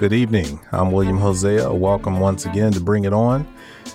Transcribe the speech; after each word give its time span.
Good 0.00 0.14
evening. 0.14 0.58
I'm 0.72 0.92
William 0.92 1.18
Hosea. 1.18 1.70
Welcome 1.70 2.20
once 2.20 2.46
again 2.46 2.72
to 2.72 2.80
Bring 2.80 3.04
It 3.04 3.12
On. 3.12 3.46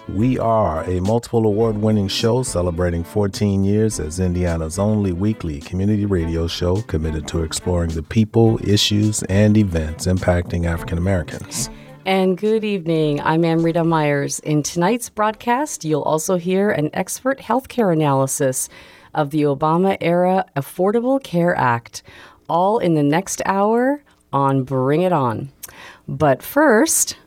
We 0.08 0.38
are 0.38 0.84
a 0.84 1.02
multiple 1.02 1.48
award 1.48 1.80
winning 1.80 2.10
show 2.10 2.44
celebrating 2.44 3.04
14 3.04 3.64
years 3.64 4.00
as 4.00 4.20
Indiana's 4.20 4.78
only 4.78 5.14
weekly 5.14 5.62
community 5.62 6.06
radio 6.06 6.46
show 6.46 6.84
committed 6.84 7.28
to 7.30 7.42
exploring 7.42 7.90
the 7.90 8.04
people, 8.04 8.60
issues, 8.64 9.24
and 9.24 9.58
events 9.58 10.06
impacting 10.06 10.68
African 10.68 11.00
Americans. 11.00 11.72
And 12.06 12.38
good 12.38 12.64
evening. 12.64 13.20
I'm 13.22 13.44
Amrita 13.44 13.84
Myers. 13.84 14.40
In 14.42 14.62
tonight's 14.62 15.10
broadcast, 15.10 15.84
you'll 15.84 16.04
also 16.04 16.36
hear 16.36 16.70
an 16.70 16.92
expert 16.94 17.40
healthcare 17.40 17.92
analysis 17.92 18.70
of 19.16 19.32
the 19.32 19.42
Obama 19.42 19.98
era 20.02 20.46
Affordable 20.56 21.24
Care 21.24 21.56
Act, 21.56 22.04
all 22.48 22.78
in 22.78 22.94
the 22.94 23.02
next 23.02 23.42
hour 23.44 24.04
on 24.32 24.64
Bring 24.66 25.02
It 25.02 25.12
On. 25.12 25.50
But 26.08 26.44
first, 26.44 27.18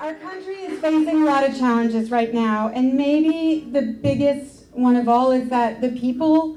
our 0.00 0.14
country 0.14 0.54
is 0.54 0.80
facing 0.80 1.22
a 1.22 1.24
lot 1.24 1.48
of 1.48 1.56
challenges 1.56 2.10
right 2.10 2.34
now, 2.34 2.68
and 2.68 2.94
maybe 2.94 3.68
the 3.70 3.82
biggest 3.82 4.66
one 4.72 4.96
of 4.96 5.08
all 5.08 5.30
is 5.30 5.48
that 5.50 5.80
the 5.80 5.90
people 5.90 6.56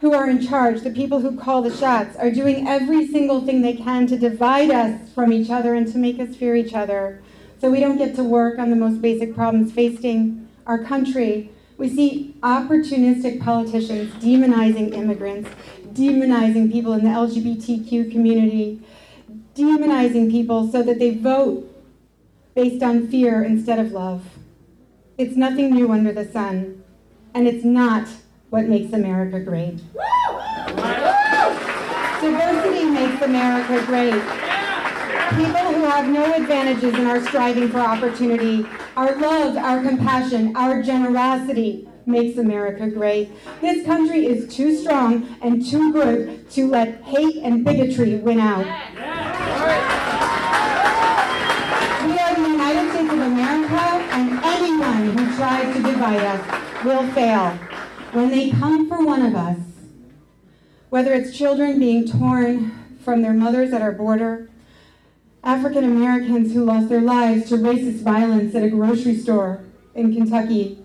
who 0.00 0.12
are 0.12 0.28
in 0.28 0.46
charge, 0.46 0.82
the 0.82 0.90
people 0.90 1.20
who 1.20 1.38
call 1.38 1.62
the 1.62 1.74
shots, 1.74 2.16
are 2.16 2.30
doing 2.30 2.66
every 2.66 3.06
single 3.06 3.40
thing 3.40 3.62
they 3.62 3.74
can 3.74 4.06
to 4.06 4.18
divide 4.18 4.70
us 4.70 5.10
from 5.14 5.32
each 5.32 5.50
other 5.50 5.74
and 5.74 5.90
to 5.92 5.98
make 5.98 6.18
us 6.18 6.36
fear 6.36 6.54
each 6.54 6.74
other. 6.74 7.22
So 7.60 7.70
we 7.70 7.80
don't 7.80 7.96
get 7.96 8.14
to 8.16 8.24
work 8.24 8.58
on 8.58 8.70
the 8.70 8.76
most 8.76 9.00
basic 9.00 9.34
problems 9.34 9.72
facing 9.72 10.48
our 10.66 10.82
country. 10.82 11.50
We 11.78 11.88
see 11.88 12.34
opportunistic 12.42 13.42
politicians 13.42 14.12
demonizing 14.22 14.92
immigrants, 14.92 15.48
demonizing 15.92 16.70
people 16.70 16.92
in 16.92 17.04
the 17.04 17.10
LGBTQ 17.10 18.10
community, 18.10 18.82
demonizing 19.56 20.30
people 20.30 20.70
so 20.70 20.82
that 20.82 20.98
they 20.98 21.14
vote 21.14 21.72
based 22.54 22.82
on 22.82 23.08
fear 23.08 23.42
instead 23.42 23.78
of 23.78 23.92
love. 23.92 24.22
It's 25.18 25.34
nothing 25.34 25.74
new 25.74 25.90
under 25.92 26.12
the 26.12 26.26
sun, 26.30 26.84
and 27.34 27.48
it's 27.48 27.64
not 27.64 28.06
what 28.50 28.66
makes 28.66 28.92
America 28.92 29.40
great. 29.40 29.80
Diversity 32.20 32.84
makes 32.84 33.22
America 33.22 33.84
great. 33.86 34.22
People 35.30 35.72
who 35.72 35.84
have 35.84 36.08
no 36.08 36.34
advantages 36.34 36.94
and 36.94 37.06
are 37.08 37.24
striving 37.24 37.68
for 37.70 37.80
opportunity. 37.80 38.66
Our 38.96 39.16
love, 39.16 39.56
our 39.56 39.82
compassion, 39.82 40.54
our 40.54 40.82
generosity 40.82 41.88
makes 42.06 42.38
America 42.38 42.88
great. 42.88 43.30
This 43.60 43.84
country 43.84 44.26
is 44.26 44.54
too 44.54 44.76
strong 44.76 45.36
and 45.42 45.64
too 45.64 45.92
good 45.92 46.48
to 46.52 46.68
let 46.68 47.02
hate 47.02 47.36
and 47.42 47.64
bigotry 47.64 48.16
win 48.16 48.38
out. 48.38 48.66
Tries 55.36 55.76
to 55.76 55.82
divide 55.82 56.20
us 56.20 56.84
will 56.84 57.06
fail. 57.12 57.50
When 58.12 58.30
they 58.30 58.50
come 58.50 58.88
for 58.88 59.04
one 59.04 59.20
of 59.20 59.34
us, 59.34 59.58
whether 60.88 61.12
it's 61.12 61.36
children 61.36 61.78
being 61.78 62.08
torn 62.08 62.72
from 63.04 63.20
their 63.20 63.34
mothers 63.34 63.74
at 63.74 63.82
our 63.82 63.92
border, 63.92 64.48
African 65.44 65.84
Americans 65.84 66.54
who 66.54 66.64
lost 66.64 66.88
their 66.88 67.02
lives 67.02 67.50
to 67.50 67.56
racist 67.56 68.02
violence 68.02 68.54
at 68.54 68.62
a 68.62 68.70
grocery 68.70 69.16
store 69.16 69.62
in 69.94 70.14
Kentucky, 70.14 70.82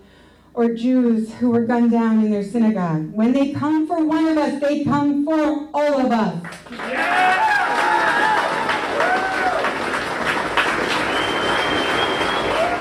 or 0.54 0.74
Jews 0.74 1.32
who 1.34 1.50
were 1.50 1.64
gunned 1.64 1.90
down 1.90 2.22
in 2.22 2.30
their 2.30 2.44
synagogue. 2.44 3.12
When 3.12 3.32
they 3.32 3.52
come 3.52 3.86
for 3.86 4.04
one 4.04 4.26
of 4.26 4.36
us, 4.36 4.60
they 4.60 4.84
come 4.84 5.24
for 5.24 5.68
all 5.72 6.06
of 6.06 6.12
us. 6.12 6.44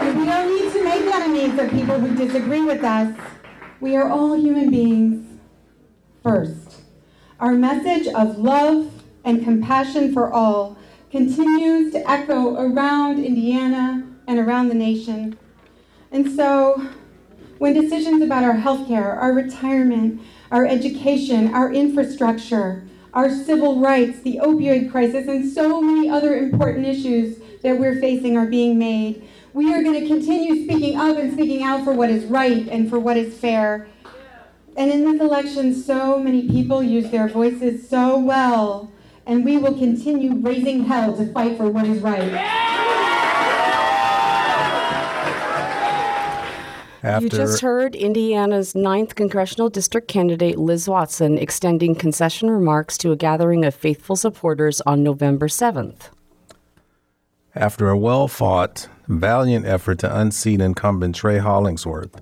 And 0.02 0.20
we 0.20 0.26
don't 0.26 0.50
need 0.50 0.74
to 0.74 0.84
make 0.84 1.14
enemies 1.14 1.58
of 1.58 1.72
people 1.72 1.91
who 2.02 2.16
disagree 2.16 2.62
with 2.62 2.84
us. 2.84 3.16
We 3.80 3.96
are 3.96 4.10
all 4.10 4.36
human 4.36 4.72
beings 4.72 5.40
first. 6.24 6.82
Our 7.40 7.54
message 7.54 8.08
of 8.08 8.40
love 8.40 8.92
and 9.24 9.44
compassion 9.44 10.12
for 10.12 10.34
all 10.34 10.78
continues 11.12 11.94
to 11.94 12.10
echo 12.10 12.56
around 12.56 13.24
Indiana 13.24 14.08
and 14.28 14.40
around 14.40 14.70
the 14.70 14.76
nation. 14.76 15.38
And 16.12 16.28
so, 16.36 16.82
when 17.60 17.74
decisions 17.74 18.24
about 18.24 18.44
our 18.44 18.56
healthcare, 18.56 19.16
our 19.18 19.34
retirement, 19.34 20.22
our 20.50 20.66
education, 20.66 21.54
our 21.54 21.72
infrastructure, 21.72 22.84
our 23.14 23.30
civil 23.30 23.80
rights, 23.80 24.22
the 24.22 24.40
opioid 24.42 24.90
crisis, 24.90 25.28
and 25.28 25.48
so 25.48 25.80
many 25.80 26.10
other 26.10 26.36
important 26.36 26.88
issues 26.88 27.38
that 27.62 27.78
we're 27.78 28.00
facing 28.00 28.38
are 28.38 28.48
being 28.48 28.80
made, 28.80 29.28
we 29.54 29.74
are 29.74 29.84
going 29.84 30.00
to 30.00 30.08
continue 30.08 30.64
speaking 30.64 30.98
up 30.98 31.18
and 31.18 31.34
speaking 31.34 31.64
out 31.64 31.84
for 31.84 31.94
what 31.94 32.10
is 32.10 32.26
right 32.26 32.68
and 32.70 32.90
for 32.90 33.00
what 33.00 33.18
is 33.18 33.38
fair. 33.38 33.88
And 34.78 34.90
in 34.90 35.04
this 35.04 35.20
election, 35.20 35.76
so 35.76 36.18
many 36.20 36.48
people 36.48 36.82
use 36.82 37.12
their 37.12 37.28
voices 37.28 37.88
so 37.90 38.18
well, 38.18 38.90
and 39.26 39.44
we 39.44 39.58
will 39.58 39.78
continue 39.78 40.36
raising 40.36 40.86
hell 40.86 41.16
to 41.18 41.32
fight 41.34 41.58
for 41.58 41.70
what 41.70 41.86
is 41.86 42.02
right. 42.02 42.32
After... 47.04 47.24
You 47.24 47.30
just 47.30 47.62
heard 47.62 47.96
Indiana's 47.96 48.74
9th 48.74 49.16
congressional 49.16 49.70
district 49.70 50.08
candidate 50.08 50.58
Liz 50.58 50.88
Watson 50.88 51.38
extending 51.38 51.96
concession 51.96 52.50
remarks 52.50 52.98
to 53.00 53.12
a 53.12 53.18
gathering 53.18 53.66
of 53.66 53.76
faithful 53.76 54.16
supporters 54.16 54.82
on 54.82 55.04
November 55.04 55.48
7th. 55.48 56.12
After 57.56 57.90
a 57.90 57.98
well 57.98 58.30
fought, 58.30 58.88
valiant 59.10 59.66
effort 59.66 60.00
to 60.00 60.20
unseat 60.20 60.62
incumbent 60.62 61.16
Trey 61.16 61.38
Hollingsworth, 61.38 62.22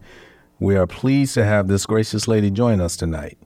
we 0.60 0.76
are 0.76 0.88
pleased 0.88 1.36
to 1.36 1.46
have 1.46 1.68
this 1.68 1.86
gracious 1.86 2.28
lady 2.28 2.50
join 2.50 2.82
us 2.82 2.98
tonight. 2.98 3.38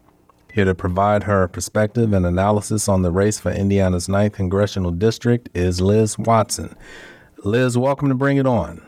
Here 0.53 0.63
to 0.63 0.75
provide 0.75 1.23
her 1.23 1.45
perspective 1.49 2.13
and 2.13 2.25
analysis 2.25 2.87
on 2.87 3.01
the 3.01 3.11
race 3.11 3.37
for 3.37 3.51
Indiana's 3.51 4.07
9th 4.07 4.31
congressional 4.31 4.91
district 4.91 5.49
is 5.53 5.81
Liz 5.81 6.17
Watson. 6.17 6.73
Liz, 7.43 7.77
welcome 7.77 8.07
to 8.07 8.15
Bring 8.15 8.37
It 8.37 8.47
On. 8.47 8.81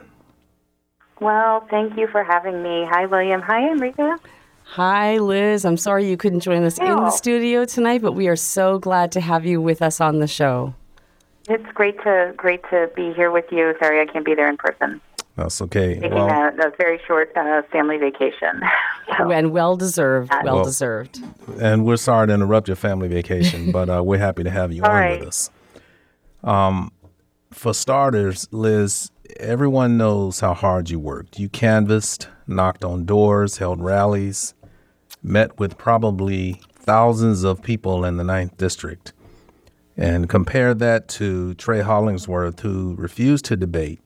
Well, 1.19 1.67
thank 1.69 1.97
you 1.97 2.07
for 2.07 2.23
having 2.23 2.63
me. 2.63 2.85
Hi, 2.89 3.07
William. 3.07 3.41
Hi, 3.41 3.71
Amrita. 3.71 4.19
Hi, 4.63 5.17
Liz. 5.17 5.65
I'm 5.65 5.75
sorry 5.75 6.09
you 6.09 6.15
couldn't 6.15 6.39
join 6.39 6.63
us 6.63 6.77
in 6.77 6.95
the 6.95 7.11
studio 7.11 7.65
tonight, 7.65 8.01
but 8.01 8.13
we 8.13 8.29
are 8.29 8.37
so 8.37 8.79
glad 8.79 9.11
to 9.11 9.19
have 9.19 9.45
you 9.45 9.59
with 9.59 9.81
us 9.81 9.99
on 9.99 10.19
the 10.19 10.27
show. 10.27 10.73
It's 11.47 11.71
great 11.73 12.01
to 12.03 12.33
great 12.35 12.63
to 12.71 12.89
be 12.95 13.13
here 13.13 13.31
with 13.31 13.45
you. 13.51 13.75
Sorry, 13.79 14.01
I 14.01 14.05
can't 14.05 14.25
be 14.25 14.35
there 14.35 14.49
in 14.49 14.57
person. 14.57 15.01
That's 15.35 15.61
okay. 15.63 15.95
Taking 15.95 16.13
well, 16.13 16.29
a, 16.29 16.67
a, 16.67 16.71
very 16.77 16.99
short 17.05 17.35
uh, 17.35 17.61
family 17.63 17.97
vacation. 17.97 18.61
so, 19.17 19.31
and 19.31 19.51
well 19.51 19.75
deserved. 19.75 20.31
Uh, 20.31 20.41
well, 20.45 20.63
deserved. 20.63 21.19
And 21.59 21.85
we're 21.85 21.97
sorry 21.97 22.27
to 22.27 22.33
interrupt 22.33 22.69
your 22.69 22.77
family 22.77 23.09
vacation, 23.09 23.71
but 23.73 23.89
uh, 23.89 24.01
we're 24.03 24.19
happy 24.19 24.43
to 24.43 24.49
have 24.49 24.71
you 24.71 24.83
on 24.83 24.89
right. 24.89 25.19
with 25.19 25.27
us. 25.27 25.49
Um, 26.43 26.91
for 27.51 27.73
starters, 27.73 28.47
Liz, 28.51 29.11
everyone 29.37 29.97
knows 29.97 30.39
how 30.39 30.53
hard 30.53 30.89
you 30.89 30.99
worked. 30.99 31.37
You 31.37 31.49
canvassed, 31.49 32.29
knocked 32.47 32.85
on 32.85 33.05
doors, 33.05 33.57
held 33.57 33.81
rallies, 33.81 34.53
met 35.21 35.59
with 35.59 35.77
probably 35.77 36.61
thousands 36.73 37.43
of 37.43 37.61
people 37.61 38.05
in 38.05 38.17
the 38.17 38.23
Ninth 38.23 38.55
District. 38.57 39.11
And 39.97 40.27
compare 40.27 40.73
that 40.73 41.07
to 41.09 41.53
Trey 41.53 41.81
Hollingsworth, 41.81 42.59
who 42.59 42.95
refused 42.95 43.45
to 43.45 43.55
debate, 43.55 44.01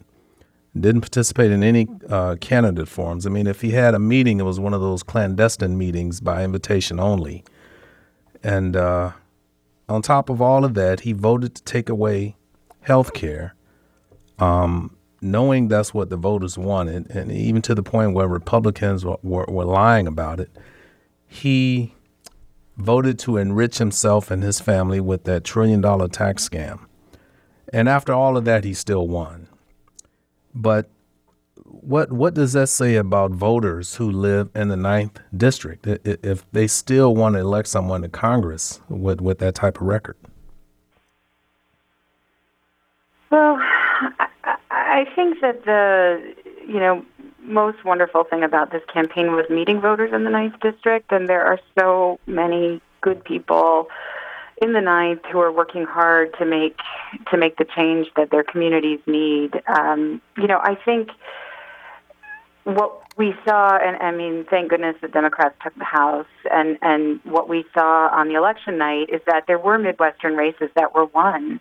didn't 0.79 1.01
participate 1.01 1.51
in 1.51 1.63
any 1.63 1.87
uh, 2.09 2.35
candidate 2.39 2.87
forums. 2.87 3.25
I 3.25 3.29
mean, 3.29 3.47
if 3.47 3.61
he 3.61 3.71
had 3.71 3.95
a 3.95 3.99
meeting, 3.99 4.39
it 4.39 4.43
was 4.43 4.59
one 4.59 4.73
of 4.73 4.81
those 4.81 5.01
clandestine 5.01 5.77
meetings 5.77 6.21
by 6.21 6.43
invitation 6.43 6.99
only. 6.99 7.43
And 8.43 8.75
uh, 8.75 9.11
on 9.87 10.01
top 10.03 10.29
of 10.29 10.41
all 10.41 10.63
of 10.63 10.75
that, 10.75 11.01
he 11.01 11.13
voted 11.13 11.55
to 11.55 11.63
take 11.63 11.89
away 11.89 12.35
health 12.81 13.13
care. 13.13 13.55
Um, 14.37 14.95
knowing 15.21 15.67
that's 15.67 15.93
what 15.93 16.09
the 16.09 16.15
voters 16.15 16.57
wanted, 16.57 17.09
and 17.09 17.31
even 17.31 17.61
to 17.63 17.75
the 17.75 17.83
point 17.83 18.13
where 18.13 18.27
Republicans 18.27 19.03
were, 19.03 19.17
were, 19.21 19.45
were 19.49 19.65
lying 19.65 20.07
about 20.07 20.39
it, 20.39 20.49
he 21.27 21.93
voted 22.79 23.19
to 23.19 23.37
enrich 23.37 23.77
himself 23.77 24.31
and 24.31 24.41
his 24.41 24.59
family 24.59 24.99
with 24.99 25.25
that 25.25 25.43
trillion 25.43 25.81
dollar 25.81 26.07
tax 26.07 26.47
scam. 26.47 26.85
And 27.71 27.87
after 27.87 28.13
all 28.13 28.37
of 28.37 28.45
that, 28.45 28.63
he 28.63 28.73
still 28.73 29.07
won. 29.07 29.47
But 30.55 30.89
what 31.65 32.11
what 32.11 32.33
does 32.33 32.53
that 32.53 32.67
say 32.67 32.95
about 32.95 33.31
voters 33.31 33.95
who 33.95 34.09
live 34.09 34.49
in 34.55 34.69
the 34.69 34.77
ninth 34.77 35.19
district 35.35 35.85
if 35.87 36.49
they 36.51 36.67
still 36.67 37.15
want 37.15 37.35
to 37.35 37.41
elect 37.41 37.67
someone 37.67 38.01
to 38.01 38.09
Congress 38.09 38.81
with, 38.89 39.21
with 39.21 39.39
that 39.39 39.55
type 39.55 39.79
of 39.79 39.87
record? 39.87 40.17
Well, 43.29 43.57
I, 43.59 44.27
I 44.71 45.05
think 45.15 45.41
that 45.41 45.63
the 45.65 46.33
you 46.67 46.79
know 46.79 47.05
most 47.49 47.83
wonderful 47.83 48.23
thing 48.23 48.43
about 48.43 48.71
this 48.71 48.83
campaign 48.93 49.33
was 49.33 49.49
meeting 49.49 49.81
voters 49.81 50.13
in 50.13 50.23
the 50.23 50.29
ninth 50.29 50.59
district, 50.61 51.11
and 51.11 51.27
there 51.27 51.43
are 51.43 51.59
so 51.77 52.19
many 52.27 52.81
good 53.01 53.23
people 53.23 53.89
in 54.61 54.73
the 54.73 54.81
ninth 54.81 55.21
who 55.31 55.39
are 55.39 55.51
working 55.51 55.85
hard 55.85 56.33
to 56.37 56.45
make 56.45 56.77
to 57.31 57.37
make 57.37 57.57
the 57.57 57.65
change 57.65 58.07
that 58.15 58.29
their 58.29 58.43
communities 58.43 58.99
need. 59.07 59.61
Um, 59.67 60.21
you 60.37 60.47
know, 60.47 60.59
I 60.61 60.75
think 60.75 61.09
what 62.65 63.01
we 63.17 63.33
saw, 63.45 63.77
and 63.77 63.97
I 63.97 64.11
mean, 64.11 64.45
thank 64.49 64.69
goodness 64.69 64.95
the 65.01 65.07
Democrats 65.07 65.55
took 65.63 65.75
the 65.75 65.85
House, 65.85 66.27
and 66.51 66.77
and 66.81 67.19
what 67.23 67.49
we 67.49 67.65
saw 67.73 68.09
on 68.09 68.27
the 68.27 68.35
election 68.35 68.77
night 68.77 69.09
is 69.09 69.21
that 69.25 69.45
there 69.47 69.59
were 69.59 69.77
Midwestern 69.77 70.35
races 70.35 70.69
that 70.75 70.93
were 70.93 71.05
won. 71.05 71.59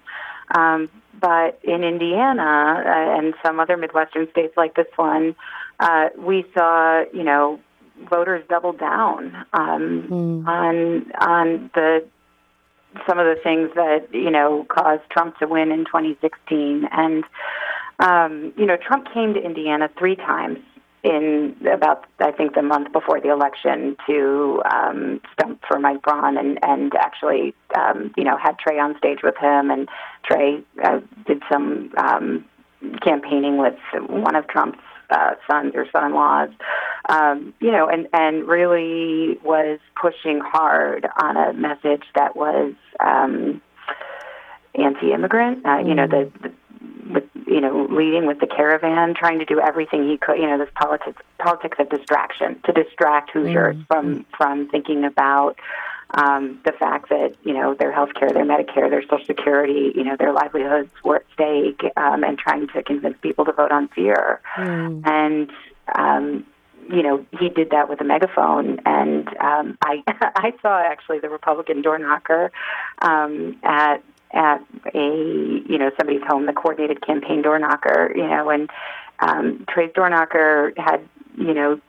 Um, 0.55 0.89
but 1.21 1.59
in 1.63 1.83
Indiana 1.85 2.83
uh, 2.87 3.19
and 3.19 3.35
some 3.45 3.61
other 3.61 3.77
Midwestern 3.77 4.31
states 4.31 4.57
like 4.57 4.75
this 4.77 4.87
one, 4.97 5.35
uh, 5.81 6.09
we 6.19 6.45
saw, 6.55 7.05
you 7.13 7.25
know, 7.25 7.61
voters 8.09 8.45
double 8.49 8.73
down 8.73 9.35
um, 9.53 10.09
mm. 10.11 10.47
on 10.47 11.13
on 11.21 11.71
the 11.75 12.05
some 13.07 13.19
of 13.19 13.27
the 13.27 13.41
things 13.43 13.71
that 13.75 14.09
you 14.13 14.31
know 14.31 14.67
caused 14.69 15.03
Trump 15.11 15.39
to 15.39 15.47
win 15.47 15.71
in 15.71 15.85
2016. 15.85 16.89
And 16.91 17.25
um, 18.01 18.53
you 18.57 18.67
know, 18.67 18.77
Trump 18.77 19.13
came 19.13 19.35
to 19.35 19.41
Indiana 19.41 19.89
three 19.99 20.17
times 20.17 20.59
in 21.05 21.55
about 21.73 22.05
I 22.19 22.33
think 22.33 22.55
the 22.55 22.63
month 22.63 22.93
before 22.93 23.21
the 23.21 23.31
election 23.31 23.97
to 24.07 24.63
um, 24.71 25.21
stump 25.33 25.63
for 25.67 25.79
Mike 25.79 26.03
Braun 26.03 26.37
and 26.37 26.59
and 26.63 26.93
actually 26.97 27.55
um, 27.77 28.13
you 28.17 28.25
know 28.25 28.37
had 28.37 28.59
Trey 28.59 28.79
on 28.79 28.97
stage 28.99 29.21
with 29.23 29.37
him 29.37 29.71
and 29.71 29.89
Trey 30.25 30.63
uh, 30.83 31.01
did 31.27 31.43
some 31.51 31.93
um, 31.97 32.45
campaigning 33.03 33.59
with 33.59 33.77
one 34.09 34.35
of 34.35 34.47
Trump's 34.49 34.79
uh, 35.11 35.35
sons 35.51 35.73
or 35.75 35.87
son-in-laws, 35.91 36.51
um, 37.09 37.55
you 37.61 37.71
know, 37.71 37.89
and 37.89 38.09
and 38.13 38.47
really 38.47 39.39
was 39.43 39.79
pushing 40.01 40.41
hard 40.41 41.07
on 41.21 41.37
a 41.37 41.53
message 41.53 42.05
that 42.15 42.37
was 42.37 42.75
um, 43.01 43.61
anti-immigrant. 44.75 45.65
Uh, 45.65 45.79
you 45.79 45.95
know, 45.95 46.07
the, 46.07 46.31
the 46.43 46.53
with 47.11 47.25
you 47.47 47.61
know 47.61 47.87
leading 47.91 48.27
with 48.27 48.41
the 48.41 48.47
caravan, 48.47 49.15
trying 49.15 49.39
to 49.39 49.45
do 49.45 49.61
everything 49.61 50.09
he 50.09 50.19
could. 50.19 50.39
You 50.39 50.47
know, 50.47 50.59
this 50.59 50.69
politics 50.75 51.23
politics 51.39 51.79
of 51.81 51.89
distraction 51.89 52.61
to 52.65 52.73
distract 52.73 53.31
Hoosiers 53.31 53.77
mm-hmm. 53.77 53.85
from 53.87 54.27
from 54.37 54.69
thinking 54.69 55.05
about 55.05 55.57
um, 56.11 56.59
the 56.65 56.73
fact 56.73 57.11
that 57.11 57.35
you 57.45 57.53
know 57.53 57.75
their 57.75 57.93
health 57.93 58.15
care, 58.15 58.31
their 58.31 58.45
Medicare, 58.45 58.89
their 58.89 59.03
Social 59.03 59.25
Security, 59.27 59.93
you 59.95 60.05
know 60.05 60.17
their 60.17 60.33
livelihoods 60.33 60.91
were 61.05 61.17
at 61.17 61.25
stake, 61.35 61.83
um, 61.97 62.25
and 62.25 62.39
trying 62.39 62.69
to 62.69 62.83
convince 62.83 63.17
people 63.21 63.45
to 63.45 63.53
vote 63.53 63.73
on 63.73 63.89
fear. 63.89 64.41
Mm. 64.57 65.07
And 65.07 65.51
um, 65.95 66.47
you 66.91 67.03
know 67.03 67.27
he 67.39 67.51
did 67.51 67.71
that 67.71 67.91
with 67.91 68.01
a 68.01 68.05
megaphone, 68.05 68.81
and 68.87 69.29
um, 69.39 69.77
I 69.83 70.03
I 70.07 70.55
saw 70.63 70.81
actually 70.81 71.19
the 71.19 71.29
Republican 71.29 71.83
door 71.83 71.99
knocker 71.99 72.53
um, 73.03 73.59
at 73.63 74.03
at 74.33 74.65
a 74.95 75.63
you 75.69 75.79
know 75.79 75.91
somebody's 75.99 76.23
home, 76.27 76.47
the 76.47 76.55
coordinated 76.55 77.05
campaign 77.05 77.43
door 77.43 77.59
knocker, 77.59 78.13
you 78.17 78.27
know, 78.27 78.49
and 78.49 78.71
um, 79.21 79.67
Trey's 79.69 79.93
door 79.93 80.09
knocker 80.09 80.73
had 80.79 81.07
you 81.37 81.53
know 81.53 81.81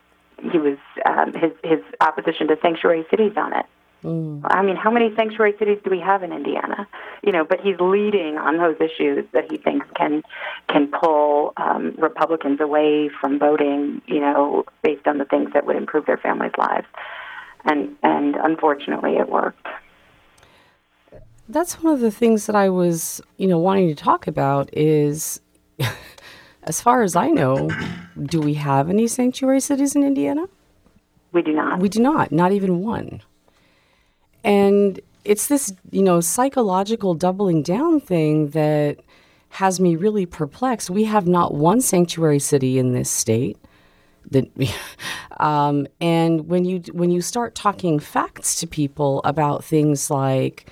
he 0.51 0.57
was 0.57 0.77
um, 1.05 1.33
his 1.33 1.51
his 1.63 1.79
opposition 2.01 2.47
to 2.47 2.57
sanctuary 2.61 3.05
cities 3.09 3.33
on 3.37 3.53
it. 3.53 3.65
Mm. 4.03 4.41
I 4.45 4.61
mean, 4.61 4.75
how 4.75 4.91
many 4.91 5.13
sanctuary 5.15 5.55
cities 5.59 5.79
do 5.83 5.89
we 5.89 5.99
have 5.99 6.23
in 6.23 6.31
Indiana? 6.31 6.87
You 7.21 7.31
know, 7.31 7.43
but 7.43 7.59
he's 7.59 7.75
leading 7.79 8.37
on 8.37 8.57
those 8.57 8.77
issues 8.79 9.25
that 9.33 9.51
he 9.51 9.57
thinks 9.57 9.85
can 9.95 10.23
can 10.69 10.87
pull 10.87 11.53
um, 11.57 11.95
Republicans 11.97 12.61
away 12.61 13.09
from 13.19 13.39
voting. 13.39 14.01
You 14.07 14.21
know, 14.21 14.65
based 14.83 15.07
on 15.07 15.17
the 15.17 15.25
things 15.25 15.51
that 15.53 15.65
would 15.65 15.75
improve 15.75 16.05
their 16.05 16.17
families' 16.17 16.53
lives, 16.57 16.87
and 17.65 17.95
and 18.01 18.35
unfortunately, 18.35 19.17
it 19.17 19.29
worked 19.29 19.67
that's 21.49 21.81
one 21.81 21.93
of 21.93 21.99
the 21.99 22.11
things 22.11 22.45
that 22.45 22.55
I 22.55 22.69
was, 22.69 23.21
you 23.37 23.47
know, 23.47 23.57
wanting 23.57 23.87
to 23.87 23.95
talk 23.95 24.27
about 24.27 24.69
is 24.71 25.41
as 26.63 26.79
far 26.79 27.01
as 27.01 27.15
I 27.15 27.29
know, 27.29 27.69
do 28.21 28.39
we 28.39 28.53
have 28.53 28.89
any 28.89 29.07
sanctuary 29.07 29.59
cities 29.59 29.95
in 29.95 30.03
Indiana? 30.03 30.47
We 31.31 31.41
do 31.41 31.53
not. 31.53 31.79
We 31.79 31.89
do 31.89 31.99
not, 31.99 32.31
not 32.31 32.51
even 32.51 32.79
one. 32.81 33.21
And 34.43 34.99
it's 35.25 35.47
this, 35.47 35.73
you 35.91 36.01
know, 36.01 36.21
psychological 36.21 37.13
doubling 37.13 37.61
down 37.61 37.99
thing 37.99 38.49
that 38.49 38.99
has 39.49 39.79
me 39.79 39.95
really 39.95 40.25
perplexed. 40.25 40.89
We 40.89 41.05
have 41.05 41.27
not 41.27 41.53
one 41.53 41.81
sanctuary 41.81 42.39
city 42.39 42.77
in 42.77 42.93
this 42.93 43.09
state. 43.09 43.57
That, 44.31 44.49
um, 45.39 45.87
and 45.99 46.47
when 46.47 46.65
you 46.65 46.81
when 46.93 47.11
you 47.11 47.21
start 47.21 47.55
talking 47.55 47.99
facts 47.99 48.59
to 48.59 48.67
people 48.67 49.21
about 49.23 49.63
things 49.63 50.09
like, 50.09 50.69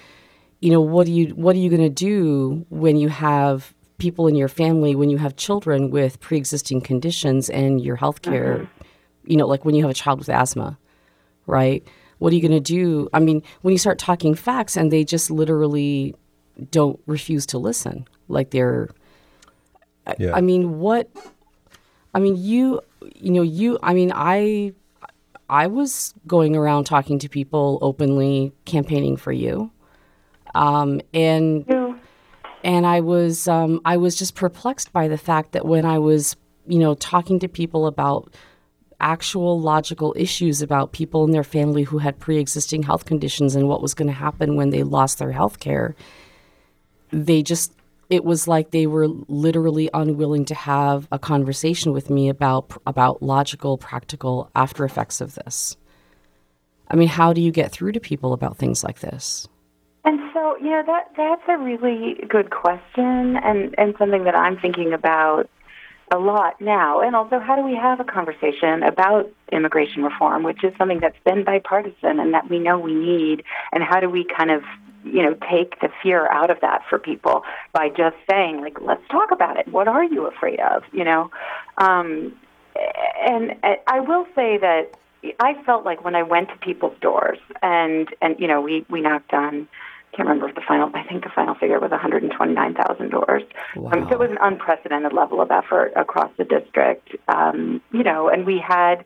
you 0.59 0.71
know, 0.71 0.81
what 0.81 1.05
do 1.05 1.11
you 1.11 1.29
what 1.29 1.55
are 1.55 1.59
you 1.59 1.69
going 1.69 1.81
to 1.81 1.89
do 1.89 2.65
when 2.69 2.97
you 2.97 3.09
have 3.09 3.73
people 3.97 4.27
in 4.27 4.35
your 4.35 4.47
family, 4.47 4.95
when 4.95 5.09
you 5.09 5.17
have 5.17 5.35
children 5.35 5.89
with 5.89 6.19
pre-existing 6.19 6.81
conditions 6.81 7.49
and 7.49 7.81
your 7.81 7.95
health 7.95 8.21
care, 8.21 8.59
mm-hmm. 8.59 9.31
you 9.31 9.37
know, 9.37 9.47
like 9.47 9.65
when 9.65 9.73
you 9.73 9.81
have 9.81 9.89
a 9.89 9.95
child 9.95 10.19
with 10.19 10.29
asthma, 10.29 10.77
right? 11.47 11.87
What 12.19 12.33
are 12.33 12.35
you 12.35 12.41
going 12.41 12.51
to 12.51 12.59
do? 12.59 13.09
I 13.13 13.19
mean, 13.19 13.43
when 13.61 13.71
you 13.71 13.77
start 13.77 13.99
talking 13.99 14.33
facts 14.35 14.75
and 14.75 14.91
they 14.91 15.03
just 15.03 15.29
literally 15.29 16.15
don't 16.71 16.99
refuse 17.05 17.45
to 17.47 17.57
listen, 17.57 18.07
like 18.27 18.51
they're 18.51 18.89
yeah. 20.17 20.31
I, 20.31 20.37
I 20.37 20.41
mean, 20.41 20.79
what 20.79 21.09
I 22.13 22.19
mean, 22.19 22.35
you 22.37 22.81
you 23.15 23.31
know, 23.31 23.41
you 23.41 23.77
I 23.83 23.93
mean, 23.93 24.11
I 24.15 24.73
I 25.49 25.67
was 25.67 26.13
going 26.25 26.55
around 26.55 26.85
talking 26.85 27.19
to 27.19 27.29
people 27.29 27.79
openly 27.81 28.51
campaigning 28.65 29.17
for 29.17 29.31
you 29.31 29.71
um, 30.57 31.01
and 31.13 31.65
yeah. 31.67 31.95
and 32.63 32.85
I 32.85 33.01
was 33.01 33.47
um, 33.47 33.81
I 33.85 33.97
was 33.97 34.15
just 34.15 34.35
perplexed 34.35 34.91
by 34.91 35.07
the 35.07 35.17
fact 35.17 35.51
that 35.53 35.65
when 35.65 35.85
I 35.85 35.99
was 35.99 36.35
you 36.67 36.79
know 36.79 36.95
talking 36.95 37.39
to 37.39 37.47
people 37.47 37.87
about 37.87 38.33
actual 38.99 39.59
logical 39.59 40.13
issues 40.17 40.61
about 40.61 40.91
people 40.91 41.23
in 41.23 41.31
their 41.31 41.43
family 41.43 41.83
who 41.83 41.99
had 41.99 42.19
pre-existing 42.19 42.83
health 42.83 43.05
conditions 43.05 43.55
and 43.55 43.67
what 43.67 43.81
was 43.81 43.93
going 43.93 44.07
to 44.07 44.13
happen 44.13 44.55
when 44.55 44.71
they 44.71 44.83
lost 44.83 45.19
their 45.19 45.31
health 45.31 45.59
care 45.59 45.95
they 47.11 47.41
just 47.41 47.73
it 48.09 48.23
was 48.23 48.47
like 48.47 48.71
they 48.71 48.87
were 48.87 49.07
literally 49.07 49.89
unwilling 49.93 50.45
to 50.45 50.55
have 50.55 51.07
a 51.11 51.19
conversation 51.19 51.91
with 51.91 52.09
me 52.09 52.29
about 52.29 52.71
about 52.85 53.21
logical 53.21 53.77
practical 53.77 54.49
after 54.55 54.85
effects 54.85 55.21
of 55.21 55.35
this. 55.35 55.75
I 56.89 56.95
mean 56.95 57.07
how 57.07 57.33
do 57.33 57.41
you 57.41 57.51
get 57.51 57.71
through 57.71 57.93
to 57.93 57.99
people 57.99 58.33
about 58.33 58.57
things 58.57 58.83
like 58.83 58.99
this? 58.99 59.47
And 60.05 60.19
so, 60.33 60.55
you 60.57 60.69
know, 60.69 60.83
that 60.85 61.11
that's 61.17 61.41
a 61.49 61.57
really 61.57 62.15
good 62.29 62.49
question 62.49 63.35
and, 63.37 63.75
and 63.77 63.93
something 63.99 64.23
that 64.23 64.35
I'm 64.35 64.57
thinking 64.57 64.93
about 64.93 65.49
a 66.11 66.17
lot 66.17 66.59
now. 66.61 67.01
And 67.01 67.15
also, 67.15 67.39
how 67.39 67.55
do 67.55 67.63
we 67.63 67.75
have 67.75 67.99
a 67.99 68.03
conversation 68.03 68.83
about 68.83 69.29
immigration 69.51 70.03
reform, 70.03 70.43
which 70.43 70.63
is 70.63 70.73
something 70.77 70.99
that's 70.99 71.17
been 71.25 71.43
bipartisan 71.43 72.19
and 72.19 72.33
that 72.33 72.49
we 72.49 72.59
know 72.59 72.79
we 72.79 72.93
need? 72.93 73.43
And 73.71 73.83
how 73.83 73.99
do 73.99 74.09
we 74.09 74.23
kind 74.23 74.51
of, 74.51 74.63
you 75.03 75.21
know, 75.23 75.35
take 75.51 75.79
the 75.81 75.89
fear 76.01 76.27
out 76.27 76.49
of 76.49 76.61
that 76.61 76.83
for 76.89 76.97
people 76.97 77.43
by 77.73 77.89
just 77.89 78.15
saying, 78.29 78.61
like, 78.61 78.79
let's 78.81 79.05
talk 79.09 79.31
about 79.31 79.57
it. 79.57 79.67
What 79.67 79.87
are 79.87 80.03
you 80.03 80.25
afraid 80.27 80.59
of? 80.59 80.83
You 80.93 81.03
know? 81.03 81.31
Um, 81.77 82.33
and 83.25 83.55
I 83.87 83.99
will 83.99 84.25
say 84.35 84.57
that 84.57 84.91
I 85.39 85.61
felt 85.63 85.83
like 85.83 86.03
when 86.03 86.15
I 86.15 86.23
went 86.23 86.49
to 86.49 86.57
people's 86.57 86.97
doors 87.01 87.39
and, 87.61 88.07
and 88.21 88.39
you 88.39 88.47
know, 88.47 88.61
we, 88.61 88.85
we 88.89 89.01
knocked 89.01 89.33
on 89.33 89.67
can't 90.13 90.27
remember 90.27 90.49
if 90.49 90.55
the 90.55 90.61
final, 90.61 90.89
I 90.93 91.03
think 91.03 91.23
the 91.23 91.29
final 91.29 91.53
figure 91.55 91.79
was 91.79 91.91
129,000 91.91 93.09
doors. 93.09 93.43
Wow. 93.75 93.91
Um, 93.91 94.07
so 94.07 94.13
it 94.13 94.19
was 94.19 94.31
an 94.31 94.39
unprecedented 94.41 95.13
level 95.13 95.41
of 95.41 95.51
effort 95.51 95.93
across 95.95 96.31
the 96.37 96.43
district. 96.43 97.15
Um, 97.27 97.81
you 97.91 98.03
know, 98.03 98.29
and 98.29 98.45
we 98.45 98.57
had 98.57 99.05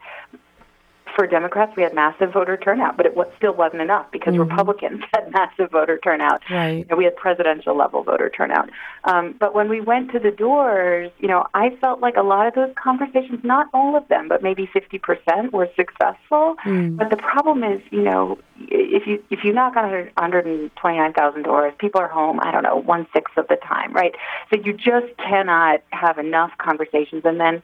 for 1.15 1.27
Democrats, 1.27 1.73
we 1.75 1.83
had 1.83 1.93
massive 1.93 2.33
voter 2.33 2.57
turnout, 2.57 2.97
but 2.97 3.05
it 3.05 3.15
was, 3.15 3.27
still 3.37 3.53
wasn't 3.53 3.81
enough 3.81 4.11
because 4.11 4.31
Mm-hmm. 4.31 4.49
Republicans 4.49 5.01
had 5.13 5.31
massive 5.31 5.71
voter 5.71 5.97
turnout. 5.97 6.41
Right. 6.49 6.89
Know, 6.89 6.95
we 6.95 7.03
had 7.03 7.15
presidential 7.15 7.75
level 7.75 8.03
voter 8.03 8.29
turnout. 8.29 8.69
Um, 9.03 9.35
but 9.39 9.53
when 9.53 9.67
we 9.67 9.81
went 9.81 10.11
to 10.11 10.19
the 10.19 10.31
doors, 10.31 11.11
you 11.19 11.27
know, 11.27 11.45
I 11.53 11.75
felt 11.81 11.99
like 11.99 12.15
a 12.15 12.21
lot 12.21 12.47
of 12.47 12.53
those 12.53 12.73
conversations, 12.81 13.43
not 13.43 13.67
all 13.73 13.95
of 13.97 14.07
them, 14.07 14.27
but 14.27 14.41
maybe 14.41 14.67
50% 14.67 15.51
were 15.51 15.67
successful. 15.75 16.55
Mm. 16.65 16.97
But 16.97 17.09
the 17.09 17.17
problem 17.17 17.63
is, 17.63 17.81
you 17.91 18.01
know, 18.01 18.39
if 18.69 19.07
you 19.07 19.23
if 19.29 19.43
you 19.43 19.53
knock 19.53 19.75
on 19.75 19.89
129,000 19.91 21.43
doors, 21.43 21.73
people 21.79 21.99
are 21.99 22.07
home. 22.07 22.39
I 22.41 22.51
don't 22.51 22.63
know, 22.63 22.75
one 22.75 23.07
sixth 23.13 23.37
of 23.37 23.47
the 23.47 23.55
time, 23.55 23.93
right? 23.93 24.13
So 24.49 24.61
you 24.63 24.73
just 24.73 25.17
cannot 25.17 25.81
have 25.91 26.17
enough 26.17 26.51
conversations, 26.57 27.23
and 27.25 27.39
then 27.39 27.63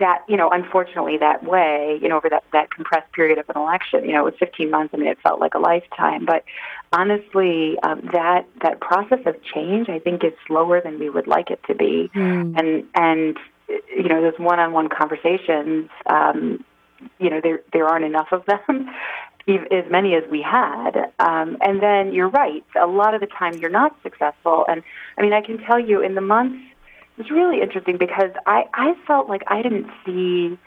that 0.00 0.24
you 0.28 0.36
know 0.36 0.50
unfortunately 0.50 1.16
that 1.18 1.44
way 1.44 1.98
you 2.00 2.08
know 2.08 2.16
over 2.16 2.28
that 2.28 2.44
that 2.52 2.70
compressed 2.70 3.10
period 3.12 3.38
of 3.38 3.48
an 3.48 3.60
election 3.60 4.04
you 4.04 4.12
know 4.12 4.20
it 4.20 4.24
was 4.24 4.34
15 4.38 4.70
months 4.70 4.94
i 4.94 4.96
mean 4.96 5.08
it 5.08 5.18
felt 5.22 5.40
like 5.40 5.54
a 5.54 5.58
lifetime. 5.58 6.24
But 6.24 6.44
honestly 6.92 7.78
um, 7.82 8.08
that 8.12 8.46
that 8.62 8.80
process 8.80 9.20
of 9.26 9.36
change 9.42 9.88
i 9.88 9.98
think 9.98 10.24
is 10.24 10.32
slower 10.46 10.80
than 10.80 10.98
we 10.98 11.10
would 11.10 11.26
like 11.26 11.50
it 11.50 11.60
to 11.66 11.74
be. 11.74 12.10
And 12.58 12.84
and 12.94 13.36
you 13.68 14.08
know 14.08 14.20
those 14.20 14.38
one-on-one 14.38 14.88
conversations 14.88 15.90
um, 16.06 16.64
you 17.18 17.30
know 17.30 17.40
there 17.42 17.60
there 17.72 17.86
aren't 17.86 18.04
enough 18.04 18.28
of 18.32 18.44
them 18.46 18.88
as 19.48 19.84
many 19.90 20.14
as 20.14 20.22
we 20.30 20.40
had. 20.40 21.12
Um, 21.18 21.58
and 21.60 21.82
then 21.82 22.14
you're 22.14 22.30
right 22.30 22.64
a 22.80 22.86
lot 22.86 23.14
of 23.14 23.20
the 23.20 23.26
time 23.26 23.54
you're 23.58 23.70
not 23.70 23.96
successful. 24.02 24.64
And 24.68 24.82
i 25.18 25.22
mean 25.22 25.32
i 25.32 25.40
can 25.40 25.58
tell 25.58 25.80
you 25.80 26.00
in 26.02 26.14
the 26.14 26.20
months 26.20 26.62
was 27.18 27.30
really 27.30 27.60
interesting 27.62 27.96
because 27.96 28.30
I, 28.46 28.64
I 28.74 28.94
felt 29.06 29.28
like 29.28 29.42
I 29.48 29.62
didn't 29.62 29.86
see 30.04 30.58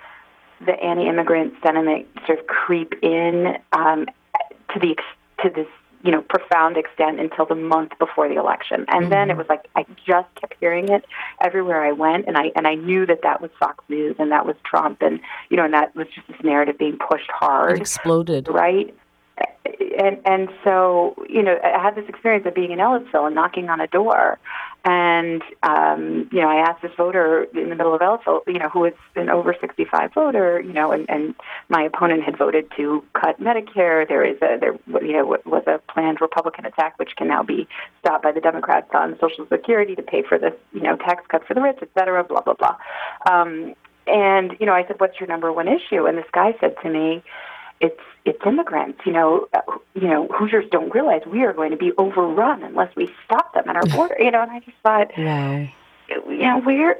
the 0.65 0.73
anti-immigrant 0.73 1.53
sentiment 1.63 2.07
sort 2.25 2.39
of 2.39 2.47
creep 2.47 2.93
in 3.03 3.57
um, 3.73 4.07
to 4.73 4.79
the 4.79 4.91
ex- 4.91 5.43
to 5.43 5.49
this 5.49 5.67
you 6.03 6.11
know 6.11 6.21
profound 6.21 6.77
extent 6.77 7.19
until 7.19 7.45
the 7.45 7.55
month 7.55 7.91
before 7.99 8.27
the 8.29 8.35
election, 8.35 8.85
and 8.87 9.11
then 9.11 9.29
it 9.29 9.37
was 9.37 9.45
like 9.49 9.67
I 9.75 9.85
just 10.05 10.27
kept 10.35 10.55
hearing 10.59 10.89
it 10.89 11.05
everywhere 11.41 11.83
I 11.83 11.91
went, 11.91 12.27
and 12.27 12.37
I 12.37 12.51
and 12.55 12.65
I 12.67 12.75
knew 12.75 13.05
that 13.05 13.21
that 13.23 13.41
was 13.41 13.51
Fox 13.59 13.83
News 13.89 14.15
and 14.19 14.31
that 14.31 14.45
was 14.45 14.55
Trump, 14.63 15.01
and 15.01 15.19
you 15.49 15.57
know, 15.57 15.65
and 15.65 15.73
that 15.73 15.95
was 15.95 16.07
just 16.15 16.27
this 16.27 16.37
narrative 16.43 16.77
being 16.77 16.97
pushed 16.97 17.29
hard, 17.31 17.77
It 17.77 17.81
exploded. 17.81 18.47
right? 18.47 18.95
And 19.99 20.19
and 20.25 20.49
so 20.63 21.15
you 21.29 21.43
know, 21.43 21.57
I 21.63 21.81
had 21.81 21.95
this 21.95 22.05
experience 22.07 22.45
of 22.47 22.55
being 22.55 22.71
in 22.71 22.79
Ellettsville 22.79 23.25
and 23.27 23.35
knocking 23.35 23.69
on 23.69 23.79
a 23.81 23.87
door, 23.87 24.39
and 24.87 25.43
um, 25.63 26.29
you 26.31 26.39
know, 26.39 26.47
I 26.47 26.61
asked 26.65 26.81
this 26.81 26.93
voter 26.95 27.43
in 27.53 27.69
the 27.69 27.75
middle 27.75 27.93
of 27.93 27.99
Ellettsville, 27.99 28.43
you 28.47 28.57
know, 28.57 28.69
who 28.69 28.79
was 28.79 28.93
an 29.17 29.29
over 29.29 29.53
65 29.59 30.13
voter, 30.13 30.61
you 30.61 30.71
know, 30.71 30.93
and, 30.93 31.05
and 31.09 31.35
my 31.67 31.83
opponent 31.83 32.23
had 32.23 32.37
voted 32.37 32.71
to 32.77 33.03
cut 33.13 33.37
Medicare. 33.37 34.07
There 34.07 34.23
is 34.23 34.37
a 34.41 34.57
there 34.57 34.79
you 35.01 35.11
know 35.11 35.37
was 35.45 35.63
a 35.67 35.79
planned 35.91 36.21
Republican 36.21 36.65
attack 36.65 36.97
which 36.99 37.17
can 37.17 37.27
now 37.27 37.43
be 37.43 37.67
stopped 37.99 38.23
by 38.23 38.31
the 38.31 38.39
Democrats 38.39 38.87
on 38.93 39.17
Social 39.19 39.45
Security 39.51 39.93
to 39.93 40.01
pay 40.01 40.23
for 40.23 40.39
this 40.39 40.53
you 40.71 40.83
know 40.83 40.95
tax 40.95 41.25
cut 41.27 41.45
for 41.45 41.53
the 41.53 41.61
rich, 41.61 41.79
et 41.81 41.89
cetera, 41.93 42.23
blah 42.23 42.39
blah 42.39 42.53
blah. 42.53 42.77
Um, 43.29 43.75
and 44.07 44.55
you 44.57 44.65
know, 44.65 44.73
I 44.73 44.87
said, 44.87 45.01
"What's 45.01 45.19
your 45.19 45.27
number 45.27 45.51
one 45.51 45.67
issue?" 45.67 46.05
And 46.05 46.17
this 46.17 46.31
guy 46.31 46.55
said 46.61 46.75
to 46.83 46.89
me, 46.89 47.23
"It's 47.79 47.99
it's 48.25 48.39
immigrants. 48.45 48.99
You 49.05 49.13
know, 49.13 49.47
uh, 49.53 49.61
you 49.95 50.07
know, 50.07 50.27
Hoosiers 50.29 50.65
don't 50.71 50.93
realize 50.93 51.21
we 51.27 51.43
are 51.43 51.53
going 51.53 51.71
to 51.71 51.77
be 51.77 51.91
overrun 51.97 52.63
unless 52.63 52.95
we 52.95 53.09
stop 53.25 53.53
them 53.53 53.69
at 53.69 53.75
our 53.75 53.85
border." 53.95 54.15
You 54.19 54.31
know, 54.31 54.41
and 54.41 54.51
I 54.51 54.59
just 54.59 54.77
thought, 54.83 55.11
Wow. 55.17 55.67
you 56.09 56.37
know, 56.37 56.59
where 56.61 56.97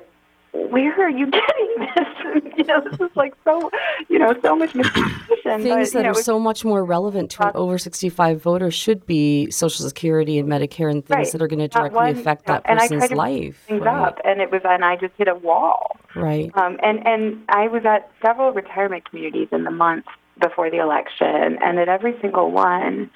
where 0.53 1.05
are 1.05 1.09
you 1.09 1.27
getting 1.31 1.75
this? 1.77 2.53
you 2.57 2.63
know, 2.63 2.81
this 2.81 2.99
is 2.99 3.15
like 3.15 3.33
so, 3.43 3.69
you 4.09 4.17
know, 4.17 4.33
so 4.41 4.55
much 4.55 4.73
misinformation. 4.73 5.61
Things 5.61 5.91
but, 5.91 5.99
that 5.99 6.03
know, 6.03 6.11
are 6.11 6.13
so 6.15 6.39
much 6.39 6.65
more 6.65 6.83
relevant 6.83 7.29
to 7.31 7.45
an 7.47 7.51
over 7.53 7.77
65 7.77 8.41
voter 8.41 8.71
should 8.71 9.05
be 9.05 9.51
Social 9.51 9.85
Security 9.87 10.39
and 10.39 10.49
Medicare 10.49 10.89
and 10.89 11.05
things 11.05 11.15
Right. 11.17 11.31
that 11.31 11.41
are 11.41 11.47
going 11.47 11.59
to 11.59 11.67
directly 11.67 11.95
one- 11.97 12.09
affect 12.17 12.45
that 12.47 12.63
and 12.65 12.79
person's 12.79 13.11
life. 13.11 13.63
things 13.67 13.81
Right. 13.81 14.07
up, 14.07 14.19
and 14.25 14.41
it 14.41 14.51
was, 14.51 14.61
and 14.63 14.83
I 14.83 14.95
just 14.95 15.13
hit 15.17 15.27
a 15.27 15.35
wall. 15.35 15.97
Right. 16.15 16.49
Um, 16.55 16.79
and 16.81 17.05
and 17.05 17.43
I 17.49 17.67
was 17.67 17.85
at 17.85 18.09
several 18.25 18.51
retirement 18.51 19.07
communities 19.09 19.49
in 19.51 19.63
the 19.63 19.71
months 19.71 20.07
before 20.39 20.69
the 20.69 20.77
election, 20.77 21.57
and 21.61 21.79
at 21.79 21.89
every 21.89 22.15
single 22.21 22.51
one, 22.51 23.09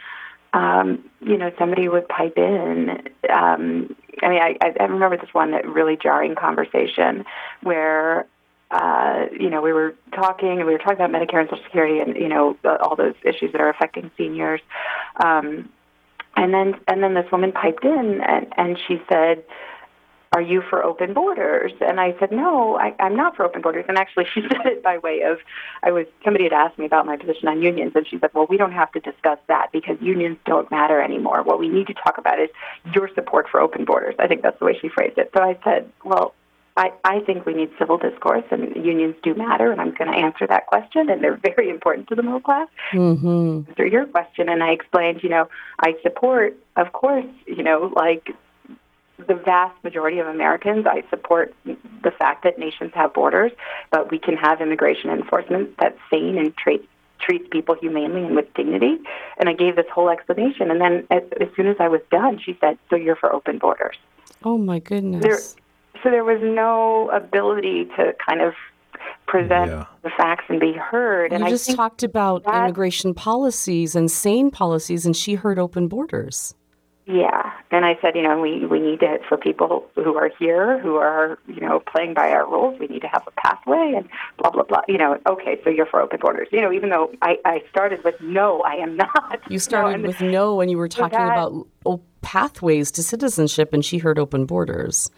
um, 0.53 1.09
you 1.21 1.37
know, 1.37 1.51
somebody 1.57 1.87
would 1.87 2.07
pipe 2.07 2.37
in. 2.37 2.89
Um, 3.29 3.95
I 4.21 4.29
mean, 4.29 4.41
I, 4.41 4.57
I 4.79 4.83
remember 4.83 5.17
this 5.17 5.33
one 5.33 5.51
that 5.51 5.67
really 5.67 5.97
jarring 5.97 6.35
conversation 6.35 7.25
where. 7.61 8.27
Uh, 8.73 9.25
you 9.37 9.49
know, 9.49 9.61
we 9.61 9.73
were 9.73 9.93
talking, 10.15 10.59
and 10.59 10.65
we 10.65 10.71
were 10.71 10.77
talking 10.77 10.95
about 10.95 11.11
Medicare 11.11 11.41
and 11.41 11.49
Social 11.49 11.61
Security, 11.65 11.99
and 11.99 12.15
you 12.15 12.29
know, 12.29 12.55
all 12.79 12.95
those 12.95 13.15
issues 13.25 13.51
that 13.51 13.59
are 13.59 13.67
affecting 13.67 14.09
seniors. 14.17 14.61
Um, 15.21 15.67
and 16.37 16.53
then, 16.53 16.79
and 16.87 17.03
then 17.03 17.13
this 17.13 17.29
woman 17.33 17.51
piped 17.51 17.83
in, 17.83 18.21
and, 18.21 18.47
and 18.55 18.79
she 18.87 19.01
said, 19.09 19.43
are 20.33 20.41
you 20.41 20.61
for 20.69 20.83
open 20.83 21.13
borders? 21.13 21.73
And 21.81 21.99
I 21.99 22.15
said, 22.19 22.31
no, 22.31 22.77
I, 22.77 22.95
I'm 22.99 23.15
not 23.15 23.35
for 23.35 23.45
open 23.45 23.61
borders. 23.61 23.85
And 23.87 23.97
actually, 23.97 24.25
she 24.33 24.41
said 24.41 24.65
it 24.65 24.83
by 24.83 24.97
way 24.97 25.21
of, 25.21 25.39
I 25.83 25.91
was 25.91 26.05
somebody 26.23 26.45
had 26.45 26.53
asked 26.53 26.77
me 26.77 26.85
about 26.85 27.05
my 27.05 27.17
position 27.17 27.47
on 27.47 27.61
unions, 27.61 27.93
and 27.95 28.07
she 28.07 28.17
said, 28.19 28.29
well, 28.33 28.47
we 28.49 28.57
don't 28.57 28.71
have 28.71 28.91
to 28.93 28.99
discuss 28.99 29.39
that 29.47 29.71
because 29.71 29.97
unions 30.01 30.37
don't 30.45 30.69
matter 30.71 31.01
anymore. 31.01 31.43
What 31.43 31.59
we 31.59 31.67
need 31.67 31.87
to 31.87 31.93
talk 31.93 32.17
about 32.17 32.39
is 32.39 32.49
your 32.93 33.09
support 33.13 33.47
for 33.49 33.59
open 33.59 33.85
borders. 33.85 34.15
I 34.19 34.27
think 34.27 34.41
that's 34.41 34.59
the 34.59 34.65
way 34.65 34.77
she 34.79 34.89
phrased 34.89 35.17
it. 35.17 35.31
So 35.35 35.41
I 35.41 35.57
said, 35.63 35.91
well. 36.03 36.33
I, 36.77 36.93
I 37.03 37.19
think 37.19 37.45
we 37.45 37.53
need 37.53 37.69
civil 37.77 37.97
discourse, 37.97 38.45
and 38.49 38.73
unions 38.77 39.15
do 39.23 39.35
matter, 39.35 39.73
and 39.73 39.81
I'm 39.81 39.93
going 39.93 40.09
to 40.09 40.17
answer 40.17 40.47
that 40.47 40.67
question, 40.67 41.09
and 41.09 41.21
they're 41.21 41.35
very 41.55 41.69
important 41.69 42.07
to 42.07 42.15
the 42.15 42.23
middle 42.23 42.39
class 42.39 42.69
Mm-hmm. 42.93 43.69
answer 43.69 43.85
your 43.85 44.05
question 44.05 44.49
and 44.49 44.63
I 44.63 44.71
explained, 44.71 45.23
you 45.23 45.29
know, 45.29 45.47
I 45.79 45.95
support, 46.01 46.57
of 46.75 46.93
course, 46.93 47.25
you 47.45 47.63
know, 47.63 47.91
like 47.95 48.31
the 49.31 49.41
vast 49.43 49.81
majority 49.83 50.19
of 50.19 50.27
Americans, 50.27 50.85
I 50.85 51.03
support 51.09 51.55
the 51.65 52.11
fact 52.11 52.43
that 52.43 52.59
nations 52.59 52.91
have 52.95 53.13
borders, 53.13 53.51
but 53.89 54.11
we 54.11 54.19
can 54.19 54.35
have 54.35 54.59
immigration 54.59 55.09
enforcement 55.09 55.75
that's 55.79 55.97
sane 56.11 56.37
and 56.37 56.55
treats 56.57 56.85
treats 57.19 57.47
people 57.51 57.75
humanely 57.79 58.23
and 58.25 58.35
with 58.35 58.51
dignity. 58.55 58.97
And 59.37 59.47
I 59.47 59.53
gave 59.53 59.75
this 59.75 59.85
whole 59.93 60.09
explanation. 60.09 60.71
And 60.71 60.81
then 60.81 61.07
as, 61.11 61.21
as 61.39 61.49
soon 61.55 61.67
as 61.67 61.75
I 61.79 61.87
was 61.87 62.01
done, 62.09 62.39
she 62.43 62.57
said, 62.59 62.77
"So 62.89 62.95
you're 62.95 63.15
for 63.15 63.31
open 63.31 63.59
borders?" 63.59 63.95
Oh 64.43 64.57
my 64.57 64.79
goodness. 64.79 65.21
There, 65.21 65.39
so 66.03 66.09
there 66.09 66.23
was 66.23 66.39
no 66.41 67.09
ability 67.11 67.85
to 67.97 68.13
kind 68.27 68.41
of 68.41 68.53
present 69.27 69.69
Yeah. 69.71 69.85
the 70.01 70.09
facts 70.09 70.45
and 70.49 70.59
be 70.59 70.73
heard. 70.73 71.31
And 71.31 71.41
you 71.41 71.45
I 71.47 71.49
just 71.51 71.73
talked 71.75 72.03
about 72.03 72.43
that- 72.43 72.65
immigration 72.65 73.13
policies 73.13 73.95
and 73.95 74.09
sane 74.11 74.49
policies, 74.51 75.05
and 75.05 75.15
she 75.15 75.35
heard 75.35 75.57
open 75.59 75.87
borders. 75.87 76.55
Yeah, 77.07 77.51
and 77.71 77.83
I 77.83 77.97
said, 77.99 78.15
you 78.15 78.21
know, 78.21 78.39
we 78.39 78.65
we 78.65 78.79
need 78.79 78.99
to 78.99 79.17
for 79.27 79.35
people 79.35 79.87
who 79.95 80.15
are 80.17 80.29
here 80.37 80.79
who 80.79 80.97
are 80.97 81.39
you 81.47 81.59
know 81.59 81.79
playing 81.79 82.13
by 82.13 82.29
our 82.29 82.47
rules, 82.47 82.79
we 82.79 82.87
need 82.87 83.01
to 83.01 83.07
have 83.07 83.23
a 83.25 83.31
pathway 83.31 83.93
and 83.97 84.07
blah 84.37 84.51
blah 84.51 84.63
blah. 84.63 84.81
You 84.87 84.99
know, 84.99 85.17
okay, 85.25 85.59
so 85.63 85.71
you're 85.71 85.87
for 85.87 85.99
open 85.99 86.19
borders. 86.19 86.47
You 86.51 86.61
know, 86.61 86.71
even 86.71 86.89
though 86.89 87.11
I 87.21 87.37
I 87.43 87.63
started 87.71 88.03
with 88.03 88.15
no, 88.21 88.61
I 88.61 88.75
am 88.75 88.97
not. 88.97 89.41
You 89.49 89.57
started 89.69 89.95
and- 89.95 90.07
with 90.07 90.21
no 90.21 90.55
when 90.55 90.69
you 90.69 90.77
were 90.77 90.87
talking 90.87 91.17
that- 91.17 91.31
about 91.31 91.67
oh, 91.85 92.01
pathways 92.21 92.91
to 92.91 93.03
citizenship, 93.03 93.73
and 93.73 93.83
she 93.83 93.97
heard 93.97 94.19
open 94.19 94.45
borders. 94.45 95.09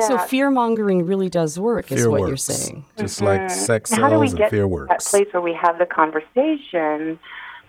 So 0.00 0.18
fear 0.18 0.50
mongering 0.50 1.06
really 1.06 1.30
does 1.30 1.58
work, 1.58 1.90
is 1.90 2.06
what 2.06 2.20
works. 2.20 2.28
you're 2.28 2.36
saying. 2.36 2.84
Just 2.98 3.22
like 3.22 3.40
mm-hmm. 3.40 3.58
sex 3.58 3.92
And 3.92 4.02
how 4.02 4.10
do 4.10 4.18
we 4.18 4.28
and 4.28 4.36
get 4.36 4.50
fear 4.50 4.62
to 4.62 4.68
works. 4.68 4.88
that 4.90 5.10
place 5.10 5.32
where 5.32 5.40
we 5.40 5.54
have 5.54 5.78
the 5.78 5.86
conversation 5.86 7.18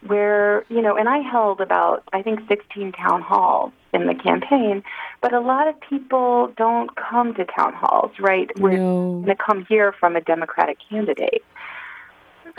where 0.05 0.63
you 0.69 0.81
know 0.81 0.95
and 0.95 1.09
i 1.09 1.17
held 1.19 1.59
about 1.59 2.03
i 2.13 2.21
think 2.21 2.39
16 2.47 2.91
town 2.91 3.21
halls 3.21 3.71
in 3.93 4.05
the 4.05 4.13
campaign 4.13 4.83
but 5.21 5.33
a 5.33 5.39
lot 5.39 5.67
of 5.67 5.75
people 5.81 6.53
don't 6.55 6.91
come 6.95 7.33
to 7.33 7.45
town 7.45 7.73
halls 7.73 8.11
right 8.19 8.49
we're 8.59 8.77
No. 8.77 9.21
going 9.25 9.25
to 9.25 9.35
come 9.35 9.65
here 9.67 9.91
from 9.91 10.15
a 10.15 10.21
democratic 10.21 10.77
candidate 10.89 11.43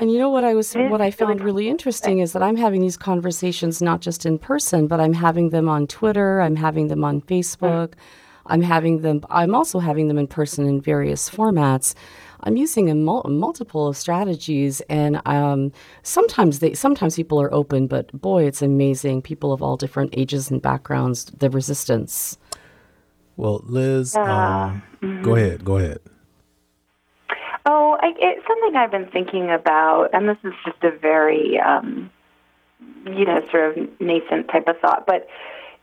And 0.00 0.12
you 0.12 0.18
know 0.18 0.30
what 0.30 0.44
I 0.44 0.54
was 0.54 0.74
what 0.74 1.00
I 1.00 1.10
found 1.10 1.40
really 1.40 1.68
interesting 1.68 2.20
is 2.20 2.32
that 2.32 2.42
I'm 2.42 2.56
having 2.56 2.80
these 2.80 2.96
conversations 2.96 3.82
not 3.82 4.00
just 4.00 4.24
in 4.24 4.38
person, 4.38 4.86
but 4.86 5.00
I'm 5.00 5.12
having 5.12 5.50
them 5.50 5.68
on 5.68 5.86
Twitter, 5.88 6.40
I'm 6.40 6.54
having 6.56 6.86
them 6.86 7.02
on 7.04 7.18
hmm. 7.20 7.26
Facebook, 7.32 7.94
I'm 8.46 8.62
having 8.62 9.02
them 9.02 9.24
I'm 9.30 9.54
also 9.54 9.78
having 9.78 10.08
them 10.08 10.18
in 10.18 10.26
person 10.26 10.66
in 10.66 10.80
various 10.80 11.28
formats. 11.28 11.94
I'm 12.44 12.56
using 12.56 12.90
a 12.90 12.94
mul- 12.94 13.26
multiple 13.28 13.88
of 13.88 13.96
strategies, 13.96 14.80
and 14.82 15.20
um, 15.26 15.72
sometimes 16.02 16.60
they 16.60 16.74
sometimes 16.74 17.16
people 17.16 17.40
are 17.40 17.52
open, 17.52 17.86
but 17.86 18.12
boy, 18.12 18.44
it's 18.44 18.62
amazing. 18.62 19.22
People 19.22 19.52
of 19.52 19.62
all 19.62 19.76
different 19.76 20.14
ages 20.16 20.50
and 20.50 20.62
backgrounds, 20.62 21.24
the 21.26 21.50
resistance. 21.50 22.38
Well, 23.36 23.60
Liz, 23.64 24.16
um, 24.16 24.82
mm-hmm. 25.02 25.22
go 25.22 25.36
ahead. 25.36 25.64
Go 25.64 25.78
ahead. 25.78 25.98
Oh, 27.66 27.98
I, 28.00 28.14
it's 28.18 28.46
something 28.46 28.76
I've 28.76 28.90
been 28.90 29.10
thinking 29.10 29.50
about, 29.50 30.08
and 30.12 30.28
this 30.28 30.38
is 30.42 30.54
just 30.64 30.82
a 30.82 30.90
very, 30.90 31.58
um, 31.60 32.10
you 33.04 33.24
know, 33.24 33.46
sort 33.50 33.76
of 33.76 34.00
nascent 34.00 34.48
type 34.48 34.66
of 34.68 34.78
thought, 34.80 35.06
but 35.06 35.28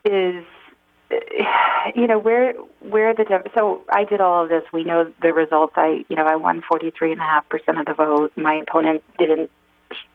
is 0.04 0.44
you 1.94 2.06
know 2.06 2.18
where 2.18 2.52
where 2.80 3.14
the 3.14 3.42
so 3.54 3.82
I 3.90 4.04
did 4.04 4.20
all 4.20 4.42
of 4.44 4.48
this. 4.48 4.64
We 4.72 4.84
know 4.84 5.12
the 5.22 5.32
results. 5.32 5.74
I 5.76 6.04
you 6.08 6.16
know 6.16 6.24
I 6.26 6.36
won 6.36 6.62
forty 6.68 6.90
three 6.90 7.12
and 7.12 7.20
a 7.20 7.24
half 7.24 7.48
percent 7.48 7.78
of 7.78 7.86
the 7.86 7.94
vote. 7.94 8.32
My 8.36 8.54
opponent 8.54 9.02
didn't. 9.18 9.50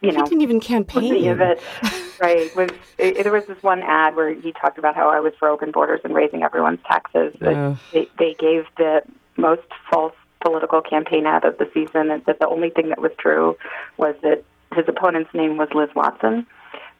You 0.02 0.12
know, 0.12 0.24
He 0.26 0.30
didn't 0.32 0.42
even 0.42 0.58
any 0.58 0.60
campaign. 0.60 1.28
of 1.30 1.40
it. 1.40 1.62
right. 2.22 2.54
Was 2.58 2.72
it, 2.98 3.24
there 3.24 3.32
was 3.32 3.46
this 3.46 3.64
one 3.64 3.82
ad 3.84 4.18
where 4.18 4.34
he 4.34 4.52
talked 4.52 4.78
about 4.78 4.96
how 4.96 5.10
I 5.10 5.22
was 5.22 5.34
for 5.40 5.48
open 5.48 5.72
borders 5.72 6.02
and 6.04 6.14
raising 6.14 6.44
everyone's 6.44 6.82
taxes. 6.86 7.34
Yeah. 7.40 7.78
they, 7.94 8.10
they 8.20 8.34
gave 8.38 8.66
the 8.78 9.02
most 9.38 9.62
false 9.90 10.14
political 10.42 10.82
campaign 10.82 11.26
ad 11.26 11.46
of 11.46 11.58
the 11.58 11.70
season, 11.74 12.12
and 12.12 12.26
that 12.26 12.40
the 12.40 12.50
only 12.50 12.70
thing 12.70 12.90
that 12.90 13.00
was 13.00 13.14
true 13.18 13.58
was 13.96 14.14
that 14.24 14.44
his 14.76 14.86
opponent's 14.90 15.34
name 15.34 15.56
was 15.56 15.70
Liz 15.74 15.90
Watson. 15.96 16.46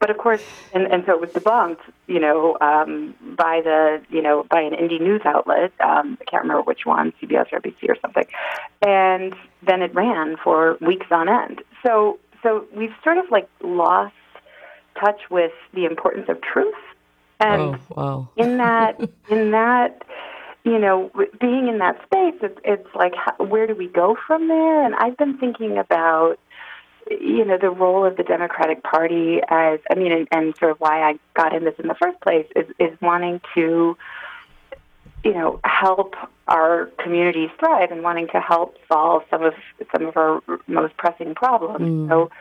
But 0.02 0.10
of 0.10 0.18
course, 0.18 0.42
and, 0.74 0.88
and 0.92 1.06
so 1.06 1.14
it 1.14 1.22
was 1.22 1.30
debunked, 1.30 1.80
you 2.08 2.20
know, 2.20 2.58
um, 2.60 3.14
by 3.38 3.62
the, 3.64 4.02
you 4.10 4.22
know, 4.22 4.44
by 4.50 4.60
an 4.62 4.74
indie 4.74 5.00
news 5.00 5.22
outlet. 5.24 5.72
Um, 5.80 6.18
I 6.20 6.26
can't 6.26 6.42
remember 6.42 6.64
which 6.64 6.86
one, 6.86 7.14
CBS 7.22 7.54
or 7.54 7.60
NBC 7.62 7.88
or 7.88 7.96
something. 8.02 8.26
And 8.82 9.36
then 9.62 9.84
it 9.84 9.94
ran 9.94 10.38
for 10.44 10.78
weeks 10.82 11.06
on 11.12 11.30
end. 11.30 11.62
So, 11.86 12.18
so 12.42 12.66
we've 12.76 12.94
sort 13.04 13.20
of 13.20 13.26
like 13.30 13.48
lost 13.62 14.16
touch 15.00 15.22
with 15.30 15.52
the 15.76 15.86
importance 15.86 16.26
of 16.30 16.42
truth. 16.42 16.74
And 17.40 17.76
Oh, 17.76 17.80
wow. 17.96 18.30
in 18.38 18.58
that, 18.58 19.00
in 19.30 19.52
that, 19.52 20.02
you 20.64 20.80
know, 20.80 21.10
w- 21.10 21.32
being 21.40 21.68
in 21.68 21.78
that 21.78 22.02
space, 22.06 22.40
it's, 22.42 22.60
it's 22.64 22.96
like, 22.96 23.14
how, 23.16 23.36
where 23.46 23.68
do 23.68 23.76
we 23.76 23.88
go 23.88 24.18
from 24.28 24.48
there? 24.48 24.84
And 24.84 24.96
I've 24.96 25.18
been 25.18 25.38
thinking 25.38 25.78
about, 25.78 26.38
you 27.20 27.46
know, 27.46 27.58
the 27.58 27.70
role 27.70 28.06
of 28.06 28.18
the 28.18 28.24
Democratic 28.24 28.84
Party 28.84 29.42
as, 29.50 29.80
I 29.90 29.96
mean, 29.96 30.12
and, 30.12 30.28
and 30.32 30.56
sort 30.58 30.72
of 30.72 30.80
why 30.80 31.02
I 31.02 31.20
got 31.34 31.56
in 31.56 31.64
this 31.64 31.76
in 31.80 31.88
the 31.88 31.96
first 31.96 32.20
place 32.22 32.48
is, 32.56 32.66
is 32.80 33.00
wanting 33.02 33.42
to, 33.56 33.98
you 35.24 35.34
know, 35.34 35.60
help 35.64 36.16
our 36.48 36.88
communities 36.98 37.50
thrive 37.60 37.92
and 37.92 38.04
wanting 38.04 38.28
to 38.30 38.40
help 38.40 38.76
solve 38.92 39.24
some 39.30 39.44
of 39.44 39.54
some 39.92 40.08
of 40.08 40.18
our 40.18 40.42
most 40.68 40.98
pressing 40.98 41.36
problems. 41.36 42.10
So, 42.10 42.32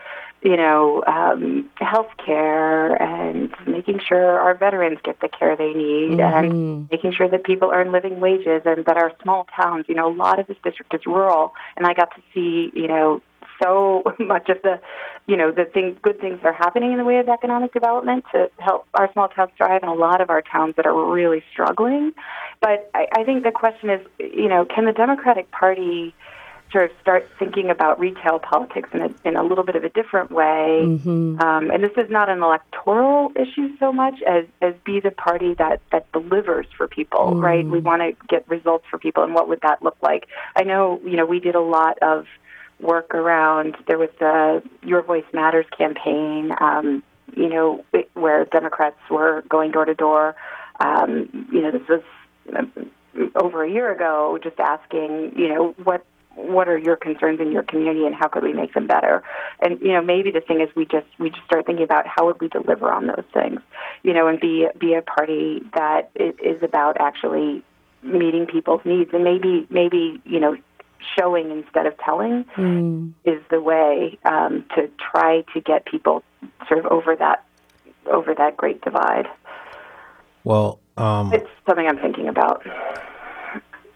you 0.43 0.57
know, 0.57 1.05
um, 1.07 1.69
health 1.77 2.09
care 2.25 3.01
and 3.01 3.55
making 3.67 4.01
sure 4.01 4.41
our 4.41 4.55
veterans 4.55 4.99
get 5.05 5.21
the 5.21 5.29
care 5.29 5.55
they 5.55 5.75
need 5.75 6.19
and 6.19 6.91
making 6.91 7.13
sure 7.13 7.29
that 7.29 7.45
people 7.45 7.71
earn 7.73 7.93
living 7.93 8.21
wages 8.21 8.63
and 8.65 8.85
that 8.87 8.97
our 8.97 9.13
small 9.23 9.47
towns, 9.55 9.85
you 9.87 9.95
know, 9.95 10.11
a 10.11 10.15
lot 10.15 10.39
of 10.39 10.47
this 10.47 10.57
district 10.65 10.95
is 10.95 11.05
rural. 11.05 11.53
And 11.77 11.87
I 11.87 11.93
got 11.93 12.15
to 12.17 12.23
see, 12.33 12.73
you 12.75 12.89
know, 12.89 13.21
so 13.63 14.03
much 14.19 14.49
of 14.49 14.63
the, 14.63 14.81
you 15.27 15.37
know, 15.37 15.51
the 15.51 15.65
thing, 15.65 15.99
good 16.03 16.21
things 16.21 16.41
are 16.45 16.53
happening 16.53 16.93
in 16.93 16.99
the 16.99 17.05
way 17.05 17.19
of 17.19 17.29
economic 17.29 17.73
development 17.73 18.25
to 18.33 18.51
help 18.59 18.87
our 18.95 19.13
small 19.13 19.29
towns 19.29 19.51
thrive 19.57 19.83
and 19.83 19.91
a 19.91 19.95
lot 19.95 20.21
of 20.21 20.31
our 20.31 20.43
towns 20.43 20.77
that 20.77 20.87
are 20.87 21.11
really 21.11 21.43
struggling. 21.53 22.13
But 22.61 22.91
I, 22.95 23.07
I 23.13 23.25
think 23.25 23.45
the 23.45 23.53
question 23.53 23.91
is, 23.91 24.01
you 24.19 24.49
know, 24.49 24.65
can 24.65 24.85
the 24.85 24.93
Democratic 24.93 25.51
Party 25.51 26.15
sort 26.73 26.91
of 26.91 26.97
start 27.01 27.29
thinking 27.39 27.71
about 27.71 27.99
retail 27.99 28.39
politics 28.39 28.89
in 28.93 29.03
a, 29.03 29.15
in 29.25 29.37
a 29.37 29.43
little 29.43 29.65
bit 29.65 29.77
of 29.77 29.85
a 29.85 29.89
different 29.89 30.31
way. 30.31 30.83
Um, 31.41 31.71
and 31.71 31.83
this 31.83 31.93
is 31.97 32.11
not 32.11 32.29
an 32.29 32.43
electoral 32.43 33.33
issue 33.35 33.77
so 33.79 33.93
much 33.93 34.23
as, 34.23 34.45
as 34.63 34.75
be 34.85 35.01
the 35.01 35.11
party 35.11 35.55
that, 35.55 35.81
that 35.91 36.11
delivers 36.13 36.67
for 36.77 36.87
people, 36.87 37.35
right? 37.41 37.65
We 37.67 37.81
want 37.81 38.03
to 38.03 38.27
get 38.29 38.49
results 38.49 38.85
for 38.89 38.99
people, 38.99 39.25
and 39.25 39.35
what 39.35 39.49
would 39.49 39.61
that 39.63 39.83
look 39.83 39.97
like? 40.01 40.29
I 40.55 40.63
know, 40.63 41.01
you 41.05 41.17
know, 41.17 41.27
we 41.27 41.41
did 41.41 41.55
a 41.55 41.61
lot 41.61 41.99
of 42.03 42.27
work 42.81 43.15
around, 43.15 43.77
there 43.87 43.99
was 43.99 44.11
the 44.19 44.63
Your 44.83 45.03
Voice 45.03 45.25
Matters 45.33 45.67
campaign, 45.77 46.53
um, 46.61 47.03
you 47.37 47.49
know, 47.49 47.85
where 48.15 48.45
Democrats 48.47 48.99
were 49.11 49.43
going 49.49 49.71
door 49.71 49.85
to 49.85 49.95
door. 49.95 50.35
Um, 50.81 51.49
you 51.53 51.63
know, 51.63 51.71
this 51.71 51.87
was 51.89 52.03
um, 52.57 52.73
over 53.35 53.65
a 53.65 53.71
year 53.71 53.93
ago, 53.93 54.39
just 54.43 54.59
asking, 54.59 55.35
you 55.37 55.49
know, 55.49 55.75
what 55.85 56.05
what 56.37 56.69
are 56.69 56.79
your 56.79 56.97
concerns 56.97 57.41
in 57.41 57.53
your 57.53 57.63
community 57.65 58.07
and 58.07 58.15
how 58.15 58.29
could 58.29 58.43
we 58.43 58.53
make 58.53 58.73
them 58.73 58.87
better? 58.87 59.23
And 59.61 59.81
you 59.81 59.93
know, 59.93 60.01
maybe 60.01 60.31
the 60.31 60.41
thing 60.41 60.61
is 60.61 60.69
we 60.75 60.87
just 60.87 61.07
we 61.19 61.31
just 61.31 61.45
start 61.45 61.67
thinking 61.67 61.85
about 61.85 62.07
how 62.07 62.27
would 62.27 62.41
we 62.41 62.49
deliver 62.49 62.91
on 62.91 63.09
those 63.09 63.25
things, 63.35 63.61
you 64.03 64.15
know, 64.15 64.27
and 64.29 64.41
be 64.41 64.69
be 64.79 64.95
a 64.95 65.03
party 65.03 65.63
that 65.75 66.11
i- 66.19 66.35
about 66.63 67.01
actually 67.01 67.63
meeting 68.03 68.47
people's 68.47 68.81
needs 68.85 69.11
and 69.13 69.25
maybe 69.25 69.67
maybe 69.71 70.21
you 70.25 70.41
know 70.41 70.57
showing 71.19 71.51
instead 71.51 71.87
of 71.87 71.95
telling 71.99 72.45
is 73.25 73.41
the 73.51 73.61
way 73.61 74.19
um, 74.25 74.65
to 74.75 74.89
try 74.99 75.43
to 75.55 75.61
get 75.61 75.85
people 75.87 76.23
sort 76.69 76.85
of 76.85 76.87
over 76.93 77.17
that 77.17 77.45
over 78.07 78.35
that 78.35 78.57
great 78.57 78.81
divide. 78.83 79.27
Well, 80.45 80.81
um, 80.97 81.33
It's 81.33 81.49
something 81.67 81.87
I'm 81.87 81.99
thinking 81.99 82.29
about. 82.29 82.67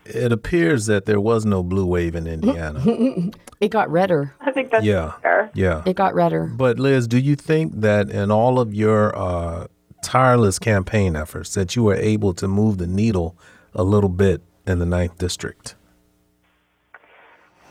it 0.05 0.31
appears 0.33 0.87
that 0.87 1.07
there 1.07 1.21
was 1.21 1.47
no 1.47 1.63
blue 1.63 1.87
wave 1.87 2.15
in 2.15 2.27
Indiana. 2.27 2.83
It 3.61 3.69
got 3.71 3.89
redder. 3.91 4.35
I 4.41 4.51
think 4.51 4.71
that's 4.73 4.85
yeah, 4.85 5.13
fair. 5.23 5.51
yeah. 5.55 5.83
It 5.87 5.95
got 5.97 6.15
redder. 6.15 6.53
But 6.55 6.79
Liz, 6.79 7.07
do 7.07 7.19
you 7.19 7.35
think 7.35 7.81
that 7.81 8.11
in 8.11 8.31
all 8.31 8.59
of 8.61 8.75
your 8.75 9.17
uh, 9.17 9.69
tireless 10.03 10.59
campaign 10.59 11.17
efforts, 11.17 11.55
that 11.55 11.75
you 11.75 11.85
were 11.85 11.95
able 11.95 12.35
to 12.35 12.49
move 12.49 12.77
the 12.77 12.87
needle 12.87 13.39
a 13.73 13.83
little 13.83 14.11
bit 14.11 14.43
in 14.67 14.81
the 14.81 14.85
ninth 14.87 15.17
district? 15.19 15.77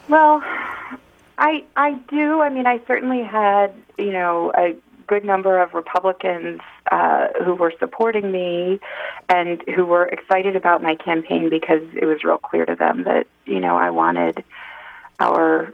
Well, 0.08 0.42
I 1.38 1.64
I 1.76 1.94
do. 2.10 2.42
I 2.42 2.50
mean, 2.50 2.68
I 2.68 2.82
certainly 2.88 3.24
had 3.24 3.74
you 3.98 4.12
know 4.12 4.52
a 4.56 4.76
good 5.08 5.26
number 5.26 5.62
of 5.62 5.74
Republicans 5.74 6.62
uh, 6.92 7.28
who 7.44 7.56
were 7.56 7.74
supporting 7.80 8.32
me 8.32 8.80
and 9.30 9.62
who 9.76 9.86
were 9.86 10.06
excited 10.06 10.56
about 10.56 10.82
my 10.82 10.96
campaign 10.96 11.50
because 11.50 11.82
it 11.94 12.06
was 12.06 12.24
real 12.24 12.38
clear 12.38 12.66
to 12.66 12.76
them 12.76 13.04
that 13.04 13.28
you 13.46 13.60
know 13.60 13.76
I 13.76 13.90
wanted 13.90 14.44
our 15.20 15.74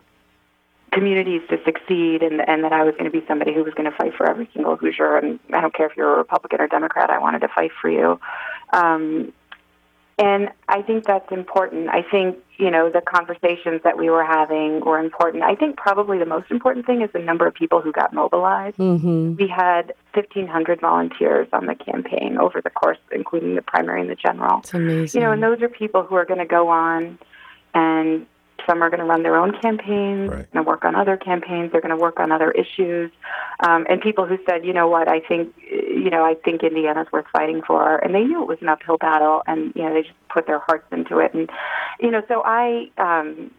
communities 0.91 1.41
to 1.49 1.63
succeed 1.63 2.23
and 2.23 2.41
and 2.47 2.63
that 2.63 2.73
I 2.73 2.83
was 2.83 2.93
going 2.93 3.05
to 3.05 3.11
be 3.11 3.25
somebody 3.27 3.53
who 3.53 3.63
was 3.63 3.73
going 3.73 3.89
to 3.89 3.95
fight 3.95 4.13
for 4.15 4.27
every 4.27 4.49
single 4.53 4.75
Hoosier 4.75 5.17
and 5.17 5.39
I 5.53 5.61
don't 5.61 5.73
care 5.73 5.87
if 5.87 5.95
you're 5.95 6.15
a 6.15 6.17
Republican 6.17 6.61
or 6.61 6.67
Democrat 6.67 7.09
I 7.09 7.19
wanted 7.19 7.41
to 7.41 7.47
fight 7.47 7.71
for 7.79 7.89
you 7.89 8.19
um, 8.73 9.31
and 10.19 10.49
I 10.67 10.81
think 10.83 11.05
that's 11.05 11.31
important 11.31 11.89
I 11.89 12.03
think 12.03 12.37
you 12.57 12.69
know 12.69 12.89
the 12.89 13.01
conversations 13.01 13.81
that 13.83 13.97
we 13.97 14.09
were 14.09 14.23
having 14.23 14.81
were 14.81 14.99
important 14.99 15.43
I 15.43 15.55
think 15.55 15.77
probably 15.77 16.19
the 16.19 16.25
most 16.25 16.51
important 16.51 16.85
thing 16.85 17.01
is 17.01 17.09
the 17.13 17.19
number 17.19 17.47
of 17.47 17.53
people 17.53 17.81
who 17.81 17.91
got 17.91 18.13
mobilized 18.13 18.77
Mm-hmm. 18.77 19.35
we 19.37 19.47
had 19.47 19.93
1500 20.13 20.81
volunteers 20.81 21.47
on 21.53 21.65
the 21.65 21.75
campaign 21.75 22.37
over 22.37 22.61
the 22.61 22.69
course 22.69 22.97
including 23.11 23.55
the 23.55 23.61
primary 23.61 24.01
and 24.01 24.09
the 24.09 24.15
general 24.15 24.59
It's 24.59 24.73
amazing. 24.73 25.21
you 25.21 25.25
know, 25.25 25.31
and 25.33 25.41
those 25.41 25.61
are 25.61 25.69
people 25.69 26.03
who 26.03 26.15
are 26.15 26.25
going 26.25 26.39
to 26.39 26.45
go 26.45 26.67
on 26.67 27.17
and 27.73 28.25
some 28.69 28.83
are 28.83 28.89
going 28.89 28.99
to 28.99 29.05
run 29.05 29.23
their 29.23 29.35
own 29.35 29.59
campaigns, 29.61 30.29
Right. 30.29 30.51
going 30.53 30.63
to 30.63 30.69
work 30.69 30.85
on 30.85 30.95
other 30.95 31.17
campaigns, 31.17 31.71
they're 31.71 31.81
going 31.81 31.97
to 31.97 32.01
work 32.01 32.19
on 32.19 32.31
other 32.31 32.51
issues. 32.51 33.11
Um, 33.61 33.87
and 33.89 33.99
people 33.99 34.25
who 34.25 34.37
said, 34.47 34.63
you 34.65 34.73
know 34.73 34.87
what, 34.87 35.07
I 35.07 35.19
think, 35.21 35.53
you 35.69 36.09
know, 36.09 36.23
I 36.23 36.35
think 36.35 36.63
Indiana's 36.63 37.07
worth 37.11 37.25
fighting 37.33 37.61
for. 37.65 37.97
And 37.97 38.13
they 38.13 38.23
knew 38.23 38.41
it 38.41 38.47
was 38.47 38.59
an 38.61 38.69
uphill 38.69 38.97
battle 38.97 39.41
and, 39.47 39.73
you 39.75 39.83
know, 39.83 39.93
they 39.93 40.03
just 40.03 40.13
put 40.33 40.45
their 40.45 40.59
hearts 40.59 40.85
into 40.91 41.17
it. 41.19 41.33
And, 41.33 41.49
you 41.99 42.11
know, 42.11 42.21
so 42.27 42.43
I, 42.45 42.89
um, 42.97 43.51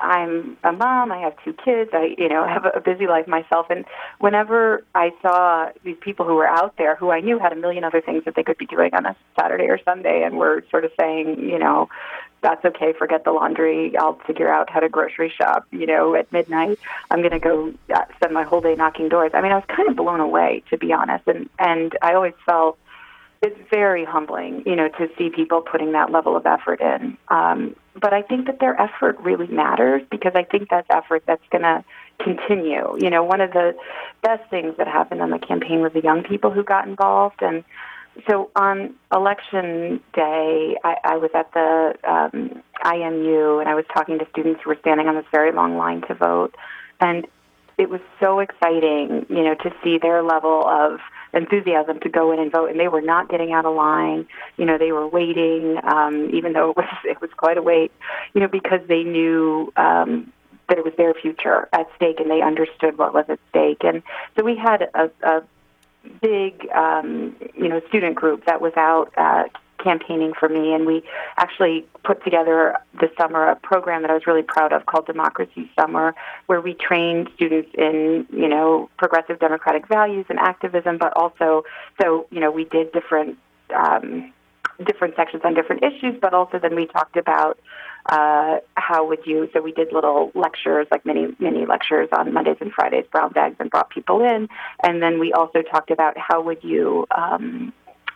I'm 0.00 0.56
a 0.62 0.72
mom. 0.72 1.10
I 1.10 1.18
have 1.18 1.34
two 1.44 1.52
kids. 1.52 1.90
I, 1.92 2.14
you 2.16 2.28
know, 2.28 2.46
have 2.54 2.64
a 2.64 2.80
busy 2.80 3.06
life 3.06 3.26
myself. 3.26 3.66
And 3.70 3.84
whenever 4.20 4.84
I 4.94 5.10
saw 5.22 5.70
these 5.84 5.96
people 6.00 6.26
who 6.26 6.34
were 6.34 6.46
out 6.46 6.74
there, 6.78 6.94
who 6.96 7.10
I 7.10 7.20
knew 7.20 7.38
had 7.38 7.52
a 7.52 7.56
million 7.56 7.84
other 7.84 8.00
things 8.00 8.24
that 8.24 8.34
they 8.36 8.42
could 8.42 8.58
be 8.58 8.66
doing 8.66 8.94
on 8.94 9.06
a 9.06 9.16
Saturday 9.38 9.64
or 9.64 9.78
Sunday, 9.84 10.22
and 10.22 10.36
were 10.38 10.64
sort 10.70 10.84
of 10.84 10.92
saying, 10.98 11.40
you 11.40 11.58
know, 11.58 11.88
that's 12.40 12.64
okay. 12.64 12.92
Forget 12.92 13.24
the 13.24 13.32
laundry. 13.32 13.96
I'll 13.96 14.18
figure 14.26 14.48
out 14.52 14.70
how 14.70 14.80
to 14.80 14.88
grocery 14.88 15.32
shop. 15.36 15.66
You 15.70 15.86
know, 15.86 16.14
at 16.14 16.32
midnight, 16.32 16.78
I'm 17.10 17.20
going 17.20 17.32
to 17.32 17.38
go 17.38 17.74
uh, 17.92 18.04
spend 18.16 18.32
my 18.32 18.44
whole 18.44 18.60
day 18.60 18.74
knocking 18.74 19.08
doors. 19.08 19.32
I 19.34 19.40
mean, 19.40 19.52
I 19.52 19.56
was 19.56 19.64
kind 19.68 19.88
of 19.88 19.96
blown 19.96 20.20
away, 20.20 20.62
to 20.70 20.78
be 20.78 20.92
honest. 20.92 21.26
And 21.26 21.48
and 21.58 21.96
I 22.02 22.14
always 22.14 22.34
felt 22.46 22.78
it's 23.40 23.58
very 23.70 24.04
humbling, 24.04 24.62
you 24.66 24.74
know, 24.74 24.88
to 24.88 25.08
see 25.16 25.30
people 25.30 25.60
putting 25.60 25.92
that 25.92 26.10
level 26.10 26.36
of 26.36 26.44
effort 26.44 26.80
in. 26.80 27.16
Um, 27.28 27.76
but 27.94 28.12
I 28.12 28.22
think 28.22 28.46
that 28.46 28.58
their 28.60 28.80
effort 28.80 29.18
really 29.20 29.46
matters 29.46 30.02
because 30.10 30.32
I 30.34 30.42
think 30.42 30.68
that's 30.70 30.86
effort 30.90 31.22
that's 31.26 31.46
going 31.50 31.62
to 31.62 31.84
continue. 32.20 32.96
You 33.00 33.10
know, 33.10 33.22
one 33.22 33.40
of 33.40 33.52
the 33.52 33.76
best 34.22 34.48
things 34.50 34.76
that 34.78 34.88
happened 34.88 35.22
on 35.22 35.30
the 35.30 35.38
campaign 35.38 35.80
was 35.80 35.92
the 35.92 36.02
young 36.02 36.24
people 36.24 36.50
who 36.50 36.64
got 36.64 36.88
involved. 36.88 37.40
And 37.40 37.64
so 38.28 38.50
on 38.56 38.94
election 39.12 40.00
day, 40.14 40.76
I, 40.84 40.96
I 41.04 41.16
was 41.16 41.30
at 41.34 41.52
the 41.52 41.94
um, 42.08 42.62
IMU 42.84 43.60
and 43.60 43.68
I 43.68 43.74
was 43.74 43.84
talking 43.92 44.18
to 44.18 44.26
students 44.30 44.60
who 44.62 44.70
were 44.70 44.78
standing 44.80 45.08
on 45.08 45.14
this 45.14 45.26
very 45.30 45.52
long 45.52 45.76
line 45.76 46.02
to 46.08 46.14
vote. 46.14 46.54
And 47.00 47.26
it 47.78 47.88
was 47.88 48.00
so 48.20 48.40
exciting, 48.40 49.26
you 49.28 49.44
know, 49.44 49.54
to 49.54 49.72
see 49.82 49.98
their 49.98 50.22
level 50.22 50.66
of 50.66 50.98
enthusiasm 51.32 52.00
to 52.00 52.08
go 52.08 52.32
in 52.32 52.40
and 52.40 52.50
vote, 52.50 52.70
and 52.70 52.80
they 52.80 52.88
were 52.88 53.00
not 53.00 53.28
getting 53.28 53.52
out 53.52 53.64
of 53.64 53.74
line. 53.74 54.26
You 54.56 54.64
know, 54.64 54.78
they 54.78 54.90
were 54.90 55.06
waiting, 55.06 55.78
um, 55.84 56.30
even 56.32 56.52
though 56.52 56.70
it 56.70 56.76
was 56.76 56.88
it 57.04 57.20
was 57.20 57.30
quite 57.36 57.56
a 57.56 57.62
wait. 57.62 57.92
You 58.34 58.40
know, 58.40 58.48
because 58.48 58.80
they 58.88 59.04
knew 59.04 59.72
um, 59.76 60.32
that 60.68 60.78
it 60.78 60.84
was 60.84 60.94
their 60.96 61.14
future 61.14 61.68
at 61.72 61.86
stake, 61.94 62.18
and 62.18 62.30
they 62.30 62.42
understood 62.42 62.98
what 62.98 63.14
was 63.14 63.26
at 63.28 63.38
stake. 63.50 63.84
And 63.84 64.02
so 64.36 64.44
we 64.44 64.56
had 64.56 64.82
a, 64.94 65.10
a 65.22 65.42
big, 66.20 66.68
um, 66.74 67.36
you 67.54 67.68
know, 67.68 67.80
student 67.88 68.14
group 68.14 68.44
that 68.46 68.60
was 68.60 68.72
out 68.76 69.12
uh, 69.16 69.44
campaigning 69.82 70.32
for 70.38 70.48
me, 70.48 70.74
and 70.74 70.86
we 70.86 71.02
actually 71.36 71.86
put 72.04 72.22
together 72.24 72.76
this 73.00 73.10
summer 73.16 73.48
a 73.48 73.56
program 73.56 74.02
that 74.02 74.10
I 74.10 74.14
was 74.14 74.26
really 74.26 74.42
proud 74.42 74.72
of 74.72 74.86
called 74.86 75.06
Democracy 75.06 75.70
Summer, 75.78 76.14
where 76.46 76.60
we 76.60 76.74
trained 76.74 77.30
students 77.34 77.70
in 77.74 78.26
you 78.30 78.48
know 78.48 78.90
progressive 78.98 79.38
democratic 79.38 79.86
values 79.88 80.26
and 80.28 80.38
activism, 80.38 80.98
but 80.98 81.12
also 81.16 81.64
so 82.00 82.26
you 82.30 82.40
know 82.40 82.50
we 82.50 82.64
did 82.64 82.92
different. 82.92 83.38
Um, 83.74 84.32
different 84.86 85.16
sections 85.16 85.42
on 85.44 85.54
different 85.54 85.82
issues, 85.82 86.14
but 86.20 86.32
also 86.32 86.58
then 86.58 86.76
we 86.76 86.86
talked 86.86 87.16
about 87.16 87.58
uh, 88.06 88.58
how 88.74 89.06
would 89.06 89.26
you? 89.26 89.48
So 89.52 89.60
we 89.60 89.72
did 89.72 89.92
little 89.92 90.30
lectures, 90.34 90.86
like 90.90 91.04
mini 91.04 91.34
mini 91.38 91.66
lectures 91.66 92.08
on 92.12 92.32
Mondays 92.32 92.56
and 92.60 92.72
Fridays, 92.72 93.04
brown 93.10 93.32
bags, 93.32 93.56
and 93.58 93.70
brought 93.70 93.90
people 93.90 94.22
in. 94.22 94.48
And 94.82 95.02
then 95.02 95.18
we 95.18 95.32
also 95.32 95.62
talked 95.62 95.90
about 95.90 96.16
how 96.16 96.40
would 96.42 96.62
you 96.64 97.06
um, 97.16 97.72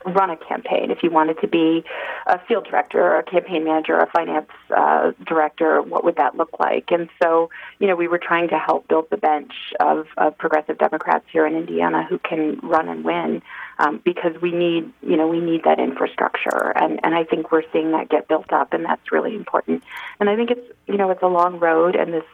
run 0.07 0.31
a 0.31 0.37
campaign. 0.37 0.91
If 0.91 1.03
you 1.03 1.11
wanted 1.11 1.41
to 1.41 1.49
be 1.49 1.85
a 2.27 2.39
field 2.47 2.67
director 2.69 3.01
or 3.01 3.19
a 3.19 3.23
campaign 3.23 3.65
manager 3.65 3.95
or 3.95 4.01
a 4.01 4.11
finance 4.11 4.51
uh, 4.77 5.13
director 5.27 5.81
what 5.83 6.05
would 6.05 6.17
that 6.17 6.37
look 6.37 6.59
like? 6.59 6.91
And 6.91 7.09
so 7.23 7.51
you 7.79 7.87
know 7.87 7.97
we 7.97 8.09
were 8.09 8.19
trying 8.19 8.49
to 8.49 8.59
help 8.59 8.89
build 8.89 9.09
the 9.11 9.17
bench 9.17 9.53
of, 9.81 10.07
of 10.17 10.37
progressive 10.39 10.79
democrats 10.79 11.25
here 11.33 11.47
in 11.47 11.55
indiana 11.55 12.05
who 12.09 12.19
can 12.19 12.59
run 12.63 12.89
and 12.89 13.05
win 13.05 13.43
um, 13.79 14.01
because 14.05 14.41
we 14.41 14.53
need 14.53 14.93
you 15.03 15.17
know 15.17 15.27
we 15.27 15.41
need 15.41 15.65
that 15.65 15.79
infrastructure. 15.79 16.73
And 16.77 17.01
and 17.05 17.15
i 17.15 17.25
think 17.25 17.53
we're 17.53 17.65
seeing 17.73 17.93
that 17.93 18.09
get 18.09 18.29
built 18.29 18.53
up 18.53 18.73
and 18.73 18.85
that's 18.85 19.13
really 19.13 19.35
important. 19.35 19.83
And 20.21 20.29
i 20.31 20.37
think 20.37 20.51
it's 20.51 20.67
you 20.87 20.97
know 20.97 21.11
it's 21.11 21.23
a 21.23 21.29
long 21.29 21.59
road 21.59 21.97
and 21.97 22.13
this 22.13 22.25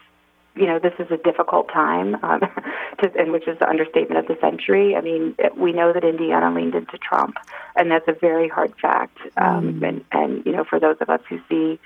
you 0.59 0.67
know, 0.67 0.79
this 0.79 0.95
is 0.99 1.11
a 1.11 1.17
difficult 1.17 1.69
time, 1.69 2.17
um, 2.23 2.41
to, 3.03 3.13
and 3.17 3.33
which 3.33 3.47
is 3.47 3.59
the 3.59 3.69
understatement 3.69 4.19
of 4.19 4.27
the 4.27 4.41
century. 4.41 4.97
I 4.97 5.01
mean, 5.01 5.37
we 5.57 5.73
know 5.73 5.93
that 5.93 6.05
Indiana 6.05 6.53
leaned 6.55 6.75
into 6.75 6.99
Trump, 6.99 7.37
and 7.77 7.91
that's 7.91 8.09
a 8.09 8.13
very 8.13 8.49
hard 8.49 8.75
fact. 8.81 9.19
Um, 9.37 9.81
mm. 9.81 9.89
And 9.89 10.05
and 10.13 10.47
you 10.47 10.53
know, 10.53 10.65
for 10.65 10.81
those 10.81 10.97
of 11.01 11.09
us 11.09 11.21
who 11.29 11.41
see, 11.49 11.79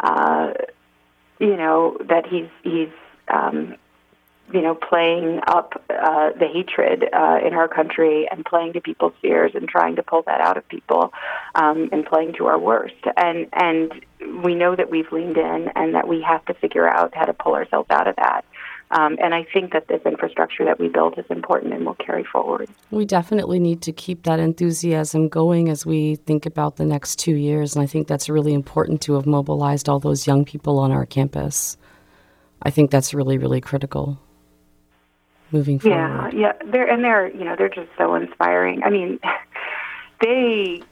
uh, 0.00 0.52
you 1.40 1.56
know, 1.56 1.98
that 2.08 2.26
he's 2.26 2.48
he's 2.62 2.92
um, 3.28 3.74
you 4.52 4.60
know, 4.60 4.74
playing 4.74 5.40
up 5.46 5.82
uh, 5.90 6.30
the 6.38 6.46
hatred 6.46 7.04
uh, 7.12 7.38
in 7.44 7.54
our 7.54 7.68
country 7.68 8.28
and 8.30 8.44
playing 8.44 8.74
to 8.74 8.80
people's 8.80 9.14
fears 9.22 9.52
and 9.54 9.68
trying 9.68 9.96
to 9.96 10.02
pull 10.02 10.22
that 10.26 10.40
out 10.40 10.56
of 10.56 10.68
people 10.68 11.12
um, 11.54 11.88
and 11.92 12.04
playing 12.04 12.34
to 12.34 12.46
our 12.46 12.58
worst. 12.58 12.94
And 13.16 13.48
and 13.52 13.92
we 14.44 14.54
know 14.54 14.76
that 14.76 14.90
we've 14.90 15.10
leaned 15.12 15.38
in 15.38 15.68
and 15.74 15.94
that 15.94 16.08
we 16.08 16.22
have 16.22 16.44
to 16.46 16.54
figure 16.54 16.88
out 16.88 17.14
how 17.14 17.24
to 17.24 17.32
pull 17.32 17.54
ourselves 17.54 17.90
out 17.90 18.06
of 18.06 18.16
that. 18.16 18.44
Um, 18.90 19.16
and 19.20 19.34
I 19.34 19.44
think 19.52 19.72
that 19.72 19.88
this 19.88 20.02
infrastructure 20.04 20.64
that 20.66 20.78
we 20.78 20.88
build 20.88 21.18
is 21.18 21.24
important 21.30 21.72
and 21.72 21.84
will 21.84 21.94
carry 21.94 22.22
forward. 22.22 22.68
We 22.90 23.06
definitely 23.06 23.58
need 23.58 23.82
to 23.82 23.92
keep 23.92 24.22
that 24.22 24.38
enthusiasm 24.38 25.28
going 25.28 25.68
as 25.68 25.84
we 25.84 26.16
think 26.16 26.46
about 26.46 26.76
the 26.76 26.84
next 26.84 27.18
two 27.18 27.34
years. 27.34 27.74
And 27.74 27.82
I 27.82 27.86
think 27.86 28.06
that's 28.06 28.28
really 28.28 28.52
important 28.52 29.00
to 29.02 29.14
have 29.14 29.26
mobilized 29.26 29.88
all 29.88 29.98
those 29.98 30.26
young 30.26 30.44
people 30.44 30.78
on 30.78 30.92
our 30.92 31.06
campus. 31.06 31.76
I 32.62 32.70
think 32.70 32.90
that's 32.90 33.14
really, 33.14 33.36
really 33.36 33.60
critical 33.60 34.20
moving 35.54 35.78
forward. 35.78 36.34
Yeah, 36.34 36.52
yeah. 36.60 36.70
They're 36.70 36.90
and 36.90 37.02
they're 37.02 37.28
you 37.28 37.44
know 37.44 37.54
they're 37.56 37.70
just 37.70 37.88
so 37.96 38.14
inspiring. 38.14 38.82
I 38.82 38.90
mean, 38.90 39.20
they 40.20 40.82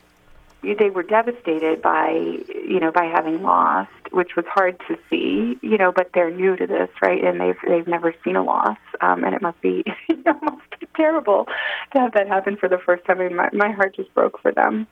they 0.62 0.88
were 0.88 1.02
devastated 1.02 1.82
by 1.82 2.10
you 2.10 2.80
know 2.80 2.90
by 2.90 3.04
having 3.04 3.42
lost, 3.42 3.90
which 4.12 4.36
was 4.36 4.46
hard 4.46 4.80
to 4.88 4.96
see. 5.10 5.58
You 5.60 5.76
know, 5.76 5.92
but 5.92 6.10
they're 6.14 6.30
new 6.30 6.56
to 6.56 6.66
this, 6.66 6.88
right? 7.02 7.22
And 7.22 7.40
they've 7.40 7.58
they've 7.66 7.86
never 7.86 8.14
seen 8.24 8.36
a 8.36 8.42
loss, 8.42 8.78
um, 9.02 9.24
and 9.24 9.34
it 9.34 9.42
must 9.42 9.60
be 9.60 9.84
it 10.08 10.42
must 10.42 10.80
be 10.80 10.86
terrible 10.96 11.48
to 11.92 12.00
have 12.00 12.12
that 12.14 12.28
happen 12.28 12.56
for 12.56 12.68
the 12.68 12.78
first 12.78 13.04
time. 13.04 13.20
I 13.20 13.28
mean, 13.28 13.36
my 13.36 13.50
my 13.52 13.70
heart 13.70 13.96
just 13.96 14.14
broke 14.14 14.40
for 14.40 14.52
them. 14.52 14.86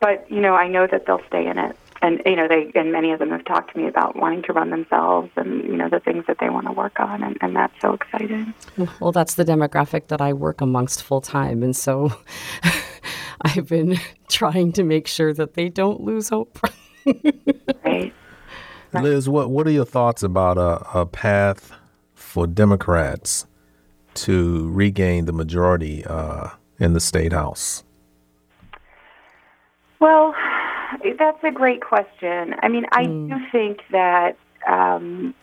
But 0.00 0.30
you 0.30 0.40
know, 0.40 0.54
I 0.54 0.68
know 0.68 0.86
that 0.86 1.06
they'll 1.06 1.24
stay 1.28 1.46
in 1.46 1.58
it 1.58 1.76
and 2.02 2.20
you 2.24 2.36
know 2.36 2.46
they 2.48 2.70
and 2.74 2.92
many 2.92 3.12
of 3.12 3.18
them 3.18 3.30
have 3.30 3.44
talked 3.44 3.72
to 3.72 3.78
me 3.78 3.88
about 3.88 4.16
wanting 4.16 4.42
to 4.42 4.52
run 4.52 4.70
themselves 4.70 5.30
and 5.36 5.64
you 5.64 5.76
know 5.76 5.88
the 5.88 6.00
things 6.00 6.24
that 6.26 6.38
they 6.40 6.48
want 6.48 6.66
to 6.66 6.72
work 6.72 6.98
on 7.00 7.22
and, 7.22 7.36
and 7.40 7.56
that's 7.56 7.74
so 7.80 7.94
exciting. 7.94 8.54
Well 9.00 9.12
that's 9.12 9.34
the 9.34 9.44
demographic 9.44 10.08
that 10.08 10.20
i 10.20 10.32
work 10.32 10.60
amongst 10.60 11.02
full 11.02 11.20
time 11.20 11.62
and 11.62 11.74
so 11.74 12.12
i've 13.42 13.68
been 13.68 13.98
trying 14.28 14.72
to 14.72 14.84
make 14.84 15.06
sure 15.06 15.32
that 15.34 15.54
they 15.54 15.68
don't 15.68 16.00
lose 16.00 16.28
hope. 16.28 16.58
Right. 17.84 18.12
liz 19.02 19.28
what 19.28 19.50
what 19.50 19.66
are 19.66 19.70
your 19.70 19.84
thoughts 19.84 20.22
about 20.22 20.56
a, 20.56 20.98
a 20.98 21.04
path 21.04 21.72
for 22.14 22.46
democrats 22.46 23.46
to 24.14 24.70
regain 24.70 25.26
the 25.26 25.32
majority 25.32 26.04
uh, 26.04 26.48
in 26.78 26.92
the 26.92 27.00
state 27.00 27.32
house? 27.32 27.84
Well 30.00 30.34
that's 31.18 31.42
a 31.44 31.50
great 31.50 31.82
question. 31.82 32.54
I 32.62 32.68
mean, 32.68 32.86
I 32.92 33.04
mm. 33.04 33.28
do 33.28 33.50
think 33.50 33.82
that 33.90 34.36
um, 34.66 35.34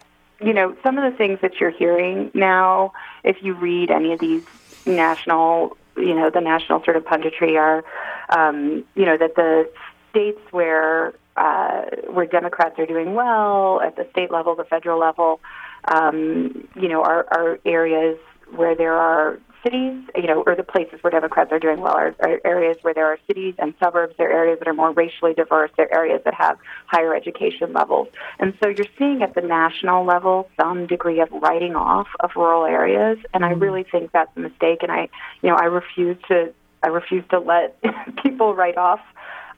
you 0.41 0.53
know 0.53 0.75
some 0.84 0.97
of 0.97 1.10
the 1.10 1.17
things 1.17 1.39
that 1.41 1.60
you're 1.60 1.71
hearing 1.71 2.31
now, 2.34 2.93
if 3.23 3.41
you 3.41 3.53
read 3.53 3.91
any 3.91 4.13
of 4.13 4.19
these 4.19 4.43
national, 4.86 5.77
you 5.97 6.13
know, 6.13 6.29
the 6.29 6.41
national 6.41 6.84
sort 6.84 6.97
of 6.97 7.03
punditry 7.03 7.60
are, 7.60 7.84
um, 8.29 8.84
you 8.95 9.05
know, 9.05 9.17
that 9.17 9.36
the 9.36 9.69
states 10.10 10.39
where 10.51 11.13
uh, 11.36 11.84
where 12.08 12.25
Democrats 12.25 12.79
are 12.79 12.86
doing 12.86 13.13
well 13.13 13.81
at 13.81 13.95
the 13.95 14.08
state 14.12 14.31
level, 14.31 14.55
the 14.55 14.63
federal 14.63 14.99
level, 14.99 15.41
um, 15.86 16.67
you 16.75 16.88
know, 16.88 17.03
are, 17.03 17.27
are 17.31 17.60
areas 17.65 18.17
where 18.55 18.75
there 18.75 18.93
are 18.93 19.39
cities, 19.65 20.04
you 20.15 20.28
know, 20.28 20.43
or 20.45 20.56
the 20.56 20.63
places 20.63 20.99
where 21.01 21.12
Democrats 21.12 21.51
are 21.51 21.60
doing 21.60 21.82
well 21.82 21.95
are, 21.95 22.15
are 22.19 22.39
areas 22.45 22.78
where 22.84 22.93
there 22.93 23.08
are 23.08 23.17
cities 23.28 23.56
and 23.58 23.73
suburbs. 23.84 24.13
They're 24.17 24.32
areas 24.32 24.60
that 24.60 24.67
are 24.67 24.73
more 24.73 24.91
racially 24.91 25.34
diverse. 25.34 25.71
They're 25.75 25.93
areas 25.93 26.21
that 26.25 26.36
have 26.36 26.58
higher 26.86 27.15
education 27.15 27.73
levels. 27.73 28.08
And 28.39 28.54
so 28.62 28.69
you're 28.69 28.86
seeing 28.97 29.23
at 29.23 29.34
the 29.34 29.41
national 29.41 30.06
level 30.06 30.47
some 30.60 30.86
degree 30.86 31.19
of 31.19 31.30
writing 31.32 31.75
off 31.75 32.08
of 32.19 32.32
rural 32.36 32.65
areas. 32.65 33.17
And 33.34 33.43
I 33.43 33.51
mm-hmm. 33.51 33.60
really 33.62 33.84
think 33.84 34.12
that's 34.12 34.32
a 34.38 34.39
mistake. 34.39 34.84
And 34.84 34.91
I, 34.91 35.10
you 35.41 35.49
know, 35.49 35.56
I 35.56 35.65
refuse 35.65 36.17
to, 36.28 36.54
I 36.84 36.88
refuse 36.88 37.25
to 37.32 37.39
let 37.39 37.78
people 38.23 38.54
write 38.54 38.78
off 38.78 39.01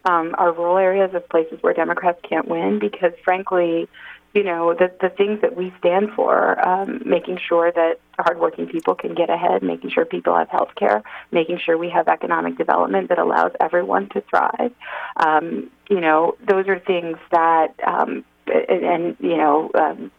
um, 0.06 0.36
our 0.38 0.54
rural 0.54 0.78
areas 0.78 1.12
as 1.14 1.22
places 1.30 1.60
where 1.62 1.74
Democrats 1.74 2.20
can't 2.28 2.48
win 2.48 2.80
because, 2.80 3.12
frankly, 3.26 3.90
you 4.34 4.44
know, 4.44 4.74
the, 4.74 4.92
the 5.02 5.10
things 5.10 5.42
that 5.42 5.56
we 5.56 5.74
stand 5.80 6.12
for, 6.16 6.60
um, 6.68 7.02
making 7.06 7.40
sure 7.48 7.72
that 7.72 8.00
hardworking 8.20 8.68
people 8.68 8.94
can 8.94 9.16
get 9.16 9.30
ahead, 9.30 9.64
making 9.64 9.90
sure 9.90 10.06
people 10.06 10.36
have 10.36 10.50
health 10.50 10.76
care, 10.76 11.02
making 11.32 11.60
sure 11.60 11.78
we 11.78 11.90
have 11.90 12.08
economic 12.08 12.58
development 12.58 13.10
that 13.10 13.20
allows 13.20 13.52
everyone 13.60 14.10
to 14.10 14.22
thrive. 14.30 14.74
Um, 15.16 15.72
you 15.90 16.02
know, 16.02 16.36
those 16.48 16.68
are 16.68 16.80
things 16.80 17.18
that, 17.32 17.74
um, 17.86 18.26
and, 18.48 18.84
and, 18.84 19.18
you 19.20 19.38
know, 19.38 19.72
um, 19.74 20.12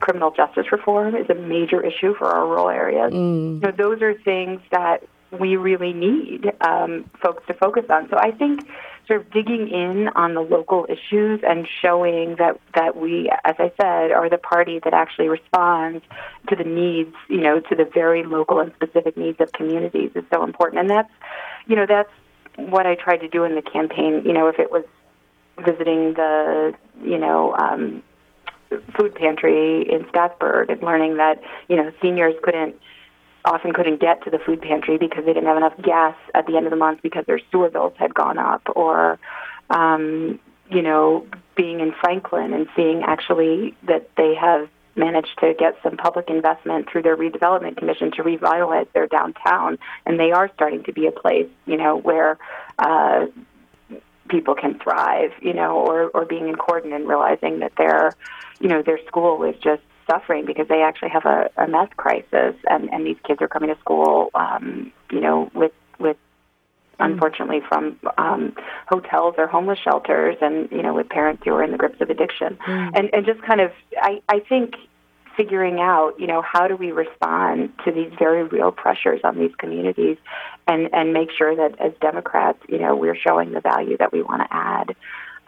criminal 0.00 0.32
justice 0.32 0.72
reform 0.72 1.14
is 1.14 1.30
a 1.30 1.34
major 1.34 1.80
issue 1.84 2.14
for 2.14 2.26
our 2.26 2.46
rural 2.46 2.68
areas. 2.68 3.12
Mm. 3.12 3.54
You 3.54 3.60
know, 3.60 3.70
those 3.70 4.02
are 4.02 4.14
things 4.14 4.60
that 4.72 5.04
we 5.30 5.56
really 5.56 5.92
need 5.92 6.52
um, 6.60 7.08
folks 7.22 7.46
to 7.46 7.54
focus 7.54 7.84
on. 7.88 8.08
So 8.10 8.18
I 8.18 8.32
think 8.32 8.68
sort 9.12 9.26
of 9.26 9.32
digging 9.32 9.68
in 9.68 10.08
on 10.14 10.34
the 10.34 10.40
local 10.40 10.86
issues 10.88 11.40
and 11.46 11.66
showing 11.82 12.36
that 12.38 12.58
that 12.74 12.96
we, 12.96 13.30
as 13.44 13.54
I 13.58 13.72
said, 13.80 14.12
are 14.12 14.28
the 14.30 14.38
party 14.38 14.80
that 14.84 14.94
actually 14.94 15.28
responds 15.28 16.04
to 16.48 16.56
the 16.56 16.64
needs, 16.64 17.14
you 17.28 17.40
know, 17.40 17.60
to 17.60 17.76
the 17.76 17.84
very 17.84 18.24
local 18.24 18.60
and 18.60 18.72
specific 18.74 19.16
needs 19.16 19.40
of 19.40 19.52
communities 19.52 20.10
is 20.14 20.24
so 20.32 20.44
important. 20.44 20.80
And 20.80 20.90
that's, 20.90 21.10
you 21.66 21.76
know, 21.76 21.86
that's 21.86 22.10
what 22.56 22.86
I 22.86 22.94
tried 22.94 23.18
to 23.18 23.28
do 23.28 23.44
in 23.44 23.54
the 23.54 23.62
campaign. 23.62 24.22
You 24.24 24.32
know, 24.32 24.48
if 24.48 24.58
it 24.58 24.70
was 24.70 24.84
visiting 25.58 26.14
the, 26.14 26.74
you 27.02 27.18
know. 27.18 27.54
Um, 27.56 28.02
food 28.96 29.14
pantry 29.14 29.82
in 29.82 30.02
Scottsburg 30.04 30.72
and 30.72 30.82
learning 30.82 31.18
that 31.18 31.42
you 31.68 31.76
know 31.76 31.92
seniors 32.00 32.34
couldn't 32.42 32.74
often 33.44 33.72
couldn't 33.72 34.00
get 34.00 34.22
to 34.24 34.30
the 34.30 34.38
food 34.38 34.60
pantry 34.60 34.98
because 34.98 35.24
they 35.24 35.32
didn't 35.32 35.48
have 35.48 35.56
enough 35.56 35.74
gas 35.82 36.16
at 36.34 36.46
the 36.46 36.56
end 36.56 36.66
of 36.66 36.70
the 36.70 36.76
month 36.76 37.00
because 37.02 37.24
their 37.26 37.40
sewer 37.50 37.70
bills 37.70 37.94
had 37.96 38.14
gone 38.14 38.38
up 38.38 38.62
or 38.76 39.18
um, 39.70 40.38
you 40.70 40.82
know 40.82 41.26
being 41.56 41.80
in 41.80 41.92
franklin 42.00 42.52
and 42.52 42.66
seeing 42.74 43.02
actually 43.02 43.74
that 43.82 44.08
they 44.16 44.34
have 44.34 44.68
managed 44.94 45.38
to 45.40 45.54
get 45.58 45.76
some 45.82 45.96
public 45.96 46.28
investment 46.28 46.88
through 46.90 47.02
their 47.02 47.16
redevelopment 47.16 47.76
commission 47.76 48.10
to 48.12 48.22
revitalize 48.22 48.86
their 48.92 49.06
downtown. 49.06 49.78
And 50.04 50.20
they 50.20 50.32
are 50.32 50.50
starting 50.54 50.84
to 50.84 50.92
be 50.92 51.06
a 51.06 51.12
place 51.12 51.48
you 51.66 51.76
know 51.76 51.96
where 51.96 52.38
uh, 52.78 53.26
people 54.28 54.54
can 54.54 54.78
thrive 54.78 55.32
you 55.40 55.52
know 55.52 55.76
or 55.76 56.10
or 56.10 56.24
being 56.24 56.48
in 56.48 56.54
Corydon 56.56 56.94
and 56.94 57.08
realizing 57.08 57.60
that 57.60 57.72
their 57.76 58.12
you 58.60 58.68
know 58.68 58.82
their 58.82 58.98
school 59.06 59.42
is 59.44 59.56
just 59.62 59.82
suffering 60.10 60.44
because 60.46 60.68
they 60.68 60.82
actually 60.82 61.10
have 61.10 61.24
a, 61.24 61.50
a 61.56 61.66
meth 61.68 61.96
crisis, 61.96 62.54
and, 62.68 62.92
and 62.92 63.06
these 63.06 63.16
kids 63.26 63.40
are 63.42 63.48
coming 63.48 63.68
to 63.74 63.80
school, 63.80 64.30
um, 64.34 64.92
you 65.10 65.20
know, 65.20 65.50
with 65.54 65.72
with 65.98 66.16
mm. 66.98 67.06
unfortunately 67.06 67.60
from 67.68 67.98
um, 68.18 68.54
hotels 68.88 69.34
or 69.38 69.46
homeless 69.46 69.78
shelters, 69.78 70.36
and 70.40 70.70
you 70.70 70.82
know, 70.82 70.94
with 70.94 71.08
parents 71.08 71.42
who 71.44 71.52
are 71.52 71.62
in 71.62 71.72
the 71.72 71.78
grips 71.78 72.00
of 72.00 72.10
addiction, 72.10 72.58
mm. 72.66 72.90
and 72.94 73.10
and 73.12 73.26
just 73.26 73.42
kind 73.42 73.60
of, 73.60 73.72
I 73.96 74.22
I 74.28 74.40
think 74.40 74.74
figuring 75.36 75.80
out, 75.80 76.18
you 76.18 76.26
know, 76.26 76.42
how 76.42 76.68
do 76.68 76.76
we 76.76 76.92
respond 76.92 77.72
to 77.84 77.92
these 77.92 78.12
very 78.18 78.44
real 78.44 78.70
pressures 78.70 79.20
on 79.24 79.38
these 79.38 79.54
communities 79.56 80.18
and, 80.68 80.90
and 80.92 81.12
make 81.12 81.30
sure 81.30 81.56
that 81.56 81.80
as 81.80 81.92
Democrats, 82.00 82.58
you 82.68 82.78
know, 82.78 82.94
we're 82.94 83.16
showing 83.16 83.52
the 83.52 83.60
value 83.60 83.96
that 83.96 84.12
we 84.12 84.22
want 84.22 84.42
to 84.42 84.48
add 84.54 84.94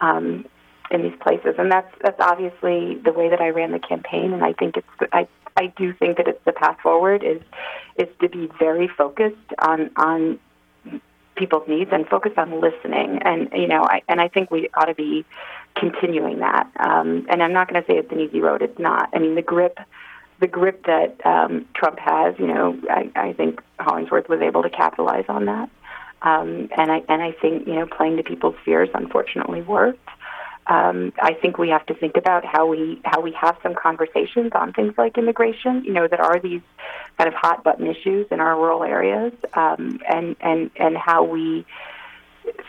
um, 0.01 0.45
in 0.91 1.01
these 1.01 1.17
places. 1.21 1.55
And 1.57 1.71
that's 1.71 1.91
that's 2.01 2.19
obviously 2.19 2.95
the 2.95 3.11
way 3.11 3.29
that 3.29 3.41
I 3.41 3.49
ran 3.49 3.71
the 3.71 3.79
campaign 3.79 4.33
and 4.33 4.43
I 4.43 4.53
think 4.53 4.77
it's 4.77 4.87
I 5.11 5.27
I 5.57 5.67
do 5.77 5.93
think 5.93 6.17
that 6.17 6.27
it's 6.27 6.43
the 6.45 6.51
path 6.51 6.77
forward 6.81 7.23
is 7.23 7.41
is 7.97 8.07
to 8.21 8.29
be 8.29 8.49
very 8.59 8.87
focused 8.87 9.53
on 9.59 9.91
on 9.95 10.39
people's 11.35 11.67
needs 11.67 11.91
and 11.93 12.07
focus 12.07 12.31
on 12.37 12.61
listening. 12.61 13.19
And 13.23 13.49
you 13.53 13.67
know, 13.67 13.83
I, 13.83 14.01
and 14.07 14.19
I 14.19 14.27
think 14.27 14.51
we 14.51 14.69
ought 14.73 14.85
to 14.85 14.95
be 14.95 15.25
continuing 15.75 16.39
that. 16.39 16.69
Um, 16.79 17.25
and 17.29 17.43
I'm 17.43 17.53
not 17.53 17.69
going 17.69 17.81
to 17.81 17.87
say 17.87 17.97
it's 17.97 18.11
an 18.11 18.19
easy 18.19 18.39
road. 18.39 18.61
It's 18.61 18.79
not. 18.79 19.09
I 19.13 19.19
mean, 19.19 19.35
the 19.35 19.41
grip, 19.41 19.77
the 20.39 20.47
grip 20.47 20.85
that 20.85 21.25
um, 21.25 21.67
Trump 21.75 21.99
has. 21.99 22.35
You 22.39 22.47
know, 22.47 22.79
I, 22.89 23.11
I 23.15 23.33
think 23.33 23.61
Hollingsworth 23.79 24.29
was 24.29 24.41
able 24.41 24.63
to 24.63 24.69
capitalize 24.69 25.25
on 25.27 25.45
that. 25.45 25.69
Um, 26.21 26.69
and 26.75 26.91
I 26.91 27.03
and 27.07 27.21
I 27.21 27.31
think 27.33 27.67
you 27.67 27.75
know, 27.75 27.85
playing 27.85 28.17
to 28.17 28.23
people's 28.23 28.55
fears 28.63 28.89
unfortunately 28.93 29.61
worked. 29.61 30.09
Um, 30.67 31.13
I 31.21 31.33
think 31.33 31.57
we 31.57 31.69
have 31.69 31.85
to 31.87 31.93
think 31.93 32.17
about 32.17 32.43
how 32.43 32.65
we 32.65 32.99
how 33.05 33.21
we 33.21 33.31
have 33.33 33.57
some 33.61 33.75
conversations 33.75 34.51
on 34.55 34.73
things 34.73 34.93
like 34.97 35.17
immigration. 35.17 35.83
You 35.83 35.93
know, 35.93 36.07
that 36.07 36.19
are 36.19 36.39
these 36.39 36.61
kind 37.17 37.27
of 37.27 37.33
hot 37.35 37.63
button 37.63 37.87
issues 37.87 38.27
in 38.31 38.39
our 38.39 38.55
rural 38.55 38.83
areas, 38.83 39.33
um, 39.53 39.99
and 40.09 40.35
and 40.41 40.71
and 40.77 40.97
how 40.97 41.23
we 41.23 41.65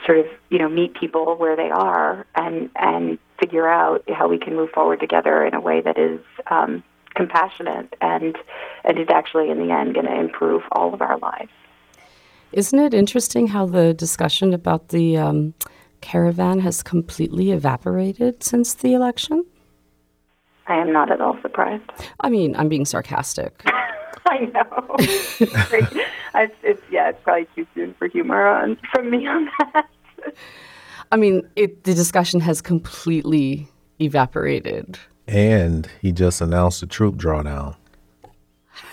sort 0.05 0.19
of 0.19 0.27
you 0.51 0.59
know 0.59 0.69
meet 0.69 0.95
people 0.95 1.37
where 1.37 1.57
they 1.57 1.71
are 1.71 2.27
and 2.35 2.71
and 2.77 3.19
figure 3.41 3.69
out 3.69 4.05
how 4.11 4.29
we 4.29 4.39
can 4.39 4.55
move 4.55 4.71
forward 4.71 5.01
together 5.01 5.45
in 5.45 5.55
a 5.55 5.61
way 5.61 5.81
that 5.81 5.99
is 5.99 6.21
um, 6.51 6.83
compassionate 7.15 7.95
and 8.01 8.37
and 8.85 8.99
is 8.99 9.09
actually 9.09 9.51
in 9.51 9.67
the 9.67 9.73
end 9.73 9.95
going 9.95 10.07
to 10.07 10.15
improve 10.19 10.63
all 10.73 10.93
of 10.93 11.01
our 11.01 11.19
lives. 11.19 11.51
Isn't 12.53 12.79
it 12.79 12.95
interesting 12.95 13.49
how 13.49 13.67
the 13.67 13.93
discussion 13.93 14.55
about 14.55 14.89
the 14.89 15.17
um, 15.17 15.55
caravan 16.07 16.61
has 16.61 16.85
completely 16.85 17.51
evaporated 17.51 18.41
since 18.41 18.75
the 18.75 18.95
election? 18.95 19.45
I 20.69 20.77
am 20.77 20.93
not 20.93 21.11
at 21.11 21.21
all 21.21 21.37
surprised. 21.43 21.83
I 22.21 22.31
mean, 22.31 22.55
I'm 22.55 22.69
being 22.69 22.85
sarcastic. 22.85 23.61
I 24.27 24.39
know. 24.55 24.87
it's, 25.01 26.55
it's, 26.63 26.83
yeah, 26.93 27.09
it's 27.09 27.19
probably 27.25 27.49
too 27.57 27.67
soon 27.75 27.93
for 27.95 28.07
humor 28.07 28.47
on 28.47 28.79
from 28.93 29.11
me 29.11 29.27
on 29.27 29.49
that. 29.73 29.89
I 31.11 31.17
mean, 31.17 31.43
it, 31.57 31.83
the 31.83 31.95
discussion 31.95 32.39
has 32.41 32.63
completely 32.63 33.69
evaporated. 34.01 35.01
And 35.27 35.89
he 36.01 36.13
just 36.13 36.41
announced 36.41 36.85
a 36.85 36.87
troop 36.87 37.17
drawdown. 37.17 37.75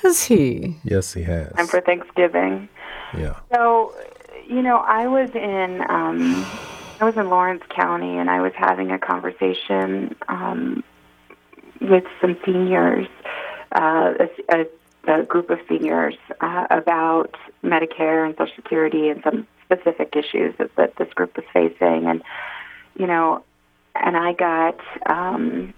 Has 0.02 0.23
he? 0.23 0.78
Yes, 0.84 1.13
he 1.13 1.21
has. 1.23 1.52
And 1.58 1.69
for 1.69 1.80
Thanksgiving. 1.80 2.69
Yeah. 3.15 3.39
So, 3.54 3.93
you 4.47 4.63
know, 4.63 4.78
I 4.78 5.06
was 5.06 5.30
in 5.36 5.84
um, 5.89 6.43
I 6.99 7.06
was 7.06 7.17
in 7.17 7.29
Lawrence 7.29 7.63
County, 7.69 8.17
and 8.17 8.29
I 8.29 8.41
was 8.41 8.53
having 8.56 8.91
a 8.91 8.99
conversation 8.99 10.15
um, 10.27 10.84
with 11.82 12.06
some 12.21 12.38
seniors, 12.45 13.08
uh, 13.71 14.13
a, 14.49 14.65
a 15.08 15.23
group 15.23 15.49
of 15.49 15.60
seniors 15.67 16.15
uh, 16.39 16.67
about 16.69 17.36
Medicare 17.63 18.25
and 18.25 18.36
Social 18.38 18.56
Security 18.56 19.10
and 19.10 19.21
some 19.23 19.47
specific 19.65 20.15
issues 20.15 20.56
that, 20.60 20.73
that 20.75 20.95
this 20.95 21.12
group 21.13 21.36
was 21.36 21.45
facing. 21.51 22.06
And, 22.08 22.23
you 22.97 23.08
know, 23.08 23.43
and 23.95 24.15
I 24.15 24.34
got, 24.34 24.79
um, 25.06 25.73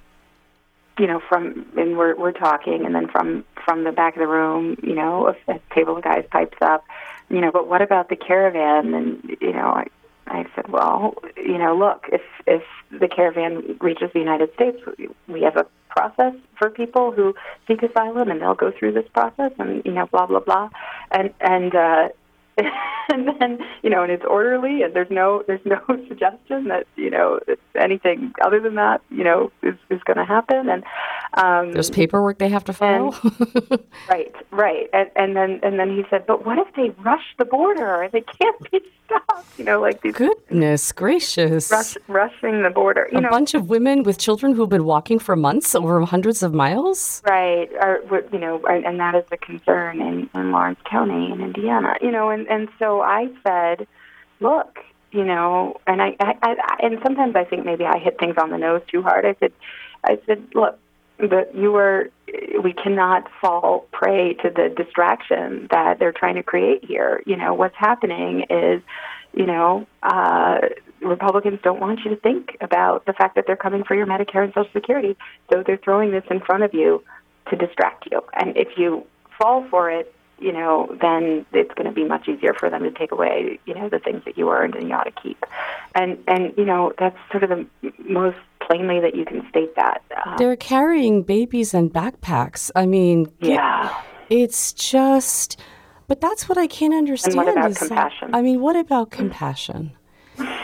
you 0.99 1.07
know, 1.07 1.19
from, 1.27 1.65
and 1.75 1.97
we're, 1.97 2.15
we're 2.15 2.33
talking, 2.33 2.85
and 2.85 2.93
then 2.93 3.07
from, 3.07 3.45
from 3.63 3.83
the 3.83 3.91
back 3.91 4.15
of 4.15 4.19
the 4.19 4.27
room, 4.27 4.77
you 4.83 4.93
know, 4.93 5.33
a, 5.47 5.53
a 5.53 5.59
table 5.73 5.97
of 5.97 6.03
guys 6.03 6.25
pipes 6.29 6.57
up, 6.61 6.85
you 7.29 7.41
know, 7.41 7.51
but 7.51 7.67
what 7.67 7.81
about 7.81 8.09
the 8.09 8.15
caravan? 8.15 8.93
And, 8.93 9.37
you 9.41 9.53
know, 9.53 9.67
I, 9.67 9.87
I 10.27 10.45
said, 10.55 10.67
well, 10.69 11.15
you 11.37 11.57
know, 11.57 11.75
look, 11.75 12.07
if 12.11 12.21
if 12.47 12.63
the 12.91 13.07
caravan 13.07 13.77
reaches 13.79 14.11
the 14.13 14.19
United 14.19 14.53
States, 14.53 14.77
we 15.27 15.41
have 15.43 15.57
a 15.57 15.65
process 15.89 16.33
for 16.57 16.69
people 16.69 17.11
who 17.11 17.35
seek 17.67 17.83
asylum, 17.83 18.29
and 18.29 18.41
they'll 18.41 18.55
go 18.55 18.71
through 18.71 18.93
this 18.93 19.07
process, 19.13 19.51
and 19.59 19.83
you 19.85 19.91
know, 19.91 20.07
blah 20.07 20.25
blah 20.25 20.39
blah, 20.39 20.69
and 21.11 21.33
and 21.41 21.75
uh, 21.75 22.09
and 23.09 23.27
then 23.39 23.59
you 23.83 23.89
know, 23.89 24.03
and 24.03 24.11
it's 24.11 24.23
orderly, 24.25 24.81
and 24.81 24.93
there's 24.93 25.09
no 25.09 25.43
there's 25.47 25.65
no 25.65 25.79
suggestion 26.07 26.67
that 26.69 26.87
you 26.95 27.09
know 27.09 27.39
anything 27.75 28.33
other 28.43 28.59
than 28.59 28.75
that 28.75 29.01
you 29.09 29.23
know 29.23 29.51
is 29.61 29.75
is 29.89 30.01
going 30.03 30.17
to 30.17 30.25
happen, 30.25 30.69
and 30.69 30.83
um, 31.35 31.73
there's 31.73 31.89
paperwork 31.89 32.37
they 32.39 32.49
have 32.49 32.63
to 32.65 32.73
file. 32.73 33.15
And, 33.23 33.83
right, 34.09 34.33
right, 34.51 34.89
and 34.93 35.09
and 35.15 35.35
then 35.35 35.59
and 35.63 35.79
then 35.79 35.89
he 35.89 36.03
said, 36.09 36.25
but 36.25 36.45
what 36.45 36.57
if 36.57 36.73
they 36.75 36.89
rush 37.03 37.25
the 37.37 37.45
border? 37.45 38.03
and 38.03 38.11
They 38.11 38.21
can't 38.21 38.71
be 38.71 38.79
stopped. 39.05 39.59
You 39.59 39.65
know, 39.65 39.81
like 39.81 40.01
these 40.01 40.15
goodness 40.15 40.91
gracious, 40.91 41.71
rush, 41.71 41.97
rushing 42.07 42.63
the 42.63 42.69
border. 42.69 43.07
You 43.11 43.17
a 43.17 43.21
know, 43.21 43.29
bunch 43.29 43.53
of 43.53 43.69
women 43.69 44.03
with 44.03 44.17
children 44.17 44.55
who've 44.55 44.69
been 44.69 44.85
walking 44.85 45.19
for 45.19 45.35
months 45.35 45.75
over 45.75 46.03
hundreds 46.05 46.43
of 46.43 46.53
miles. 46.53 47.21
Right, 47.25 47.69
or 47.81 47.99
you 48.31 48.39
know, 48.39 48.61
and 48.65 48.99
that 48.99 49.15
is 49.15 49.25
a 49.31 49.37
concern 49.37 50.01
in, 50.01 50.29
in 50.33 50.51
Lawrence 50.51 50.79
County 50.89 51.31
in 51.31 51.41
Indiana. 51.41 51.95
You 52.01 52.11
know, 52.11 52.29
and 52.29 52.44
and 52.49 52.69
so 52.79 53.01
I 53.01 53.27
said, 53.45 53.87
look, 54.39 54.79
you 55.11 55.23
know, 55.23 55.79
and 55.87 56.01
I, 56.01 56.15
I, 56.19 56.35
I 56.41 56.75
and 56.79 56.99
sometimes 57.03 57.35
I 57.35 57.45
think 57.45 57.65
maybe 57.65 57.85
I 57.85 57.99
hit 57.99 58.19
things 58.19 58.35
on 58.37 58.49
the 58.49 58.57
nose 58.57 58.81
too 58.91 59.01
hard. 59.01 59.25
I 59.25 59.35
said, 59.39 59.53
I 60.03 60.19
said, 60.25 60.47
look, 60.53 60.77
but 61.17 61.55
you 61.55 61.71
were 61.71 62.09
we 62.61 62.73
cannot 62.73 63.29
fall 63.39 63.85
prey 63.91 64.33
to 64.33 64.49
the 64.49 64.73
distraction 64.75 65.67
that 65.71 65.99
they're 65.99 66.11
trying 66.11 66.35
to 66.35 66.43
create 66.43 66.83
here. 66.83 67.21
You 67.25 67.37
know, 67.37 67.53
what's 67.53 67.75
happening 67.77 68.45
is, 68.49 68.81
you 69.33 69.45
know, 69.45 69.87
uh, 70.03 70.59
Republicans 71.01 71.59
don't 71.63 71.79
want 71.79 71.99
you 72.03 72.11
to 72.11 72.17
think 72.17 72.57
about 72.61 73.05
the 73.05 73.13
fact 73.13 73.35
that 73.35 73.45
they're 73.47 73.55
coming 73.55 73.83
for 73.83 73.95
your 73.95 74.07
Medicare 74.07 74.43
and 74.43 74.53
Social 74.53 74.71
Security, 74.73 75.15
so 75.51 75.63
they're 75.65 75.77
throwing 75.77 76.11
this 76.11 76.23
in 76.29 76.39
front 76.39 76.63
of 76.63 76.73
you 76.73 77.03
to 77.49 77.55
distract 77.55 78.07
you. 78.11 78.21
And 78.33 78.57
if 78.57 78.77
you 78.77 79.05
fall 79.37 79.67
for 79.69 79.91
it, 79.91 80.14
you 80.39 80.51
know, 80.51 80.87
then 81.01 81.45
it's 81.53 81.73
going 81.75 81.87
to 81.87 81.93
be 81.93 82.03
much 82.03 82.27
easier 82.27 82.53
for 82.53 82.69
them 82.69 82.83
to 82.83 82.91
take 82.91 83.11
away, 83.11 83.59
you 83.65 83.73
know, 83.73 83.89
the 83.89 83.99
things 83.99 84.23
that 84.25 84.37
you 84.37 84.51
earned 84.51 84.75
and 84.75 84.89
you 84.89 84.95
ought 84.95 85.03
to 85.03 85.11
keep. 85.11 85.43
And 85.93 86.23
and 86.27 86.53
you 86.57 86.65
know, 86.65 86.93
that's 86.99 87.17
sort 87.31 87.43
of 87.43 87.49
the 87.49 87.93
most 87.99 88.37
plainly 88.59 88.99
that 88.99 89.15
you 89.15 89.25
can 89.25 89.47
state 89.49 89.75
that. 89.75 90.01
Um, 90.25 90.35
They're 90.37 90.55
carrying 90.55 91.23
babies 91.23 91.73
and 91.73 91.91
backpacks. 91.91 92.71
I 92.75 92.85
mean, 92.85 93.31
yeah, 93.39 94.01
it's 94.29 94.73
just. 94.73 95.59
But 96.07 96.21
that's 96.21 96.47
what 96.47 96.57
I 96.59 96.67
can't 96.67 96.93
understand. 96.93 97.35
And 97.35 97.45
what 97.45 97.57
about 97.57 97.75
compassion? 97.75 98.31
That, 98.31 98.37
I 98.37 98.41
mean, 98.43 98.61
what 98.61 98.75
about 98.75 99.09
compassion? 99.09 99.91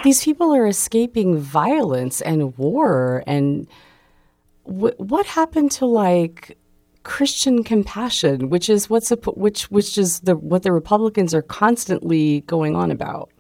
These 0.04 0.24
people 0.24 0.54
are 0.54 0.68
escaping 0.68 1.38
violence 1.38 2.22
and 2.22 2.56
war, 2.58 3.24
and 3.26 3.68
w- 4.68 4.94
what 4.98 5.26
happened 5.26 5.72
to 5.74 5.86
like 5.88 6.58
Christian 7.04 7.64
compassion, 7.64 8.50
which 8.50 8.70
is 8.70 8.90
what's 8.90 9.12
a, 9.12 9.16
which 9.16 9.72
which 9.72 9.98
is 9.98 10.20
the 10.22 10.36
what 10.36 10.64
the 10.64 10.72
Republicans 10.72 11.34
are 11.34 11.42
constantly 11.42 12.42
going 12.42 12.76
on 12.76 12.92
about. 12.92 13.32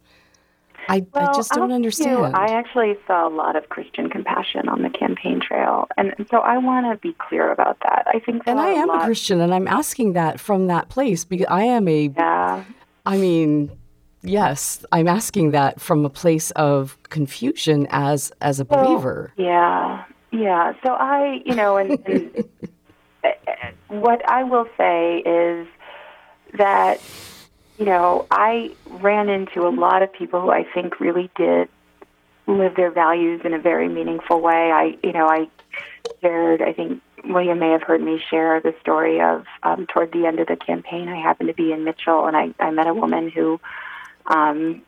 I, 0.89 1.05
well, 1.13 1.29
I 1.29 1.33
just 1.33 1.51
don't 1.51 1.69
I'll 1.69 1.75
understand. 1.75 2.11
You, 2.11 2.23
I 2.25 2.47
actually 2.47 2.95
saw 3.05 3.27
a 3.27 3.29
lot 3.29 3.55
of 3.55 3.69
Christian 3.69 4.09
compassion 4.09 4.67
on 4.67 4.81
the 4.81 4.89
campaign 4.89 5.39
trail, 5.39 5.87
and, 5.95 6.13
so 6.29 6.39
I 6.39 6.57
want 6.57 6.91
to 6.91 6.97
be 6.97 7.15
clear 7.19 7.51
about 7.51 7.77
that. 7.81 8.03
I 8.07 8.19
think, 8.19 8.43
and 8.45 8.59
I 8.59 8.69
am 8.69 8.89
a, 8.89 8.93
a 8.93 9.05
Christian, 9.05 9.41
and 9.41 9.53
I'm 9.53 9.67
asking 9.67 10.13
that 10.13 10.39
from 10.39 10.67
that 10.67 10.89
place 10.89 11.23
because 11.23 11.47
I 11.49 11.63
am 11.63 11.87
a. 11.87 12.11
Yeah. 12.15 12.63
I 13.05 13.17
mean, 13.17 13.71
yes, 14.23 14.83
I'm 14.91 15.07
asking 15.07 15.51
that 15.51 15.79
from 15.79 16.03
a 16.03 16.09
place 16.09 16.51
of 16.51 16.97
confusion 17.03 17.87
as 17.91 18.31
as 18.41 18.59
a 18.59 18.65
believer. 18.65 19.31
Well, 19.37 19.47
yeah, 19.47 20.03
yeah. 20.31 20.73
So 20.83 20.93
I, 20.93 21.41
you 21.45 21.55
know, 21.55 21.77
and, 21.77 21.99
and 22.07 22.49
what 23.87 24.27
I 24.27 24.43
will 24.43 24.67
say 24.77 25.17
is 25.19 25.67
that 26.57 26.99
you 27.81 27.87
know, 27.87 28.27
I 28.29 28.75
ran 28.87 29.27
into 29.27 29.67
a 29.67 29.73
lot 29.73 30.03
of 30.03 30.13
people 30.13 30.39
who 30.39 30.51
I 30.51 30.65
think 30.71 30.99
really 30.99 31.31
did 31.35 31.67
live 32.45 32.75
their 32.75 32.91
values 32.91 33.41
in 33.43 33.55
a 33.55 33.59
very 33.59 33.89
meaningful 33.89 34.39
way. 34.39 34.71
I, 34.71 34.99
you 35.03 35.11
know, 35.11 35.25
I 35.27 35.47
shared, 36.21 36.61
I 36.61 36.73
think 36.73 37.01
William 37.25 37.57
may 37.57 37.71
have 37.71 37.81
heard 37.81 37.99
me 37.99 38.21
share 38.29 38.61
the 38.61 38.75
story 38.81 39.19
of 39.19 39.45
um, 39.63 39.87
toward 39.87 40.11
the 40.11 40.27
end 40.27 40.39
of 40.39 40.45
the 40.45 40.57
campaign, 40.57 41.07
I 41.07 41.15
happened 41.15 41.49
to 41.49 41.55
be 41.55 41.71
in 41.71 41.83
Mitchell 41.83 42.27
and 42.27 42.37
I, 42.37 42.53
I 42.59 42.69
met 42.69 42.85
a 42.85 42.93
woman 42.93 43.29
who 43.29 43.59
um, 44.27 44.83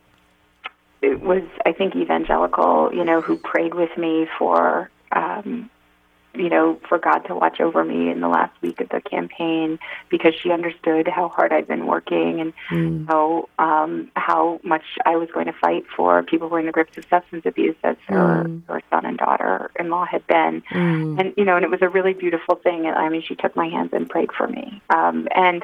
was, 1.01 1.41
I 1.65 1.71
think, 1.71 1.95
evangelical, 1.95 2.91
you 2.93 3.03
know, 3.03 3.21
who 3.21 3.37
prayed 3.37 3.73
with 3.73 3.97
me 3.97 4.27
for 4.37 4.91
um, 5.11 5.67
you 6.35 6.49
know, 6.49 6.79
for 6.89 6.97
God 6.97 7.19
to 7.19 7.35
watch 7.35 7.59
over 7.59 7.83
me 7.83 8.09
in 8.09 8.19
the 8.19 8.27
last 8.27 8.59
week 8.61 8.81
of 8.81 8.89
the 8.89 9.01
campaign 9.01 9.77
because 10.09 10.33
she 10.41 10.51
understood 10.51 11.07
how 11.07 11.29
hard 11.29 11.53
I've 11.53 11.67
been 11.67 11.85
working 11.85 12.41
and 12.41 12.53
mm. 12.71 13.07
how 13.07 13.49
um, 13.59 14.11
how 14.15 14.59
much 14.63 14.83
I 15.05 15.15
was 15.15 15.29
going 15.31 15.45
to 15.45 15.53
fight 15.53 15.85
for 15.95 16.23
people 16.23 16.47
who 16.47 16.53
were 16.53 16.59
in 16.59 16.65
the 16.65 16.71
grips 16.71 16.97
of 16.97 17.05
substance 17.05 17.45
abuse 17.45 17.75
as 17.83 17.97
her, 18.07 18.45
mm. 18.45 18.61
her 18.67 18.81
son 18.89 19.05
and 19.05 19.17
daughter-in-law 19.17 20.05
had 20.05 20.25
been. 20.25 20.63
Mm. 20.71 21.19
And, 21.19 21.33
you 21.37 21.45
know, 21.45 21.55
and 21.55 21.63
it 21.63 21.69
was 21.69 21.83
a 21.83 21.89
really 21.89 22.13
beautiful 22.13 22.55
thing. 22.55 22.87
I 22.87 23.09
mean, 23.09 23.21
she 23.21 23.35
took 23.35 23.55
my 23.55 23.67
hands 23.67 23.91
and 23.93 24.09
prayed 24.09 24.31
for 24.31 24.47
me. 24.47 24.81
Um, 24.89 25.27
and, 25.35 25.63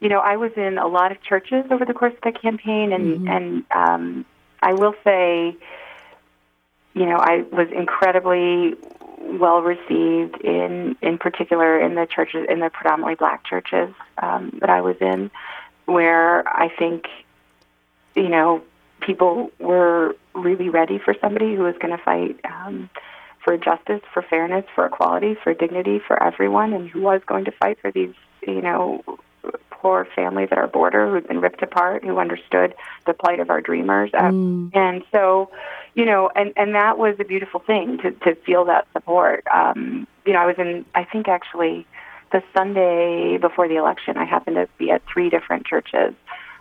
you 0.00 0.10
know, 0.10 0.20
I 0.20 0.36
was 0.36 0.52
in 0.56 0.76
a 0.76 0.86
lot 0.86 1.12
of 1.12 1.22
churches 1.22 1.64
over 1.70 1.86
the 1.86 1.94
course 1.94 2.14
of 2.14 2.34
the 2.34 2.38
campaign 2.38 2.92
and, 2.92 3.20
mm-hmm. 3.20 3.28
and 3.28 3.64
um, 3.74 4.24
I 4.62 4.74
will 4.74 4.94
say, 5.02 5.56
you 6.92 7.06
know, 7.06 7.16
I 7.16 7.42
was 7.52 7.68
incredibly 7.72 8.74
well 9.30 9.62
received 9.62 10.40
in 10.42 10.96
in 11.02 11.18
particular 11.18 11.80
in 11.80 11.94
the 11.94 12.06
churches 12.06 12.46
in 12.48 12.60
the 12.60 12.70
predominantly 12.70 13.14
black 13.14 13.44
churches 13.44 13.94
um, 14.18 14.58
that 14.60 14.70
I 14.70 14.80
was 14.80 14.96
in, 15.00 15.30
where 15.86 16.46
I 16.48 16.68
think 16.68 17.06
you 18.14 18.28
know 18.28 18.62
people 19.00 19.50
were 19.58 20.16
really 20.34 20.68
ready 20.68 20.98
for 20.98 21.14
somebody 21.20 21.54
who 21.54 21.62
was 21.62 21.74
going 21.80 21.96
to 21.96 22.02
fight 22.02 22.40
um, 22.44 22.90
for 23.42 23.56
justice, 23.56 24.02
for 24.12 24.22
fairness, 24.22 24.66
for 24.74 24.86
equality, 24.86 25.36
for 25.42 25.54
dignity 25.54 26.00
for 26.06 26.22
everyone, 26.22 26.72
and 26.72 26.88
who 26.88 27.00
was 27.00 27.22
going 27.26 27.46
to 27.46 27.52
fight 27.52 27.78
for 27.80 27.90
these 27.90 28.14
you 28.46 28.62
know 28.62 29.02
poor 29.80 30.06
families 30.14 30.48
at 30.50 30.58
our 30.58 30.66
border 30.66 31.10
who'd 31.10 31.26
been 31.26 31.40
ripped 31.40 31.62
apart, 31.62 32.04
who 32.04 32.18
understood 32.18 32.74
the 33.06 33.14
plight 33.14 33.40
of 33.40 33.50
our 33.50 33.60
dreamers, 33.60 34.10
mm. 34.12 34.70
and 34.74 35.02
so 35.10 35.50
you 35.94 36.04
know, 36.04 36.30
and 36.34 36.52
and 36.56 36.74
that 36.74 36.98
was 36.98 37.16
a 37.18 37.24
beautiful 37.24 37.60
thing 37.60 37.98
to 37.98 38.10
to 38.12 38.34
feel 38.36 38.64
that 38.66 38.86
support. 38.92 39.44
Um, 39.52 40.06
you 40.24 40.32
know, 40.32 40.38
I 40.40 40.46
was 40.46 40.56
in, 40.58 40.84
I 40.94 41.04
think 41.04 41.28
actually, 41.28 41.86
the 42.32 42.42
Sunday 42.54 43.38
before 43.38 43.68
the 43.68 43.76
election, 43.76 44.16
I 44.16 44.24
happened 44.24 44.56
to 44.56 44.68
be 44.78 44.90
at 44.90 45.02
three 45.12 45.30
different 45.30 45.66
churches, 45.66 46.14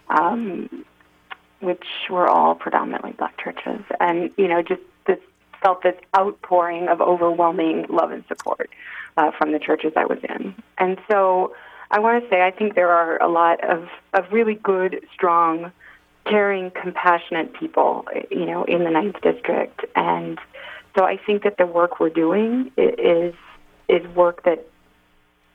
um, 0.10 0.86
which 1.60 1.86
were 2.10 2.28
all 2.28 2.56
predominantly 2.56 3.12
black 3.12 3.38
churches, 3.38 3.82
and 4.00 4.32
you 4.38 4.48
know, 4.48 4.62
just 4.62 4.82
this 5.06 5.20
felt 5.62 5.84
this 5.84 5.96
outpouring 6.18 6.88
of 6.88 7.02
overwhelming 7.02 7.86
love 7.90 8.12
and 8.12 8.26
support 8.28 8.70
uh, 9.18 9.32
from 9.32 9.52
the 9.52 9.60
churches 9.60 9.94
I 9.96 10.06
was 10.06 10.20
in, 10.28 10.56
and 10.78 11.00
so. 11.10 11.56
I 11.92 12.00
want 12.00 12.24
to 12.24 12.30
say 12.30 12.42
I 12.42 12.52
think 12.52 12.76
there 12.76 12.90
are 12.90 13.22
a 13.22 13.28
lot 13.28 13.64
of, 13.64 13.88
of 14.14 14.32
really 14.32 14.56
good, 14.56 15.06
strong 15.14 15.72
caring, 16.26 16.72
compassionate 16.72 17.54
people, 17.54 18.06
you 18.30 18.46
know, 18.46 18.64
in 18.64 18.84
the 18.84 18.92
Ninth 18.92 19.20
District, 19.22 19.84
and 19.96 20.40
so 20.96 21.04
I 21.04 21.18
think 21.18 21.44
that 21.44 21.58
the 21.58 21.66
work 21.66 22.00
we're 22.00 22.10
doing 22.10 22.72
is 22.78 23.34
is 23.88 24.06
work 24.16 24.44
that 24.44 24.68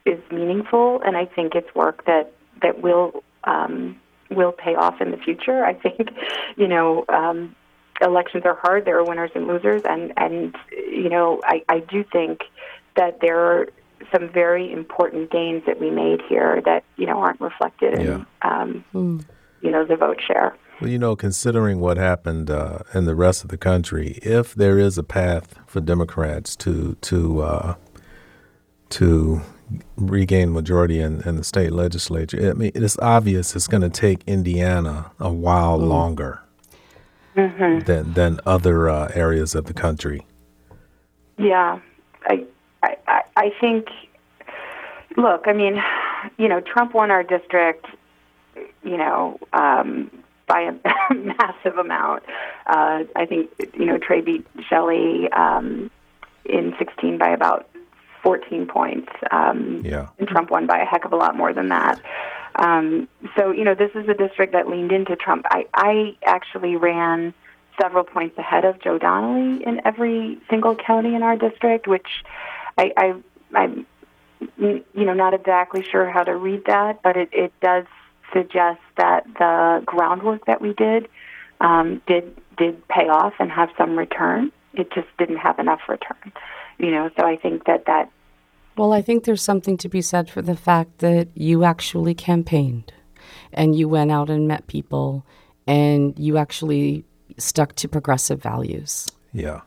is 0.05 0.19
meaningful, 0.33 1.01
and 1.05 1.17
I 1.17 1.27
think 1.27 1.55
it's 1.55 1.73
work 1.75 2.05
that 2.07 2.33
that 2.63 2.83
will 2.83 3.23
um, 3.45 4.01
will 4.31 4.53
pay 4.53 4.75
off 4.75 5.01
in 5.01 5.13
the 5.13 5.17
future. 5.19 5.65
I 5.65 5.75
think, 5.75 6.11
you 6.57 6.69
know. 6.69 7.05
Um, 7.09 7.55
elections 8.01 8.45
are 8.45 8.57
hard. 8.57 8.85
There 8.85 8.99
are 8.99 9.05
winners 9.05 9.31
and 9.37 9.47
losers, 9.47 9.83
and 9.85 10.13
and 10.17 10.57
you 10.73 11.09
know 11.09 11.41
I, 11.45 11.63
I 11.69 11.79
do 11.79 12.05
think 12.05 12.41
that 12.97 13.21
there 13.21 13.69
some 14.13 14.29
very 14.33 14.73
important 14.73 15.31
gains 15.31 15.63
that 15.67 15.81
we 15.81 15.91
made 15.91 16.21
here 16.29 16.61
that 16.65 16.85
you 16.97 17.07
know 17.07 17.19
aren't 17.19 17.41
reflected 17.41 17.95
in 17.95 18.07
yeah. 18.07 18.25
um, 18.43 18.85
mm. 18.95 19.25
you 19.61 19.71
know 19.71 19.85
the 19.85 19.97
vote 19.97 20.21
share. 20.27 20.57
Well, 20.81 20.91
you 20.91 20.99
know, 20.99 21.15
considering 21.15 21.79
what 21.79 21.97
happened 21.97 22.51
uh, 22.51 22.81
in 22.93 23.05
the 23.05 23.15
rest 23.15 23.45
of 23.45 23.51
the 23.51 23.57
country, 23.57 24.19
if 24.23 24.55
there 24.55 24.79
is 24.79 24.99
a 24.99 25.05
path 25.05 25.55
for 25.67 25.81
Democrats 25.81 26.57
to 26.57 26.97
to 27.03 27.43
uh, 27.43 27.75
to 28.91 29.41
regain 29.97 30.53
majority 30.53 31.01
in, 31.01 31.21
in 31.23 31.37
the 31.37 31.45
state 31.45 31.73
legislature, 31.73 32.51
I 32.51 32.55
mean, 32.55 32.73
it's 32.75 32.99
obvious 32.99 33.55
it's 33.55 33.69
going 33.69 33.83
to 33.83 33.91
take 33.91 34.23
Indiana 34.27 35.13
a 35.21 35.33
while 35.33 35.79
mm. 35.79 35.89
longer 35.89 36.43
mm-hmm. 37.37 37.81
than 37.81 38.13
than 38.15 38.41
other 38.45 38.89
uh, 38.89 39.11
areas 39.15 39.55
of 39.55 39.67
the 39.67 39.75
country. 39.75 40.27
Yeah, 41.39 41.81
I, 42.85 42.97
I 43.07 43.23
I 43.37 43.51
think. 43.61 43.89
Look, 45.17 45.45
I 45.47 45.53
mean, 45.53 45.81
you 46.39 46.49
know, 46.49 46.61
Trump 46.61 46.93
won 46.93 47.11
our 47.11 47.23
district. 47.23 47.87
You 48.83 48.97
know, 48.97 49.39
um, 49.53 50.11
by 50.47 50.61
a 50.61 50.75
massive 51.15 51.79
amount. 51.79 52.23
Uh, 52.67 53.05
I 53.17 53.27
think 53.27 53.51
you 53.75 53.87
know 53.87 53.99
Trey 53.99 54.21
beat 54.21 54.47
Shelley 54.69 55.31
um, 55.33 55.91
in 56.45 56.75
16 56.79 57.19
by 57.19 57.31
about 57.31 57.69
14 58.23 58.67
points. 58.67 59.13
Um, 59.31 59.83
yeah. 59.85 60.09
And 60.19 60.29
Trump 60.29 60.51
won 60.51 60.67
by 60.67 60.79
a 60.79 60.85
heck 60.85 61.05
of 61.05 61.13
a 61.13 61.17
lot 61.17 61.37
more 61.37 61.53
than 61.53 61.69
that. 61.69 62.01
Um, 62.57 63.09
so 63.37 63.51
you 63.51 63.65
know 63.65 63.75
this 63.75 63.91
is 63.95 64.09
a 64.09 64.15
district 64.15 64.53
that 64.53 64.69
leaned 64.69 64.93
into 64.93 65.17
Trump. 65.17 65.45
I, 65.51 65.67
I 65.75 66.17
actually 66.25 66.77
ran 66.77 67.35
several 67.81 68.05
points 68.05 68.39
ahead 68.39 68.65
of 68.65 68.81
Joe 68.81 68.99
Donnelly 68.99 69.65
in 69.65 69.81
every 69.85 70.41
single 70.49 70.77
county 70.77 71.15
in 71.17 71.25
our 71.25 71.37
district, 71.37 71.89
which 71.89 72.07
I, 72.77 72.93
I 72.97 73.15
I'm 73.55 73.87
you 74.59 74.85
know 74.95 75.15
not 75.15 75.35
exactly 75.35 75.83
sure 75.83 76.11
how 76.11 76.25
to 76.25 76.37
read 76.37 76.65
that, 76.67 77.03
but 77.03 77.17
it, 77.17 77.29
it 77.33 77.53
does 77.61 77.87
suggest 78.33 78.81
that 78.97 79.25
the 79.39 79.83
groundwork 79.87 80.45
that 80.47 80.61
we 80.61 80.75
did 80.75 81.09
um, 81.61 82.03
did 82.07 82.37
did 82.59 82.87
pay 82.89 83.09
off 83.09 83.35
and 83.39 83.51
have 83.51 83.71
some 83.77 83.99
return. 83.99 84.53
It 84.75 84.93
just 84.93 85.09
didn't 85.19 85.39
have 85.39 85.59
enough 85.59 85.81
return, 85.89 86.33
you 86.79 86.91
know. 86.91 87.11
So 87.19 87.27
I 87.27 87.37
think 87.37 87.65
that 87.67 87.87
that. 87.87 88.11
Well, 88.77 88.93
I 88.93 89.03
think 89.03 89.25
there's 89.25 89.43
something 89.43 89.77
to 89.79 89.89
be 89.89 90.03
said 90.03 90.29
for 90.29 90.43
the 90.43 90.57
fact 90.57 90.99
that 90.99 91.29
you 91.35 91.63
actually 91.63 92.15
campaigned, 92.15 92.93
and 93.53 93.77
you 93.77 93.89
went 93.89 94.11
out 94.11 94.31
and 94.31 94.49
met 94.49 94.67
people, 94.67 95.25
and 95.67 96.19
you 96.19 96.37
actually 96.39 97.05
stuck 97.39 97.75
to 97.77 97.89
progressive 97.89 98.43
values. 98.43 99.07
Yeah. 99.33 99.61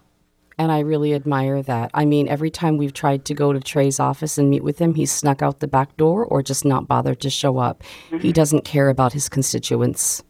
And 0.59 0.71
I 0.71 0.79
really 0.79 1.13
admire 1.13 1.61
that. 1.63 1.91
I 1.93 2.05
mean, 2.05 2.27
every 2.27 2.49
time 2.49 2.77
we've 2.77 2.93
tried 2.93 3.25
to 3.25 3.33
go 3.35 3.53
to 3.53 3.59
Trey's 3.59 3.99
office 3.99 4.37
and 4.37 4.49
meet 4.49 4.63
with 4.63 4.79
him, 4.79 4.95
he's 4.95 5.11
snuck 5.11 5.41
out 5.41 5.59
the 5.59 5.67
back 5.67 5.95
door 5.97 6.25
or 6.25 6.41
just 6.41 6.65
not 6.65 6.87
bothered 6.87 7.19
to 7.21 7.29
show 7.29 7.59
up. 7.59 7.83
Mm-hmm. 8.07 8.19
He 8.19 8.33
doesn't 8.33 8.65
care 8.65 8.89
about 8.89 9.13
his 9.13 9.29
constituents. 9.29 10.23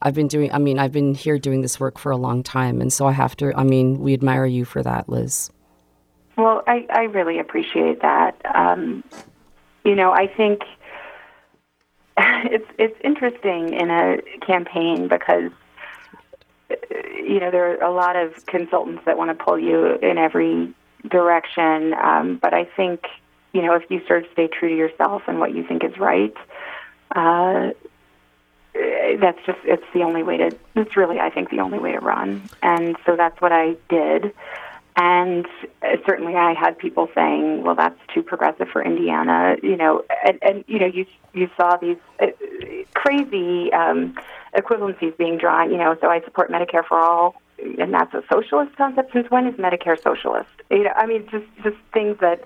I've 0.00 0.14
been 0.14 0.28
doing, 0.28 0.52
I 0.52 0.58
mean, 0.58 0.78
I've 0.78 0.92
been 0.92 1.14
here 1.14 1.38
doing 1.38 1.62
this 1.62 1.80
work 1.80 1.98
for 1.98 2.12
a 2.12 2.16
long 2.16 2.42
time. 2.42 2.80
And 2.80 2.92
so 2.92 3.06
I 3.06 3.12
have 3.12 3.36
to, 3.36 3.52
I 3.56 3.64
mean, 3.64 3.98
we 3.98 4.12
admire 4.12 4.46
you 4.46 4.64
for 4.64 4.82
that, 4.82 5.08
Liz. 5.08 5.50
Well, 6.36 6.62
I, 6.66 6.86
I 6.90 7.02
really 7.04 7.38
appreciate 7.38 8.02
that. 8.02 8.40
Um, 8.54 9.02
you 9.84 9.94
know, 9.94 10.12
I 10.12 10.26
think 10.26 10.62
it's 12.16 12.66
it's 12.78 12.98
interesting 13.02 13.72
in 13.72 13.90
a 13.90 14.18
campaign 14.44 15.08
because 15.08 15.50
you 16.70 17.40
know, 17.40 17.50
there 17.50 17.72
are 17.72 17.84
a 17.84 17.92
lot 17.92 18.16
of 18.16 18.46
consultants 18.46 19.04
that 19.06 19.18
want 19.18 19.36
to 19.36 19.44
pull 19.44 19.58
you 19.58 19.96
in 19.96 20.18
every 20.18 20.72
direction. 21.08 21.94
Um, 21.94 22.38
but 22.40 22.54
I 22.54 22.64
think, 22.64 23.06
you 23.52 23.62
know, 23.62 23.74
if 23.74 23.90
you 23.90 24.00
sort 24.06 24.24
of 24.24 24.30
stay 24.32 24.48
true 24.48 24.68
to 24.68 24.76
yourself 24.76 25.22
and 25.26 25.38
what 25.38 25.54
you 25.54 25.64
think 25.64 25.84
is 25.84 25.98
right, 25.98 26.34
uh, 27.14 27.70
that's 29.20 29.38
just, 29.46 29.58
it's 29.64 29.84
the 29.92 30.02
only 30.02 30.22
way 30.22 30.38
to, 30.38 30.56
it's 30.74 30.96
really, 30.96 31.20
I 31.20 31.30
think, 31.30 31.50
the 31.50 31.60
only 31.60 31.78
way 31.78 31.92
to 31.92 32.00
run. 32.00 32.42
And 32.62 32.96
so 33.06 33.16
that's 33.16 33.40
what 33.40 33.52
I 33.52 33.76
did. 33.88 34.34
And 34.96 35.46
certainly, 36.06 36.36
I 36.36 36.54
had 36.54 36.78
people 36.78 37.10
saying, 37.16 37.64
"Well, 37.64 37.74
that's 37.74 37.98
too 38.14 38.22
progressive 38.22 38.68
for 38.68 38.80
Indiana," 38.80 39.56
you 39.60 39.76
know, 39.76 40.04
and, 40.24 40.38
and 40.40 40.64
you 40.68 40.78
know, 40.78 40.86
you 40.86 41.04
you 41.32 41.50
saw 41.56 41.76
these 41.76 41.96
uh, 42.20 42.26
crazy 42.94 43.72
um, 43.72 44.14
equivalencies 44.56 45.16
being 45.16 45.38
drawn. 45.38 45.70
You 45.70 45.78
know, 45.78 45.96
so 46.00 46.08
I 46.08 46.20
support 46.22 46.50
Medicare 46.50 46.84
for 46.86 46.98
all, 46.98 47.34
and 47.58 47.92
that's 47.92 48.14
a 48.14 48.22
socialist 48.32 48.76
concept. 48.76 49.12
Since 49.12 49.30
when 49.30 49.46
is 49.46 49.54
Medicare 49.54 50.00
socialist? 50.00 50.50
You 50.70 50.84
know, 50.84 50.92
I 50.96 51.06
mean, 51.06 51.26
just 51.30 51.46
just 51.62 51.76
things 51.92 52.18
that 52.20 52.44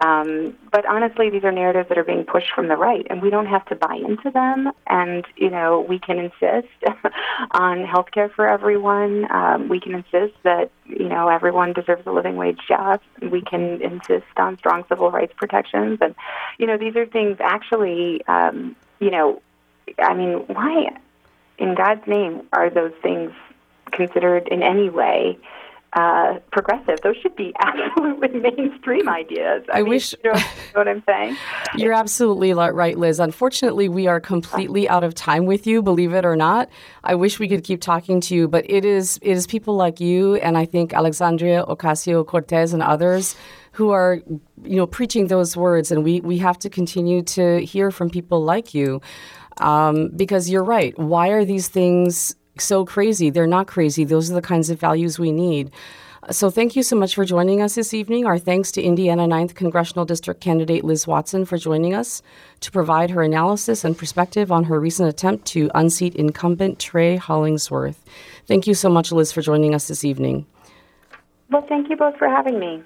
um, 0.00 0.56
but 0.70 0.86
honestly, 0.86 1.28
these 1.28 1.42
are 1.42 1.50
narratives 1.50 1.88
that 1.88 1.98
are 1.98 2.04
being 2.04 2.24
pushed 2.24 2.52
from 2.54 2.68
the 2.68 2.76
right, 2.76 3.04
and 3.10 3.20
we 3.20 3.30
don't 3.30 3.46
have 3.46 3.64
to 3.66 3.74
buy 3.74 3.96
into 3.96 4.30
them. 4.30 4.70
And 4.86 5.24
you 5.36 5.50
know, 5.50 5.80
we 5.80 5.98
can 5.98 6.18
insist 6.18 6.68
on 7.50 7.84
health 7.84 8.10
care 8.12 8.28
for 8.28 8.48
everyone. 8.48 9.30
Um, 9.30 9.68
we 9.68 9.80
can 9.80 9.94
insist 9.94 10.34
that 10.44 10.70
you 10.86 11.08
know 11.08 11.28
everyone 11.28 11.72
deserves 11.72 12.06
a 12.06 12.12
living 12.12 12.36
wage 12.36 12.60
job. 12.68 13.00
We 13.20 13.40
can 13.40 13.82
insist 13.82 14.26
on 14.36 14.58
strong 14.58 14.84
civil 14.88 15.10
rights 15.10 15.32
protections, 15.36 15.98
and 16.00 16.14
you 16.58 16.66
know, 16.66 16.78
these 16.78 16.94
are 16.94 17.06
things 17.06 17.38
actually. 17.40 18.24
Um, 18.26 18.76
you 19.00 19.10
know, 19.10 19.42
I 19.98 20.14
mean, 20.14 20.44
why, 20.46 20.96
in 21.58 21.74
God's 21.74 22.06
name, 22.06 22.42
are 22.52 22.70
those 22.70 22.92
things 23.02 23.32
considered 23.92 24.48
in 24.48 24.62
any 24.62 24.90
way? 24.90 25.38
uh, 25.94 26.38
progressive. 26.52 27.00
Those 27.02 27.16
should 27.16 27.34
be 27.34 27.52
absolutely 27.60 28.40
mainstream 28.40 29.08
ideas. 29.08 29.64
I, 29.72 29.78
I 29.78 29.82
mean, 29.82 29.90
wish. 29.90 30.14
You 30.22 30.32
know, 30.32 30.38
you 30.38 30.44
know, 30.44 30.80
what 30.80 30.88
I'm 30.88 31.02
saying? 31.06 31.36
You're 31.76 31.94
absolutely 31.94 32.52
right, 32.52 32.98
Liz. 32.98 33.18
Unfortunately, 33.18 33.88
we 33.88 34.06
are 34.06 34.20
completely 34.20 34.88
out 34.88 35.04
of 35.04 35.14
time 35.14 35.46
with 35.46 35.66
you. 35.66 35.82
Believe 35.82 36.12
it 36.12 36.24
or 36.24 36.36
not, 36.36 36.68
I 37.04 37.14
wish 37.14 37.38
we 37.38 37.48
could 37.48 37.64
keep 37.64 37.80
talking 37.80 38.20
to 38.22 38.34
you, 38.34 38.48
but 38.48 38.68
it 38.70 38.84
is 38.84 39.18
it 39.22 39.32
is 39.32 39.46
people 39.46 39.76
like 39.76 40.00
you, 40.00 40.36
and 40.36 40.58
I 40.58 40.66
think 40.66 40.92
Alexandria 40.92 41.64
Ocasio 41.64 42.26
Cortez 42.26 42.72
and 42.72 42.82
others 42.82 43.34
who 43.72 43.90
are 43.90 44.20
you 44.64 44.76
know 44.76 44.86
preaching 44.86 45.28
those 45.28 45.56
words, 45.56 45.90
and 45.90 46.04
we 46.04 46.20
we 46.20 46.38
have 46.38 46.58
to 46.58 46.68
continue 46.68 47.22
to 47.22 47.64
hear 47.64 47.90
from 47.90 48.10
people 48.10 48.42
like 48.42 48.74
you. 48.74 49.00
Um, 49.60 50.08
because 50.14 50.48
you're 50.48 50.64
right. 50.64 50.96
Why 50.98 51.28
are 51.28 51.44
these 51.44 51.68
things 51.68 52.36
so 52.60 52.84
crazy. 52.84 53.30
They're 53.30 53.46
not 53.46 53.66
crazy. 53.66 54.04
Those 54.04 54.30
are 54.30 54.34
the 54.34 54.42
kinds 54.42 54.70
of 54.70 54.80
values 54.80 55.18
we 55.18 55.32
need. 55.32 55.70
So, 56.30 56.50
thank 56.50 56.76
you 56.76 56.82
so 56.82 56.94
much 56.94 57.14
for 57.14 57.24
joining 57.24 57.62
us 57.62 57.74
this 57.74 57.94
evening. 57.94 58.26
Our 58.26 58.38
thanks 58.38 58.70
to 58.72 58.82
Indiana 58.82 59.26
9th 59.26 59.54
Congressional 59.54 60.04
District 60.04 60.40
candidate 60.40 60.84
Liz 60.84 61.06
Watson 61.06 61.46
for 61.46 61.56
joining 61.56 61.94
us 61.94 62.22
to 62.60 62.70
provide 62.70 63.10
her 63.10 63.22
analysis 63.22 63.82
and 63.82 63.96
perspective 63.96 64.52
on 64.52 64.64
her 64.64 64.78
recent 64.78 65.08
attempt 65.08 65.46
to 65.46 65.70
unseat 65.74 66.14
incumbent 66.16 66.78
Trey 66.78 67.16
Hollingsworth. 67.16 68.04
Thank 68.46 68.66
you 68.66 68.74
so 68.74 68.90
much, 68.90 69.10
Liz, 69.10 69.32
for 69.32 69.40
joining 69.40 69.74
us 69.74 69.88
this 69.88 70.04
evening. 70.04 70.44
Well, 71.50 71.64
thank 71.66 71.88
you 71.88 71.96
both 71.96 72.16
for 72.18 72.28
having 72.28 72.58
me. 72.58 72.82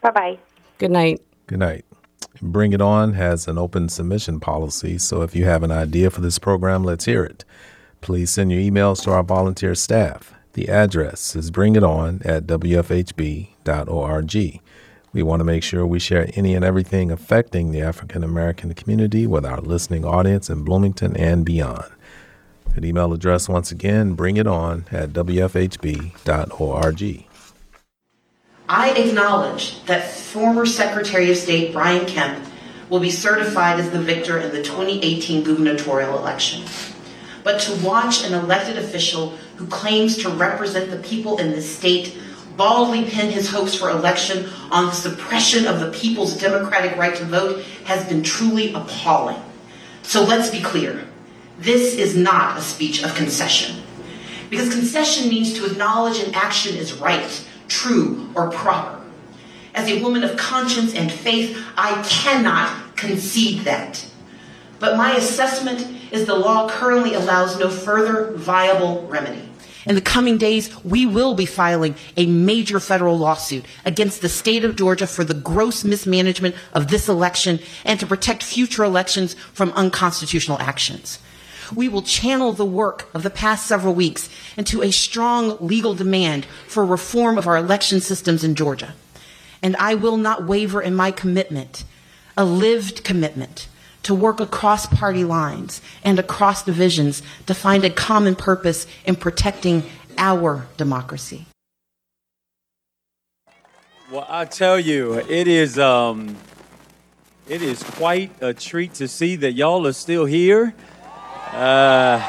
Bye 0.00 0.12
bye. 0.12 0.38
Good 0.78 0.92
night. 0.92 1.20
Good 1.48 1.58
night. 1.58 1.84
Bring 2.42 2.72
It 2.72 2.80
On 2.80 3.14
has 3.14 3.46
an 3.48 3.58
open 3.58 3.88
submission 3.88 4.40
policy, 4.40 4.98
so 4.98 5.22
if 5.22 5.36
you 5.36 5.44
have 5.44 5.62
an 5.62 5.70
idea 5.70 6.10
for 6.10 6.20
this 6.20 6.38
program, 6.38 6.84
let's 6.84 7.04
hear 7.04 7.24
it 7.24 7.44
please 8.00 8.30
send 8.30 8.50
your 8.50 8.60
emails 8.60 9.02
to 9.04 9.10
our 9.10 9.22
volunteer 9.22 9.74
staff. 9.74 10.34
The 10.54 10.68
address 10.68 11.36
is 11.36 11.50
bringiton 11.50 12.24
at 12.24 12.46
wfhb.org. 12.46 13.50
We 15.12 15.22
want 15.24 15.40
to 15.40 15.44
make 15.44 15.64
sure 15.64 15.84
we 15.86 15.98
share 15.98 16.30
any 16.34 16.54
and 16.54 16.64
everything 16.64 17.10
affecting 17.10 17.72
the 17.72 17.82
African 17.82 18.22
American 18.22 18.72
community 18.74 19.26
with 19.26 19.44
our 19.44 19.60
listening 19.60 20.04
audience 20.04 20.48
in 20.48 20.62
Bloomington 20.62 21.16
and 21.16 21.44
beyond. 21.44 21.90
That 22.74 22.84
email 22.84 23.12
address, 23.12 23.48
once 23.48 23.72
again, 23.72 24.16
bringiton 24.16 24.92
at 24.92 25.10
wfhb.org. 25.10 26.20
I 28.72 28.90
acknowledge 28.92 29.82
that 29.86 30.12
former 30.12 30.64
Secretary 30.64 31.28
of 31.30 31.36
State 31.36 31.72
Brian 31.72 32.06
Kemp 32.06 32.46
will 32.88 33.00
be 33.00 33.10
certified 33.10 33.80
as 33.80 33.90
the 33.90 34.00
victor 34.00 34.38
in 34.38 34.52
the 34.52 34.62
2018 34.62 35.42
gubernatorial 35.42 36.16
election 36.16 36.62
but 37.42 37.60
to 37.60 37.86
watch 37.86 38.24
an 38.24 38.34
elected 38.34 38.78
official 38.78 39.30
who 39.56 39.66
claims 39.66 40.16
to 40.18 40.28
represent 40.28 40.90
the 40.90 40.98
people 41.08 41.38
in 41.38 41.50
this 41.50 41.76
state 41.76 42.18
baldly 42.56 43.04
pin 43.04 43.30
his 43.30 43.50
hopes 43.50 43.74
for 43.74 43.90
election 43.90 44.48
on 44.70 44.86
the 44.86 44.92
suppression 44.92 45.66
of 45.66 45.80
the 45.80 45.90
people's 45.92 46.38
democratic 46.38 46.96
right 46.96 47.16
to 47.16 47.24
vote 47.24 47.64
has 47.84 48.06
been 48.08 48.22
truly 48.22 48.72
appalling. 48.74 49.40
So 50.02 50.24
let's 50.24 50.50
be 50.50 50.60
clear. 50.60 51.06
This 51.58 51.94
is 51.94 52.16
not 52.16 52.58
a 52.58 52.60
speech 52.60 53.02
of 53.02 53.14
concession. 53.14 53.82
Because 54.50 54.72
concession 54.72 55.28
means 55.28 55.54
to 55.54 55.66
acknowledge 55.66 56.18
an 56.20 56.34
action 56.34 56.76
is 56.76 56.94
right, 56.94 57.46
true, 57.70 58.28
or 58.34 58.50
proper. 58.50 59.00
As 59.74 59.88
a 59.88 60.02
woman 60.02 60.24
of 60.24 60.36
conscience 60.36 60.94
and 60.94 61.10
faith, 61.10 61.56
I 61.76 62.02
cannot 62.02 62.96
concede 62.96 63.60
that. 63.60 64.04
But 64.78 64.96
my 64.96 65.14
assessment 65.14 65.86
is 66.10 66.26
the 66.26 66.34
law 66.34 66.68
currently 66.68 67.14
allows 67.14 67.58
no 67.58 67.70
further 67.70 68.32
viable 68.32 69.06
remedy. 69.06 69.48
In 69.86 69.94
the 69.94 70.00
coming 70.02 70.36
days, 70.36 70.84
we 70.84 71.06
will 71.06 71.34
be 71.34 71.46
filing 71.46 71.94
a 72.16 72.26
major 72.26 72.80
federal 72.80 73.16
lawsuit 73.16 73.64
against 73.84 74.20
the 74.20 74.28
state 74.28 74.64
of 74.64 74.76
Georgia 74.76 75.06
for 75.06 75.24
the 75.24 75.34
gross 75.34 75.84
mismanagement 75.84 76.54
of 76.74 76.88
this 76.88 77.08
election 77.08 77.60
and 77.84 77.98
to 77.98 78.06
protect 78.06 78.42
future 78.42 78.84
elections 78.84 79.34
from 79.54 79.70
unconstitutional 79.72 80.58
actions. 80.58 81.18
We 81.74 81.88
will 81.88 82.02
channel 82.02 82.52
the 82.52 82.64
work 82.64 83.08
of 83.14 83.22
the 83.22 83.30
past 83.30 83.66
several 83.66 83.94
weeks 83.94 84.28
into 84.56 84.82
a 84.82 84.90
strong 84.90 85.56
legal 85.60 85.94
demand 85.94 86.46
for 86.66 86.84
reform 86.84 87.38
of 87.38 87.46
our 87.46 87.56
election 87.56 88.00
systems 88.00 88.44
in 88.44 88.54
Georgia. 88.54 88.94
And 89.62 89.76
I 89.76 89.94
will 89.94 90.16
not 90.16 90.46
waver 90.46 90.80
in 90.80 90.94
my 90.94 91.10
commitment, 91.10 91.84
a 92.36 92.44
lived 92.44 93.04
commitment 93.04 93.68
to 94.02 94.14
work 94.14 94.40
across 94.40 94.86
party 94.86 95.24
lines 95.24 95.82
and 96.02 96.18
across 96.18 96.62
divisions 96.64 97.22
to 97.46 97.54
find 97.54 97.84
a 97.84 97.90
common 97.90 98.34
purpose 98.34 98.86
in 99.04 99.16
protecting 99.16 99.82
our 100.16 100.66
democracy. 100.76 101.46
Well, 104.10 104.26
I 104.28 104.44
tell 104.44 104.80
you, 104.80 105.14
it 105.14 105.46
is 105.46 105.78
um, 105.78 106.36
it 107.48 107.62
is 107.62 107.82
quite 107.82 108.32
a 108.40 108.52
treat 108.54 108.94
to 108.94 109.06
see 109.06 109.36
that 109.36 109.52
y'all 109.52 109.86
are 109.86 109.92
still 109.92 110.24
here. 110.24 110.74
Uh, 111.52 112.22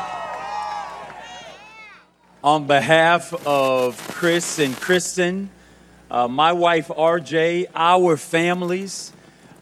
on 2.43 2.65
behalf 2.65 3.32
of 3.45 3.95
Chris 4.07 4.57
and 4.57 4.76
Kristen, 4.76 5.51
uh, 6.09 6.28
my 6.28 6.53
wife 6.53 6.88
RJ, 6.88 7.67
our 7.76 8.17
families, 8.17 9.13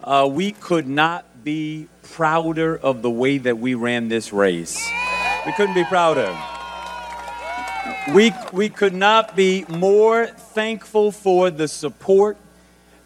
uh, 0.01 0.29
we 0.31 0.53
could 0.53 0.87
not 0.87 1.43
be 1.43 1.89
prouder 2.03 2.77
of 2.77 3.01
the 3.01 3.09
way 3.11 3.37
that 3.37 3.57
we 3.57 3.75
ran 3.75 4.07
this 4.07 4.31
race. 4.31 4.89
We 5.45 5.51
couldn't 5.51 5.75
be 5.75 5.83
prouder. 5.83 6.33
We, 8.13 8.31
we 8.53 8.69
could 8.69 8.93
not 8.93 9.35
be 9.35 9.65
more 9.67 10.25
thankful 10.25 11.11
for 11.11 11.51
the 11.51 11.67
support 11.67 12.37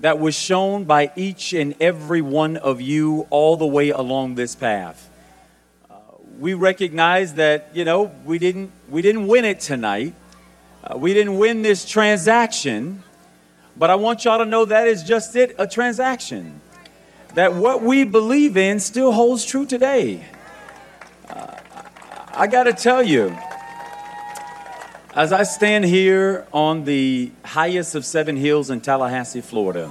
that 0.02 0.20
was 0.20 0.36
shown 0.36 0.84
by 0.84 1.12
each 1.16 1.54
and 1.54 1.74
every 1.82 2.22
one 2.22 2.58
of 2.58 2.80
you 2.80 3.26
all 3.32 3.58
the 3.58 3.66
way 3.66 3.90
along 3.90 4.36
this 4.36 4.54
path. 4.54 5.10
We 6.40 6.54
recognize 6.54 7.36
that, 7.36 7.70
you 7.74 7.86
know, 7.86 8.12
we 8.26 8.40
didn't, 8.40 8.72
we 8.90 9.02
didn't 9.02 9.28
win 9.28 9.46
it 9.46 9.60
tonight. 9.60 10.16
Uh, 10.84 10.98
we 10.98 11.14
didn't 11.14 11.38
win 11.38 11.62
this 11.62 11.86
transaction, 11.86 13.04
but 13.78 13.90
I 13.90 13.96
want 13.96 14.26
y'all 14.26 14.40
to 14.40 14.46
know 14.46 14.66
that 14.66 14.88
is 14.88 15.04
just 15.04 15.36
it 15.36 15.56
a 15.58 15.68
transaction 15.68 16.60
that 17.36 17.54
what 17.54 17.82
we 17.82 18.04
believe 18.04 18.58
in 18.58 18.80
still 18.80 19.12
holds 19.12 19.46
true 19.46 19.66
today. 19.66 20.26
Uh, 21.30 21.56
I 22.34 22.48
got 22.48 22.64
to 22.64 22.74
tell 22.74 23.02
you, 23.02 23.38
as 25.16 25.32
I 25.32 25.44
stand 25.44 25.86
here 25.86 26.48
on 26.52 26.86
the 26.86 27.32
highest 27.46 27.96
of 27.96 28.06
seven 28.06 28.36
hills 28.36 28.70
in 28.70 28.82
Tallahassee, 28.82 29.42
Florida, 29.42 29.90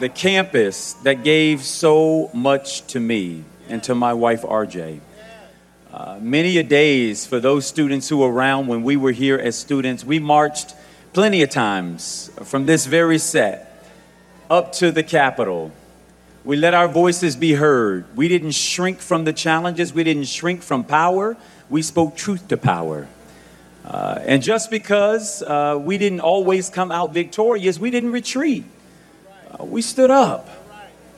the 0.00 0.08
campus 0.08 0.94
that 1.04 1.22
gave 1.22 1.62
so 1.62 2.30
much 2.34 2.86
to 2.88 2.98
me 2.98 3.44
and 3.68 3.82
to 3.84 3.94
my 3.94 4.12
wife, 4.12 4.42
RJ. 4.42 5.00
Uh, 5.92 6.18
many 6.20 6.58
a 6.58 6.64
days 6.64 7.24
for 7.24 7.38
those 7.38 7.66
students 7.66 8.08
who 8.08 8.18
were 8.18 8.32
around 8.32 8.66
when 8.66 8.82
we 8.82 8.96
were 8.96 9.12
here 9.12 9.38
as 9.38 9.56
students, 9.56 10.04
we 10.04 10.18
marched 10.18 10.74
plenty 11.12 11.42
of 11.42 11.50
times 11.50 12.30
from 12.42 12.66
this 12.66 12.86
very 12.86 13.18
set 13.18 13.88
up 14.50 14.72
to 14.72 14.90
the 14.90 15.04
Capitol. 15.04 15.70
We 16.44 16.56
let 16.56 16.74
our 16.74 16.88
voices 16.88 17.36
be 17.36 17.52
heard. 17.52 18.04
We 18.16 18.26
didn't 18.26 18.52
shrink 18.52 18.98
from 18.98 19.24
the 19.24 19.32
challenges, 19.32 19.94
we 19.94 20.02
didn't 20.02 20.26
shrink 20.26 20.62
from 20.62 20.82
power. 20.84 21.36
We 21.70 21.82
spoke 21.82 22.16
truth 22.16 22.48
to 22.48 22.56
power. 22.56 23.08
Uh, 23.84 24.18
and 24.22 24.42
just 24.42 24.70
because 24.70 25.42
uh, 25.42 25.78
we 25.80 25.98
didn't 25.98 26.20
always 26.20 26.68
come 26.68 26.90
out 26.90 27.14
victorious, 27.14 27.78
we 27.78 27.90
didn't 27.90 28.12
retreat. 28.12 28.64
Uh, 29.58 29.64
we 29.64 29.82
stood 29.82 30.10
up. 30.10 30.48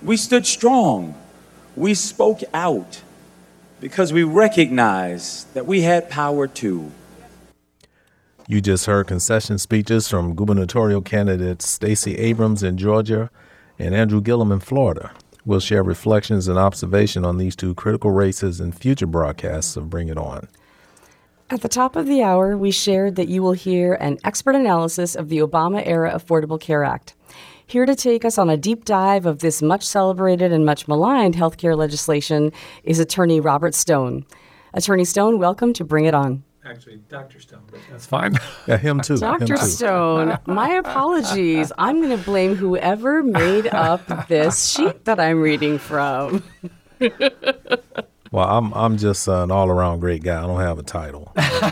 We 0.02 0.16
stood 0.16 0.46
strong. 0.46 1.14
We 1.74 1.94
spoke 1.94 2.40
out 2.52 3.02
because 3.80 4.12
we 4.12 4.22
recognized 4.22 5.52
that 5.54 5.66
we 5.66 5.82
had 5.82 6.10
power 6.10 6.46
too. 6.46 6.90
You 8.48 8.60
just 8.60 8.86
heard 8.86 9.08
concession 9.08 9.58
speeches 9.58 10.08
from 10.08 10.36
gubernatorial 10.36 11.02
candidates 11.02 11.68
Stacey 11.68 12.14
Abrams 12.16 12.62
in 12.62 12.78
Georgia 12.78 13.30
and 13.78 13.94
Andrew 13.94 14.20
Gillum 14.20 14.52
in 14.52 14.60
Florida. 14.60 15.10
We'll 15.44 15.60
share 15.60 15.82
reflections 15.82 16.46
and 16.48 16.58
observation 16.58 17.24
on 17.24 17.38
these 17.38 17.56
two 17.56 17.74
critical 17.74 18.10
races 18.10 18.60
in 18.60 18.72
future 18.72 19.06
broadcasts 19.06 19.76
of 19.76 19.90
Bring 19.90 20.08
It 20.08 20.16
On. 20.16 20.48
At 21.50 21.62
the 21.62 21.68
top 21.68 21.96
of 21.96 22.06
the 22.06 22.22
hour, 22.22 22.56
we 22.56 22.70
shared 22.70 23.16
that 23.16 23.28
you 23.28 23.42
will 23.42 23.52
hear 23.52 23.94
an 23.94 24.18
expert 24.24 24.54
analysis 24.54 25.14
of 25.14 25.28
the 25.28 25.38
Obama 25.38 25.82
era 25.84 26.12
Affordable 26.12 26.60
Care 26.60 26.84
Act. 26.84 27.14
Here 27.68 27.84
to 27.84 27.96
take 27.96 28.24
us 28.24 28.38
on 28.38 28.48
a 28.48 28.56
deep 28.56 28.84
dive 28.84 29.26
of 29.26 29.40
this 29.40 29.60
much 29.60 29.84
celebrated 29.84 30.52
and 30.52 30.64
much 30.64 30.86
maligned 30.86 31.34
healthcare 31.34 31.76
legislation 31.76 32.52
is 32.84 33.00
attorney 33.00 33.40
Robert 33.40 33.74
Stone. 33.74 34.24
Attorney 34.72 35.04
Stone, 35.04 35.40
welcome 35.40 35.72
to 35.72 35.84
Bring 35.84 36.04
It 36.04 36.14
On 36.14 36.44
actually 36.64 36.96
Dr. 37.08 37.40
Stone, 37.40 37.62
but 37.70 37.80
that's 37.90 38.06
fine. 38.06 38.34
Yeah, 38.66 38.76
him 38.76 39.00
too. 39.00 39.16
Dr. 39.16 39.44
Him 39.54 39.58
too. 39.58 39.66
Stone, 39.66 40.38
my 40.46 40.70
apologies. 40.70 41.72
I'm 41.78 42.00
going 42.00 42.16
to 42.16 42.24
blame 42.24 42.56
whoever 42.56 43.22
made 43.22 43.68
up 43.68 44.28
this 44.28 44.70
sheet 44.70 45.04
that 45.04 45.20
I'm 45.20 45.40
reading 45.40 45.78
from. 45.78 46.42
Well, 48.32 48.46
I'm 48.48 48.72
I'm 48.74 48.96
just 48.98 49.28
an 49.28 49.50
all 49.50 49.70
around 49.70 50.00
great 50.00 50.22
guy. 50.22 50.42
I 50.42 50.46
don't 50.46 50.60
have 50.60 50.78
a 50.78 50.82
title. 50.82 51.32
but 51.34 51.62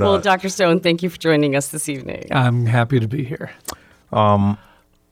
well, 0.00 0.14
uh, 0.14 0.20
Dr. 0.20 0.48
Stone, 0.48 0.80
thank 0.80 1.02
you 1.02 1.10
for 1.10 1.18
joining 1.18 1.56
us 1.56 1.68
this 1.68 1.88
evening. 1.88 2.26
I'm 2.30 2.66
happy 2.66 3.00
to 3.00 3.08
be 3.08 3.24
here. 3.24 3.50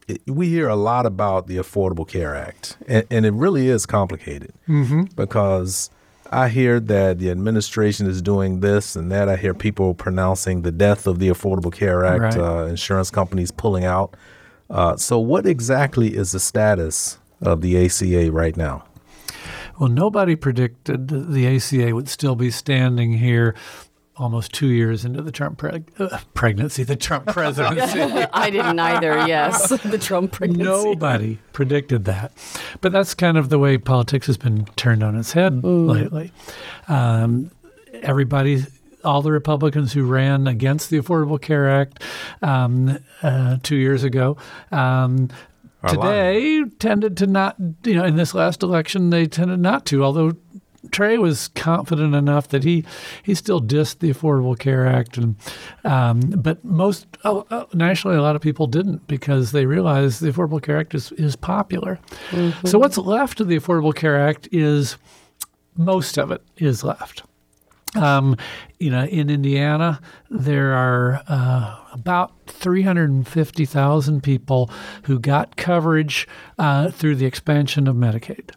it- 0.08 0.22
we 0.26 0.48
hear 0.48 0.68
a 0.68 0.76
lot 0.76 1.06
about 1.06 1.46
the 1.46 1.56
Affordable 1.56 2.06
Care 2.06 2.34
Act, 2.34 2.76
and, 2.88 3.04
and 3.10 3.26
it 3.26 3.32
really 3.32 3.68
is 3.68 3.86
complicated 3.86 4.52
because 5.16 5.90
I 6.30 6.48
hear 6.48 6.80
that 6.80 7.18
the 7.18 7.30
administration 7.30 8.06
is 8.06 8.22
doing 8.22 8.60
this 8.60 8.96
and 8.96 9.10
that. 9.12 9.28
I 9.28 9.36
hear 9.36 9.54
people 9.54 9.94
pronouncing 9.94 10.62
the 10.62 10.72
death 10.72 11.06
of 11.06 11.18
the 11.18 11.28
Affordable 11.28 11.72
Care 11.72 12.04
Act, 12.04 12.36
Right. 12.36 12.38
uh, 12.38 12.64
insurance 12.66 13.10
companies 13.10 13.50
pulling 13.50 13.84
out. 13.84 14.14
Uh, 14.70 14.96
so, 14.96 15.18
what 15.18 15.46
exactly 15.46 16.16
is 16.16 16.32
the 16.32 16.40
status 16.40 17.18
of 17.42 17.60
the 17.60 17.84
ACA 17.84 18.30
right 18.32 18.56
now? 18.56 18.84
Well, 19.78 19.88
nobody 19.88 20.36
predicted 20.36 21.08
the 21.08 21.56
ACA 21.56 21.94
would 21.94 22.08
still 22.08 22.36
be 22.36 22.50
standing 22.50 23.14
here 23.14 23.54
almost 24.16 24.52
two 24.52 24.68
years 24.68 25.04
into 25.04 25.22
the 25.22 25.32
Trump 25.32 25.58
preg- 25.58 25.88
uh, 25.98 26.18
pregnancy, 26.34 26.84
the 26.84 26.96
Trump 26.96 27.26
presidency. 27.26 28.00
I 28.32 28.50
didn't 28.50 28.78
either, 28.78 29.26
yes. 29.26 29.68
the 29.82 29.98
Trump 29.98 30.32
pregnancy. 30.32 30.62
Nobody 30.62 31.38
predicted 31.52 32.04
that. 32.04 32.32
But 32.80 32.92
that's 32.92 33.14
kind 33.14 33.36
of 33.36 33.48
the 33.48 33.58
way 33.58 33.78
politics 33.78 34.26
has 34.26 34.36
been 34.36 34.66
turned 34.76 35.02
on 35.02 35.16
its 35.16 35.32
head 35.32 35.64
lately. 35.64 36.32
Um, 36.88 37.50
everybody, 37.94 38.64
all 39.04 39.22
the 39.22 39.32
Republicans 39.32 39.92
who 39.92 40.04
ran 40.04 40.46
against 40.46 40.90
the 40.90 40.98
Affordable 40.98 41.40
Care 41.40 41.70
Act 41.70 42.02
um, 42.42 42.98
uh, 43.22 43.56
two 43.62 43.76
years 43.76 44.04
ago, 44.04 44.36
um, 44.70 45.30
Are 45.82 45.94
lying. 45.94 46.64
today 46.64 46.76
tended 46.78 47.16
to 47.18 47.26
not, 47.26 47.56
you 47.84 47.94
know, 47.94 48.04
in 48.04 48.16
this 48.16 48.34
last 48.34 48.62
election, 48.62 49.10
they 49.10 49.26
tended 49.26 49.60
not 49.60 49.86
to, 49.86 50.04
although. 50.04 50.32
Trey 50.90 51.16
was 51.16 51.46
confident 51.46 52.12
enough 52.12 52.48
that 52.48 52.64
he 52.64 52.84
he 53.22 53.36
still 53.36 53.62
dissed 53.62 54.00
the 54.00 54.12
Affordable 54.12 54.58
Care 54.58 54.84
Act, 54.84 55.16
and 55.16 55.36
um, 55.84 56.18
but 56.18 56.64
most 56.64 57.06
oh, 57.24 57.46
oh, 57.52 57.68
nationally, 57.72 58.16
a 58.16 58.20
lot 58.20 58.34
of 58.34 58.42
people 58.42 58.66
didn't 58.66 59.06
because 59.06 59.52
they 59.52 59.64
realized 59.64 60.20
the 60.20 60.32
Affordable 60.32 60.60
Care 60.60 60.78
Act 60.78 60.92
is 60.96 61.12
is 61.12 61.36
popular. 61.36 62.00
So 62.64 62.80
what's 62.80 62.98
left 62.98 63.40
of 63.40 63.46
the 63.46 63.56
Affordable 63.56 63.94
Care 63.94 64.20
Act 64.20 64.48
is 64.50 64.98
most 65.76 66.18
of 66.18 66.32
it 66.32 66.42
is 66.56 66.82
left. 66.82 67.22
Um, 67.94 68.36
you 68.78 68.90
know, 68.90 69.04
in 69.04 69.28
Indiana, 69.28 70.00
there 70.30 70.72
are 70.72 71.22
uh, 71.28 71.76
about 71.92 72.32
350,000 72.46 74.22
people 74.22 74.70
who 75.04 75.18
got 75.18 75.56
coverage 75.56 76.26
uh, 76.58 76.90
through 76.90 77.16
the 77.16 77.26
expansion 77.26 77.86
of 77.86 77.96
Medicaid. 77.96 78.50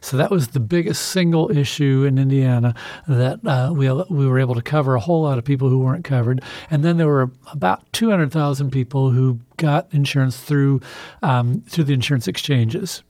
So 0.00 0.16
that 0.16 0.30
was 0.30 0.48
the 0.48 0.60
biggest 0.60 1.08
single 1.08 1.50
issue 1.50 2.04
in 2.06 2.18
Indiana 2.18 2.74
that 3.08 3.44
uh, 3.46 3.72
we, 3.74 3.90
we 3.90 4.26
were 4.26 4.38
able 4.38 4.54
to 4.54 4.62
cover 4.62 4.94
a 4.94 5.00
whole 5.00 5.22
lot 5.22 5.38
of 5.38 5.44
people 5.44 5.68
who 5.68 5.78
weren't 5.78 6.04
covered. 6.04 6.42
And 6.70 6.84
then 6.84 6.98
there 6.98 7.08
were 7.08 7.30
about 7.52 7.90
200,000 7.92 8.70
people 8.70 9.10
who 9.10 9.40
got 9.56 9.88
insurance 9.92 10.38
through 10.38 10.80
um, 11.22 11.62
through 11.62 11.84
the 11.84 11.94
insurance 11.94 12.28
exchanges. 12.28 13.02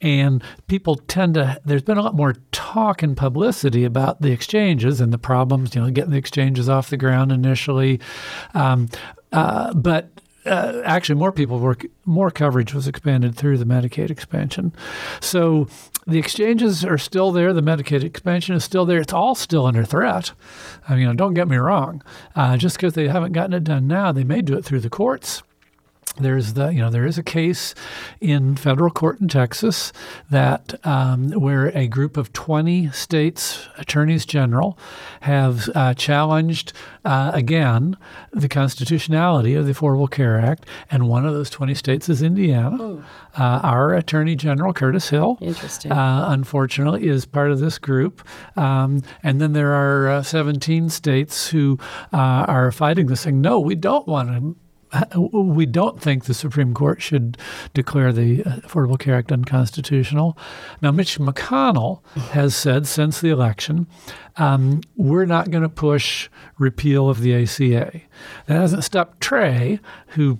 And 0.00 0.42
people 0.66 0.96
tend 0.96 1.34
to, 1.34 1.60
there's 1.64 1.82
been 1.82 1.98
a 1.98 2.02
lot 2.02 2.14
more 2.14 2.34
talk 2.52 3.02
and 3.02 3.16
publicity 3.16 3.84
about 3.84 4.20
the 4.20 4.32
exchanges 4.32 5.00
and 5.00 5.12
the 5.12 5.18
problems, 5.18 5.74
you 5.74 5.80
know, 5.80 5.90
getting 5.90 6.10
the 6.10 6.18
exchanges 6.18 6.68
off 6.68 6.90
the 6.90 6.96
ground 6.96 7.32
initially. 7.32 8.00
Um, 8.54 8.88
uh, 9.32 9.74
but 9.74 10.10
uh, 10.46 10.80
actually, 10.84 11.16
more 11.16 11.32
people 11.32 11.58
were, 11.58 11.76
more 12.06 12.30
coverage 12.30 12.72
was 12.72 12.88
expanded 12.88 13.34
through 13.34 13.58
the 13.58 13.64
Medicaid 13.64 14.10
expansion. 14.10 14.72
So 15.20 15.68
the 16.06 16.18
exchanges 16.18 16.84
are 16.84 16.96
still 16.96 17.32
there. 17.32 17.52
The 17.52 17.60
Medicaid 17.60 18.02
expansion 18.02 18.54
is 18.54 18.64
still 18.64 18.86
there. 18.86 19.00
It's 19.00 19.12
all 19.12 19.34
still 19.34 19.66
under 19.66 19.84
threat. 19.84 20.32
I 20.88 20.96
mean, 20.96 21.14
don't 21.16 21.34
get 21.34 21.48
me 21.48 21.56
wrong. 21.56 22.02
Uh, 22.34 22.56
just 22.56 22.76
because 22.76 22.94
they 22.94 23.08
haven't 23.08 23.32
gotten 23.32 23.52
it 23.52 23.64
done 23.64 23.86
now, 23.86 24.12
they 24.12 24.24
may 24.24 24.40
do 24.40 24.56
it 24.56 24.64
through 24.64 24.80
the 24.80 24.90
courts 24.90 25.42
there's 26.12 26.54
the 26.54 26.68
you 26.68 26.80
know 26.80 26.90
there 26.90 27.06
is 27.06 27.18
a 27.18 27.22
case 27.22 27.74
in 28.20 28.56
federal 28.56 28.90
court 28.90 29.20
in 29.20 29.28
Texas 29.28 29.92
that 30.30 30.74
um, 30.86 31.30
where 31.32 31.66
a 31.76 31.86
group 31.86 32.16
of 32.16 32.32
20 32.32 32.90
states 32.90 33.68
attorneys 33.78 34.24
general 34.26 34.78
have 35.20 35.68
uh, 35.74 35.94
challenged 35.94 36.72
uh, 37.04 37.30
again 37.34 37.96
the 38.32 38.48
constitutionality 38.48 39.54
of 39.54 39.66
the 39.66 39.72
Affordable 39.72 40.10
Care 40.10 40.38
Act, 40.38 40.66
and 40.90 41.08
one 41.08 41.26
of 41.26 41.34
those 41.34 41.50
20 41.50 41.74
states 41.74 42.08
is 42.08 42.22
Indiana. 42.22 43.04
Uh, 43.38 43.60
our 43.62 43.94
attorney 43.94 44.34
general 44.34 44.72
Curtis 44.72 45.08
Hill, 45.10 45.38
Interesting. 45.40 45.92
uh, 45.92 46.26
unfortunately, 46.30 47.06
is 47.08 47.24
part 47.24 47.50
of 47.50 47.60
this 47.60 47.78
group. 47.78 48.26
Um, 48.56 49.02
and 49.22 49.40
then 49.40 49.52
there 49.52 49.72
are 49.72 50.08
uh, 50.08 50.22
17 50.22 50.88
states 50.90 51.48
who 51.48 51.78
uh, 52.12 52.16
are 52.16 52.72
fighting 52.72 53.06
this, 53.06 53.20
saying, 53.20 53.40
no, 53.40 53.60
we 53.60 53.74
don't 53.74 54.06
want 54.08 54.28
to. 54.28 54.56
We 55.22 55.66
don't 55.66 56.00
think 56.00 56.24
the 56.24 56.34
Supreme 56.34 56.72
Court 56.72 57.02
should 57.02 57.36
declare 57.74 58.12
the 58.12 58.42
uh, 58.44 58.56
Affordable 58.60 58.98
Care 58.98 59.16
Act 59.16 59.30
unconstitutional. 59.30 60.36
Now, 60.80 60.90
Mitch 60.90 61.18
McConnell 61.18 62.02
has 62.30 62.56
said 62.56 62.86
since 62.86 63.20
the 63.20 63.28
election, 63.28 63.86
um, 64.36 64.80
we're 64.96 65.26
not 65.26 65.50
going 65.50 65.62
to 65.62 65.68
push 65.68 66.28
repeal 66.58 67.10
of 67.10 67.20
the 67.20 67.34
ACA. 67.34 68.00
That 68.46 68.54
hasn't 68.54 68.84
stopped 68.84 69.20
Trey, 69.20 69.80
who 70.08 70.38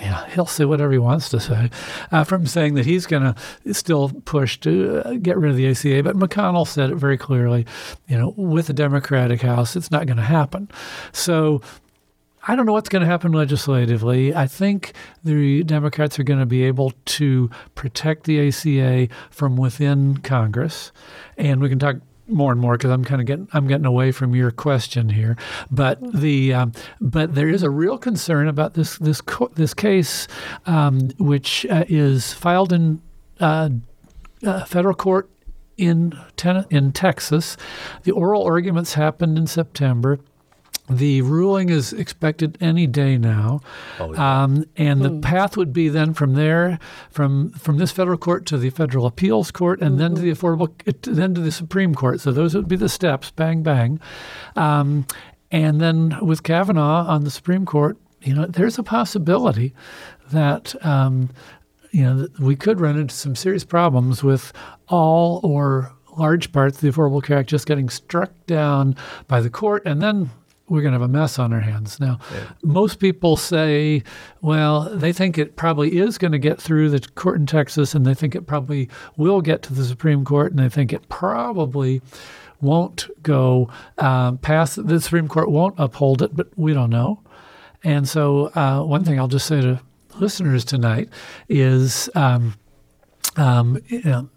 yeah, 0.00 0.28
he'll 0.30 0.46
say 0.46 0.64
whatever 0.64 0.92
he 0.92 0.98
wants 0.98 1.28
to 1.28 1.40
say, 1.40 1.70
uh, 2.10 2.24
from 2.24 2.46
saying 2.46 2.74
that 2.74 2.84
he's 2.84 3.06
going 3.06 3.22
to 3.22 3.74
still 3.74 4.10
push 4.24 4.58
to 4.60 5.02
uh, 5.04 5.12
get 5.14 5.36
rid 5.38 5.50
of 5.50 5.56
the 5.56 5.68
ACA. 5.68 6.02
But 6.02 6.16
McConnell 6.16 6.66
said 6.66 6.90
it 6.90 6.96
very 6.96 7.16
clearly, 7.16 7.66
you 8.08 8.18
know, 8.18 8.34
with 8.36 8.66
the 8.66 8.72
Democratic 8.72 9.42
House, 9.42 9.76
it's 9.76 9.90
not 9.90 10.06
going 10.06 10.16
to 10.16 10.24
happen. 10.24 10.68
So 11.12 11.62
I 12.46 12.56
don't 12.56 12.66
know 12.66 12.72
what's 12.72 12.88
going 12.88 13.00
to 13.00 13.06
happen 13.06 13.32
legislatively. 13.32 14.34
I 14.34 14.46
think 14.46 14.92
the 15.22 15.64
Democrats 15.64 16.18
are 16.18 16.24
going 16.24 16.40
to 16.40 16.46
be 16.46 16.64
able 16.64 16.92
to 17.06 17.50
protect 17.74 18.24
the 18.24 18.48
ACA 18.48 19.08
from 19.30 19.56
within 19.56 20.18
Congress, 20.18 20.92
and 21.38 21.62
we 21.62 21.70
can 21.70 21.78
talk 21.78 21.96
more 22.26 22.52
and 22.52 22.60
more 22.60 22.76
because 22.76 22.90
I'm 22.90 23.04
kind 23.04 23.20
of 23.20 23.26
getting 23.26 23.48
I'm 23.52 23.66
getting 23.66 23.86
away 23.86 24.12
from 24.12 24.34
your 24.34 24.50
question 24.50 25.08
here. 25.08 25.36
But 25.70 25.98
the 26.12 26.54
um, 26.54 26.72
but 27.00 27.34
there 27.34 27.48
is 27.48 27.62
a 27.62 27.70
real 27.70 27.98
concern 27.98 28.48
about 28.48 28.74
this 28.74 28.98
this 28.98 29.22
this 29.54 29.74
case, 29.74 30.28
um, 30.66 31.10
which 31.18 31.66
uh, 31.66 31.84
is 31.88 32.32
filed 32.32 32.72
in 32.72 33.00
uh, 33.40 33.70
uh, 34.44 34.64
federal 34.64 34.94
court 34.94 35.30
in 35.76 36.18
ten- 36.36 36.66
in 36.70 36.92
Texas. 36.92 37.56
The 38.02 38.12
oral 38.12 38.44
arguments 38.44 38.94
happened 38.94 39.38
in 39.38 39.46
September. 39.46 40.18
The 40.88 41.22
ruling 41.22 41.70
is 41.70 41.94
expected 41.94 42.58
any 42.60 42.86
day 42.86 43.16
now, 43.16 43.62
um, 43.98 44.66
and 44.76 45.00
the 45.00 45.18
path 45.20 45.56
would 45.56 45.72
be 45.72 45.88
then 45.88 46.12
from 46.12 46.34
there, 46.34 46.78
from 47.10 47.52
from 47.52 47.78
this 47.78 47.90
federal 47.90 48.18
court 48.18 48.44
to 48.46 48.58
the 48.58 48.68
federal 48.68 49.06
appeals 49.06 49.50
court, 49.50 49.80
and 49.80 49.98
then 49.98 50.14
to 50.14 50.20
the 50.20 50.30
affordable, 50.30 50.70
then 51.02 51.34
to 51.34 51.40
the 51.40 51.52
Supreme 51.52 51.94
Court. 51.94 52.20
So 52.20 52.32
those 52.32 52.54
would 52.54 52.68
be 52.68 52.76
the 52.76 52.90
steps, 52.90 53.30
bang 53.30 53.62
bang, 53.62 53.98
um, 54.56 55.06
and 55.50 55.80
then 55.80 56.18
with 56.20 56.42
Kavanaugh 56.42 57.06
on 57.06 57.24
the 57.24 57.30
Supreme 57.30 57.64
Court, 57.64 57.96
you 58.20 58.34
know, 58.34 58.44
there's 58.44 58.78
a 58.78 58.82
possibility 58.82 59.72
that. 60.32 60.74
Um, 60.84 61.30
you 61.92 62.02
know, 62.02 62.26
we 62.40 62.56
could 62.56 62.80
run 62.80 62.98
into 62.98 63.14
some 63.14 63.36
serious 63.36 63.62
problems 63.62 64.24
with 64.24 64.52
all 64.88 65.38
or 65.44 65.92
large 66.18 66.50
parts 66.50 66.76
of 66.76 66.80
the 66.80 66.90
Affordable 66.90 67.22
Care 67.22 67.38
Act 67.38 67.48
just 67.48 67.68
getting 67.68 67.88
struck 67.88 68.32
down 68.48 68.96
by 69.28 69.40
the 69.40 69.48
court, 69.48 69.86
and 69.86 70.02
then 70.02 70.30
we're 70.68 70.80
going 70.80 70.92
to 70.92 70.98
have 70.98 71.08
a 71.08 71.12
mess 71.12 71.38
on 71.38 71.52
our 71.52 71.60
hands. 71.60 72.00
Now, 72.00 72.18
most 72.62 72.98
people 72.98 73.36
say, 73.36 74.02
well, 74.40 74.88
they 74.96 75.12
think 75.12 75.36
it 75.36 75.56
probably 75.56 75.98
is 75.98 76.16
going 76.16 76.32
to 76.32 76.38
get 76.38 76.60
through 76.60 76.90
the 76.90 77.00
court 77.00 77.38
in 77.38 77.46
Texas, 77.46 77.94
and 77.94 78.06
they 78.06 78.14
think 78.14 78.34
it 78.34 78.46
probably 78.46 78.88
will 79.16 79.42
get 79.42 79.62
to 79.64 79.74
the 79.74 79.84
Supreme 79.84 80.24
Court, 80.24 80.52
and 80.52 80.58
they 80.58 80.70
think 80.70 80.92
it 80.92 81.08
probably 81.08 82.00
won't 82.60 83.08
go 83.22 83.68
um, 83.98 84.38
past 84.38 84.86
the 84.86 85.00
Supreme 85.00 85.28
Court, 85.28 85.50
won't 85.50 85.74
uphold 85.76 86.22
it, 86.22 86.34
but 86.34 86.48
we 86.56 86.72
don't 86.72 86.90
know. 86.90 87.20
And 87.82 88.08
so, 88.08 88.46
uh, 88.54 88.82
one 88.82 89.04
thing 89.04 89.18
I'll 89.18 89.28
just 89.28 89.46
say 89.46 89.60
to 89.60 89.80
listeners 90.18 90.64
tonight 90.64 91.10
is, 91.50 92.08
um, 92.14 92.54
um, 93.36 93.78
you 93.88 94.02
know, 94.02 94.30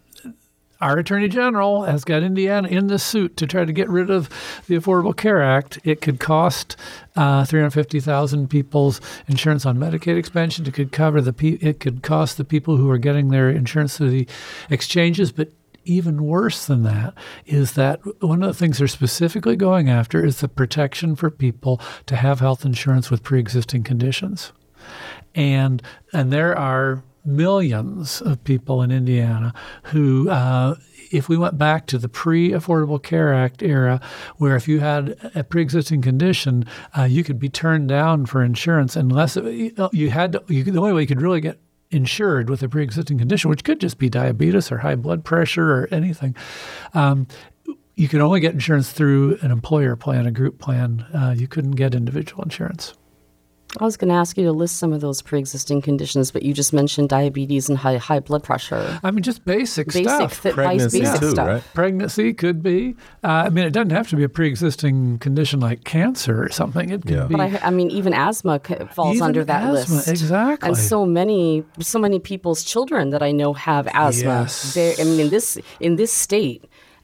our 0.82 0.98
Attorney 0.98 1.28
General 1.28 1.84
has 1.84 2.04
got 2.04 2.24
Indiana 2.24 2.68
in 2.68 2.88
the 2.88 3.00
suit 3.00 3.38
to 3.38 3.48
try 3.48 3.66
to 3.66 3.74
get 3.74 3.90
rid 3.90 4.10
of 4.10 4.30
the 4.68 4.76
Affordable 4.76 5.16
Care 5.16 5.42
Act. 5.42 5.80
It 5.84 6.02
could 6.02 6.20
cost 6.20 6.76
uh, 7.16 7.46
350,000 7.46 8.50
people's 8.50 9.02
insurance 9.28 9.66
on 9.66 9.78
Medicaid 9.78 10.18
expansion. 10.18 10.66
It 10.66 10.74
could 10.74 10.92
cover 10.92 11.22
the 11.22 11.34
pe- 11.34 11.60
it 11.62 11.80
could 11.80 12.04
cost 12.04 12.38
the 12.38 12.46
people 12.46 12.78
who 12.78 12.90
are 12.90 12.98
getting 12.98 13.30
their 13.30 13.50
insurance 13.50 13.98
through 13.98 14.12
the 14.12 14.28
exchanges, 14.70 15.32
but 15.32 15.52
even 15.84 16.26
worse 16.26 16.66
than 16.66 16.84
that 16.84 17.14
is 17.46 17.74
that 17.74 18.02
one 18.22 18.44
of 18.44 18.50
the 18.50 18.54
things 18.54 18.78
they're 18.78 18.88
specifically 18.88 19.56
going 19.56 19.90
after 19.90 20.24
is 20.24 20.42
the 20.42 20.50
protection 20.50 21.16
for 21.16 21.30
people 21.32 21.80
to 22.06 22.18
have 22.18 22.42
health 22.42 22.66
insurance 22.66 23.10
with 23.10 23.24
pre-existing 23.24 23.84
conditions 23.84 24.52
and 25.38 25.82
and 26.12 26.34
there 26.34 26.58
are 26.58 27.04
millions 27.28 28.22
of 28.22 28.44
people 28.44 28.82
in 28.82 28.92
Indiana 28.92 29.54
who, 29.84 30.30
uh, 30.30 30.76
if 31.12 31.30
we 31.30 31.38
went 31.38 31.58
back 31.58 31.86
to 31.88 31.98
the 31.98 32.10
pre 32.10 32.50
Affordable 32.50 33.02
Care 33.02 33.34
Act 33.34 33.62
era, 33.62 34.02
where 34.38 34.56
if 34.56 34.68
you 34.68 34.80
had 34.80 35.18
a 35.36 35.44
pre 35.44 35.62
existing 35.62 36.02
condition, 36.02 36.66
uh, 36.98 37.04
you 37.04 37.24
could 37.24 37.40
be 37.40 37.50
turned 37.50 37.90
down 37.90 38.26
for 38.26 38.44
insurance 38.44 38.96
unless 38.96 39.38
it, 39.38 39.78
you 39.92 40.10
had 40.10 40.32
to, 40.34 40.44
you, 40.48 40.64
the 40.64 40.80
only 40.80 40.94
way 40.94 41.02
you 41.02 41.08
could 41.08 41.22
really 41.22 41.42
get 41.42 41.60
insured 41.92 42.50
with 42.50 42.64
a 42.64 42.70
pre 42.70 42.84
existing 42.84 43.18
condition, 43.18 43.50
which 43.50 43.64
could 43.64 43.80
just 43.80 43.98
be 43.98 44.10
diabetes 44.10 44.72
or 44.72 44.80
high 44.80 44.96
blood 44.96 45.24
pressure 45.24 45.72
or 45.72 45.88
anything. 45.92 46.36
Um, 46.94 47.28
you 47.96 48.08
could 48.08 48.22
only 48.22 48.40
get 48.40 48.54
insurance 48.54 48.92
through 48.92 49.40
an 49.42 49.52
employer 49.52 49.96
plan, 49.96 50.28
a 50.28 50.32
group 50.32 50.60
plan. 50.60 51.06
Uh, 51.14 51.34
you 51.36 51.48
couldn't 51.48 51.72
get 51.72 51.96
individual 51.96 52.44
insurance. 52.44 52.94
I 53.80 53.84
was 53.84 53.98
going 53.98 54.08
to 54.08 54.16
ask 54.16 54.38
you 54.38 54.46
to 54.46 54.54
list 54.54 54.78
some 54.78 54.94
of 54.94 55.02
those 55.02 55.22
pre-existing 55.22 55.82
conditions, 55.82 56.32
but 56.32 56.42
you 56.42 56.54
just 56.54 56.72
mentioned 56.72 57.10
diabetes 57.10 57.68
and 57.68 57.78
high 57.78 57.98
high 57.98 58.22
blood 58.22 58.42
pressure. 58.42 58.98
I 59.04 59.12
mean, 59.12 59.24
just 59.24 59.44
basic, 59.44 59.88
Basic, 59.88 60.04
stuff. 60.06 60.42
th- 60.42 60.56
Pregnancy 60.56 61.02
basic 61.02 61.20
too, 61.20 61.30
stuff. 61.32 61.48
right? 61.48 61.64
Pregnancy 61.74 62.34
could 62.34 62.64
be. 62.64 62.96
Uh, 63.26 63.28
I 63.28 63.50
mean, 63.50 63.66
it 63.66 63.72
doesn't 63.74 63.90
have 63.90 64.08
to 64.10 64.16
be 64.16 64.24
a 64.24 64.30
pre-existing 64.30 65.20
condition 65.20 65.60
like 65.60 65.84
cancer 65.84 66.42
or 66.42 66.50
something. 66.50 66.90
It 66.90 67.02
could 67.02 67.12
Yeah. 67.12 67.26
be. 67.28 67.36
But 67.36 67.42
I, 67.42 67.60
I 67.68 67.70
mean, 67.70 67.92
even 67.92 68.14
asthma 68.14 68.60
falls 68.94 69.18
Even 69.18 69.26
under 69.28 69.44
that 69.44 69.64
asthma, 69.64 69.96
list. 69.98 70.08
exactly. 70.08 70.70
And 70.70 70.78
so 70.78 71.06
many, 71.06 71.66
so 71.80 72.00
many 72.00 72.20
people's 72.20 72.64
children 72.64 73.10
that 73.10 73.22
I 73.22 73.32
know 73.34 73.52
have 73.54 73.86
asthma. 73.94 74.42
Yes. 74.48 74.74
They- 74.76 74.96
I 75.00 75.04
mean, 75.04 75.20
in 75.20 75.30
this 75.30 75.58
in 75.82 75.98
this 75.98 76.14
state, 76.14 76.64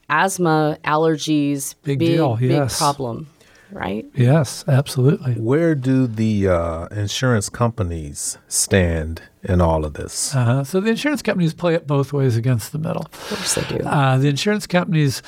asthma, 0.09 0.77
allergies, 0.85 1.75
Big 1.83 1.99
big 1.99 2.07
deal, 2.09 2.35
big 2.37 2.51
yes. 2.51 2.77
problem, 2.77 3.27
right? 3.73 4.05
yes, 4.15 4.63
absolutely. 4.67 5.33
Where 5.33 5.75
do 5.75 6.07
the 6.07 6.47
uh, 6.47 6.87
insurance 6.87 7.49
companies 7.49 8.37
stand 8.47 9.21
in 9.43 9.61
all 9.61 9.85
of 9.85 9.93
this? 9.93 10.35
Uh, 10.35 10.63
so 10.63 10.79
the 10.79 10.91
insurance 10.91 11.21
companies 11.21 11.53
play 11.53 11.75
it 11.75 11.87
both 11.87 12.13
ways 12.13 12.37
against 12.37 12.71
the 12.71 12.79
middle. 12.79 13.03
Of 13.03 13.29
course 13.29 13.55
they 13.55 13.77
do. 13.77 13.83
Uh, 13.85 14.17
the 14.17 14.27
insurance 14.27 14.67
companies, 14.67 15.21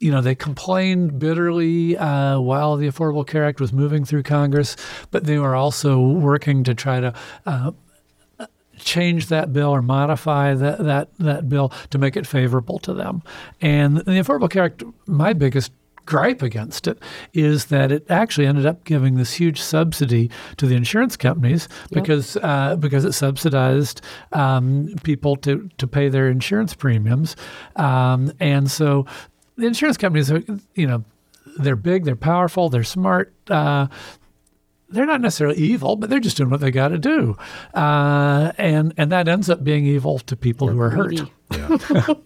you 0.00 0.10
know, 0.10 0.20
they 0.20 0.34
complained 0.34 1.18
bitterly 1.18 1.96
uh, 1.96 2.40
while 2.40 2.76
the 2.76 2.88
Affordable 2.88 3.26
Care 3.26 3.44
Act 3.44 3.60
was 3.60 3.72
moving 3.72 4.04
through 4.04 4.24
Congress, 4.24 4.76
but 5.10 5.24
they 5.24 5.38
were 5.38 5.54
also 5.54 6.00
working 6.00 6.64
to 6.64 6.74
try 6.74 7.00
to. 7.00 7.14
Uh, 7.46 7.72
change 8.78 9.28
that 9.28 9.52
bill 9.52 9.70
or 9.70 9.80
modify 9.80 10.54
that, 10.54 10.78
that, 10.78 11.08
that 11.18 11.48
bill 11.48 11.72
to 11.90 11.98
make 11.98 12.16
it 12.16 12.26
favorable 12.26 12.80
to 12.80 12.92
them. 12.92 13.22
And 13.60 13.98
the 13.98 14.12
Affordable 14.12 14.50
Care 14.50 14.64
Act, 14.64 14.82
my 15.06 15.32
biggest 15.32 15.70
gripe 16.06 16.42
against 16.42 16.86
it 16.86 16.98
is 17.32 17.66
that 17.66 17.92
it 17.92 18.04
actually 18.10 18.46
ended 18.46 18.66
up 18.66 18.84
giving 18.84 19.16
this 19.16 19.34
huge 19.34 19.60
subsidy 19.60 20.30
to 20.56 20.66
the 20.66 20.74
insurance 20.74 21.16
companies 21.16 21.68
because 21.90 22.36
uh, 22.38 22.76
because 22.76 23.04
it 23.04 23.12
subsidized 23.12 24.00
um, 24.32 24.88
people 25.02 25.36
to, 25.36 25.68
to 25.78 25.86
pay 25.86 26.08
their 26.08 26.28
insurance 26.28 26.74
premiums, 26.74 27.36
um, 27.76 28.32
and 28.40 28.70
so 28.70 29.06
the 29.56 29.66
insurance 29.66 29.96
companies 29.96 30.30
are 30.30 30.42
you 30.74 30.86
know 30.86 31.04
they're 31.58 31.76
big, 31.76 32.04
they're 32.04 32.16
powerful, 32.16 32.68
they're 32.68 32.84
smart. 32.84 33.32
Uh, 33.48 33.86
they're 34.88 35.06
not 35.06 35.20
necessarily 35.22 35.56
evil, 35.56 35.96
but 35.96 36.10
they're 36.10 36.20
just 36.20 36.36
doing 36.36 36.50
what 36.50 36.60
they 36.60 36.70
got 36.70 36.88
to 36.88 36.98
do, 36.98 37.36
uh, 37.74 38.52
and 38.58 38.92
and 38.96 39.10
that 39.10 39.26
ends 39.26 39.48
up 39.48 39.64
being 39.64 39.86
evil 39.86 40.18
to 40.20 40.36
people 40.36 40.68
who 40.68 40.78
are 40.80 40.90
hurt. 40.90 41.08
Greedy. 41.08 41.32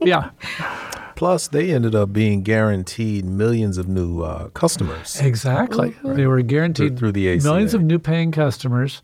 Yeah, 0.03 0.31
Plus, 1.17 1.49
they 1.49 1.73
ended 1.73 1.95
up 1.95 2.13
being 2.13 2.43
guaranteed 2.43 3.25
millions 3.25 3.79
of 3.79 3.89
new 3.89 4.23
uh, 4.23 4.49
customers. 4.51 5.19
exactly. 5.21 5.97
They 6.05 6.27
were 6.27 6.43
guaranteed 6.43 6.91
Through- 6.91 6.99
through 6.99 7.13
the 7.13 7.29
ACA. 7.31 7.43
millions 7.45 7.75
of 7.75 7.83
new 7.83 7.99
paying 7.99 8.31
customers 8.33 9.03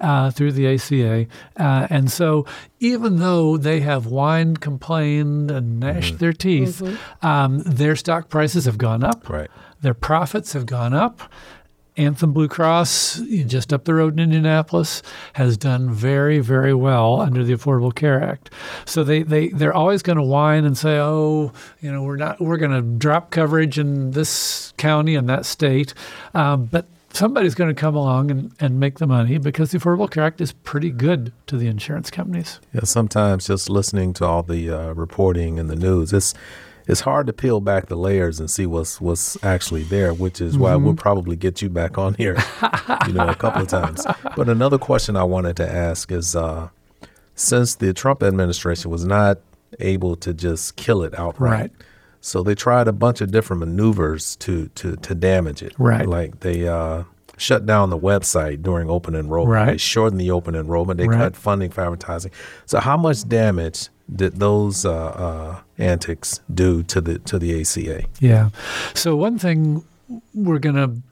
uh, 0.00 0.30
through 0.30 0.52
the 0.52 0.66
ACA, 0.74 1.26
uh, 1.56 1.86
and 1.90 2.10
so 2.12 2.44
even 2.80 3.16
though 3.18 3.56
they 3.56 3.80
have 3.80 4.04
whined, 4.06 4.60
complained, 4.60 5.50
and 5.50 5.80
gnashed 5.80 6.18
their 6.18 6.32
teeth, 6.34 6.82
um, 7.22 7.60
their 7.60 7.96
stock 7.96 8.28
prices 8.28 8.66
have 8.66 8.76
gone 8.78 9.02
up. 9.02 9.28
Right. 9.28 9.50
Their 9.80 9.94
profits 9.94 10.52
have 10.52 10.66
gone 10.66 10.92
up. 10.94 11.20
Anthem 11.96 12.32
Blue 12.32 12.48
Cross, 12.48 13.20
just 13.46 13.72
up 13.72 13.84
the 13.84 13.94
road 13.94 14.14
in 14.14 14.18
Indianapolis, 14.18 15.02
has 15.34 15.56
done 15.56 15.90
very, 15.90 16.40
very 16.40 16.74
well 16.74 17.20
under 17.20 17.44
the 17.44 17.54
Affordable 17.54 17.94
Care 17.94 18.22
Act. 18.22 18.50
So 18.84 19.04
they, 19.04 19.22
they, 19.22 19.48
they're 19.48 19.72
always 19.72 20.02
going 20.02 20.18
to 20.18 20.24
whine 20.24 20.64
and 20.64 20.76
say, 20.76 20.98
oh, 20.98 21.52
you 21.80 21.92
know, 21.92 22.02
we're 22.02 22.16
not, 22.16 22.40
we're 22.40 22.56
going 22.56 22.72
to 22.72 22.82
drop 22.82 23.30
coverage 23.30 23.78
in 23.78 24.10
this 24.10 24.72
county 24.76 25.14
and 25.14 25.28
that 25.28 25.46
state. 25.46 25.94
Um, 26.34 26.64
but 26.66 26.86
somebody's 27.12 27.54
going 27.54 27.72
to 27.72 27.80
come 27.80 27.94
along 27.94 28.30
and, 28.30 28.52
and 28.58 28.80
make 28.80 28.98
the 28.98 29.06
money 29.06 29.38
because 29.38 29.70
the 29.70 29.78
Affordable 29.78 30.10
Care 30.10 30.24
Act 30.24 30.40
is 30.40 30.52
pretty 30.52 30.90
good 30.90 31.32
to 31.46 31.56
the 31.56 31.68
insurance 31.68 32.10
companies. 32.10 32.58
Yeah, 32.72 32.80
sometimes 32.84 33.46
just 33.46 33.70
listening 33.70 34.12
to 34.14 34.24
all 34.24 34.42
the 34.42 34.68
uh, 34.68 34.92
reporting 34.94 35.58
in 35.58 35.68
the 35.68 35.76
news, 35.76 36.12
it's 36.12 36.34
it's 36.86 37.00
hard 37.00 37.26
to 37.28 37.32
peel 37.32 37.60
back 37.60 37.86
the 37.86 37.96
layers 37.96 38.40
and 38.40 38.50
see 38.50 38.66
what's 38.66 39.00
what's 39.00 39.42
actually 39.44 39.84
there, 39.84 40.12
which 40.12 40.40
is 40.40 40.56
why 40.58 40.76
we'll 40.76 40.94
probably 40.94 41.36
get 41.36 41.62
you 41.62 41.68
back 41.70 41.96
on 41.98 42.14
here, 42.14 42.36
you 43.06 43.12
know, 43.14 43.28
a 43.28 43.34
couple 43.34 43.62
of 43.62 43.68
times. 43.68 44.06
But 44.36 44.48
another 44.48 44.78
question 44.78 45.16
I 45.16 45.24
wanted 45.24 45.56
to 45.58 45.70
ask 45.70 46.10
is, 46.10 46.34
uh, 46.34 46.68
since 47.34 47.76
the 47.76 47.92
Trump 47.92 48.22
administration 48.22 48.90
was 48.90 49.04
not 49.04 49.38
able 49.80 50.16
to 50.16 50.32
just 50.34 50.76
kill 50.76 51.02
it 51.02 51.16
outright, 51.18 51.50
Right. 51.60 51.70
so 52.20 52.42
they 52.42 52.54
tried 52.54 52.88
a 52.88 52.92
bunch 52.92 53.20
of 53.20 53.30
different 53.30 53.60
maneuvers 53.60 54.36
to 54.36 54.68
to 54.76 54.96
to 54.96 55.14
damage 55.14 55.62
it. 55.62 55.72
Right. 55.78 56.08
like 56.08 56.40
they. 56.40 56.68
Uh, 56.68 57.04
Shut 57.36 57.66
down 57.66 57.90
the 57.90 57.98
website 57.98 58.62
during 58.62 58.88
open 58.88 59.16
enrollment. 59.16 59.52
Right. 59.52 59.70
They 59.72 59.76
shortened 59.78 60.20
the 60.20 60.30
open 60.30 60.54
enrollment. 60.54 60.98
They 60.98 61.08
Right. 61.08 61.18
cut 61.18 61.34
funding 61.36 61.68
for 61.72 61.80
advertising. 61.80 62.30
So, 62.64 62.78
how 62.78 62.96
much 62.96 63.28
damage 63.28 63.88
did 64.14 64.38
those 64.38 64.84
uh, 64.84 64.92
uh, 64.92 65.60
antics 65.78 66.40
do 66.52 66.82
to 66.84 67.00
the 67.00 67.18
to 67.20 67.38
the 67.38 67.60
ACA? 67.60 68.04
Yeah. 68.20 68.50
So 68.94 69.16
one 69.16 69.38
thing 69.38 69.84
we're 70.34 70.58
going 70.58 70.76
to 70.76 71.02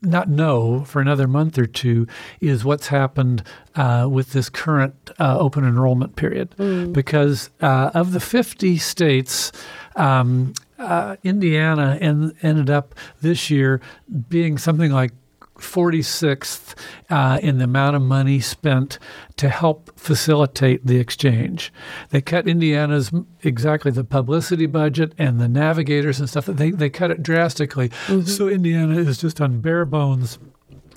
not 0.00 0.28
know 0.28 0.84
for 0.84 1.00
another 1.00 1.26
month 1.26 1.58
or 1.58 1.66
two 1.66 2.06
is 2.40 2.64
what's 2.64 2.86
happened 2.88 3.42
uh, 3.74 4.06
with 4.08 4.32
this 4.32 4.48
current 4.48 5.10
uh, 5.18 5.36
open 5.38 5.64
enrollment 5.64 6.14
period. 6.16 6.54
Because 6.92 7.50
uh, 7.60 7.90
of 7.94 8.12
the 8.12 8.20
50 8.20 8.78
states, 8.78 9.50
um, 9.96 10.54
uh, 10.78 11.16
Indiana 11.24 11.98
en- 12.00 12.32
ended 12.42 12.70
up 12.70 12.94
this 13.20 13.50
year 13.50 13.80
being 14.28 14.56
something 14.56 14.92
like 14.92 15.12
46th 15.58 16.74
uh, 17.10 17.38
in 17.42 17.58
the 17.58 17.64
amount 17.64 17.96
of 17.96 18.02
money 18.02 18.40
spent 18.40 18.98
to 19.36 19.48
help 19.48 19.98
facilitate 19.98 20.86
the 20.86 20.98
exchange. 20.98 21.72
They 22.10 22.20
cut 22.20 22.48
Indiana's 22.48 23.10
exactly 23.42 23.90
the 23.90 24.04
publicity 24.04 24.66
budget 24.66 25.12
and 25.18 25.40
the 25.40 25.48
navigators 25.48 26.20
and 26.20 26.28
stuff. 26.28 26.46
They 26.46 26.70
they 26.70 26.90
cut 26.90 27.10
it 27.10 27.22
drastically. 27.22 27.90
So 28.24 28.48
Indiana 28.48 28.96
is 28.96 29.18
just 29.18 29.40
on 29.40 29.60
bare 29.60 29.84
bones 29.84 30.38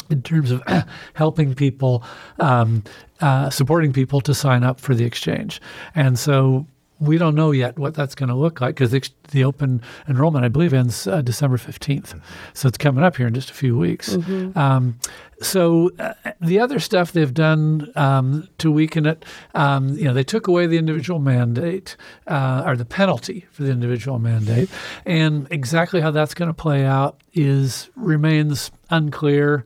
in 0.09 0.21
terms 0.21 0.51
of 0.51 0.61
helping 1.13 1.55
people, 1.55 2.03
um, 2.39 2.83
uh, 3.21 3.49
supporting 3.49 3.93
people 3.93 4.21
to 4.21 4.33
sign 4.33 4.63
up 4.63 4.79
for 4.79 4.93
the 4.93 5.05
exchange. 5.05 5.61
And 5.95 6.19
so 6.19 6.67
we 7.01 7.17
don't 7.17 7.33
know 7.33 7.51
yet 7.51 7.79
what 7.79 7.95
that's 7.95 8.13
going 8.13 8.29
to 8.29 8.35
look 8.35 8.61
like 8.61 8.75
because 8.75 8.91
the, 8.91 9.01
the 9.31 9.43
open 9.43 9.81
enrollment, 10.07 10.45
I 10.45 10.49
believe, 10.49 10.71
ends 10.73 11.07
uh, 11.07 11.21
December 11.21 11.57
15th. 11.57 12.21
So 12.53 12.67
it's 12.67 12.77
coming 12.77 13.03
up 13.03 13.17
here 13.17 13.25
in 13.27 13.33
just 13.33 13.49
a 13.49 13.53
few 13.53 13.75
weeks. 13.75 14.15
Um, 14.55 14.99
so 15.41 15.89
uh, 15.97 16.13
the 16.39 16.59
other 16.59 16.79
stuff 16.79 17.11
they've 17.11 17.33
done 17.33 17.91
um, 17.95 18.47
to 18.59 18.71
weaken 18.71 19.07
it, 19.07 19.25
um, 19.55 19.89
you 19.97 20.03
know, 20.03 20.13
they 20.13 20.23
took 20.23 20.47
away 20.47 20.67
the 20.67 20.77
individual 20.77 21.19
mandate 21.19 21.97
uh, 22.27 22.63
or 22.65 22.75
the 22.77 22.85
penalty 22.85 23.47
for 23.51 23.63
the 23.63 23.71
individual 23.71 24.19
mandate, 24.19 24.69
and 25.03 25.47
exactly 25.49 26.01
how 26.01 26.11
that's 26.11 26.35
going 26.35 26.49
to 26.49 26.53
play 26.53 26.85
out 26.85 27.19
is 27.33 27.89
remains 27.95 28.69
unclear. 28.91 29.65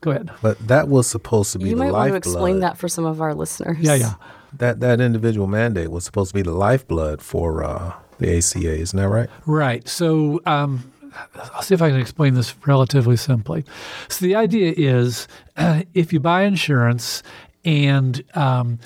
Go 0.00 0.12
ahead. 0.12 0.30
But 0.40 0.66
that 0.66 0.88
was 0.88 1.06
supposed 1.06 1.52
to 1.52 1.58
be 1.58 1.66
You 1.66 1.76
the 1.76 1.84
might 1.84 1.92
want 1.92 2.10
to 2.12 2.16
explain 2.16 2.60
that 2.60 2.78
for 2.78 2.88
some 2.88 3.04
of 3.04 3.20
our 3.20 3.34
listeners. 3.34 3.78
Yeah, 3.78 3.94
yeah. 3.94 4.14
That 4.58 4.80
that 4.80 5.00
individual 5.00 5.46
mandate 5.46 5.90
was 5.90 6.04
supposed 6.04 6.30
to 6.30 6.34
be 6.34 6.42
the 6.42 6.52
lifeblood 6.52 7.22
for 7.22 7.62
uh, 7.64 7.94
the 8.18 8.36
ACA. 8.36 8.78
Isn't 8.78 8.98
that 8.98 9.08
right? 9.08 9.28
Right. 9.46 9.86
So 9.88 10.40
um, 10.46 10.92
I'll 11.54 11.62
see 11.62 11.74
if 11.74 11.82
I 11.82 11.90
can 11.90 12.00
explain 12.00 12.34
this 12.34 12.54
relatively 12.66 13.16
simply. 13.16 13.64
So 14.08 14.24
the 14.24 14.34
idea 14.34 14.74
is 14.76 15.28
if 15.94 16.12
you 16.12 16.20
buy 16.20 16.42
insurance 16.42 17.22
and 17.64 18.22
um, 18.34 18.78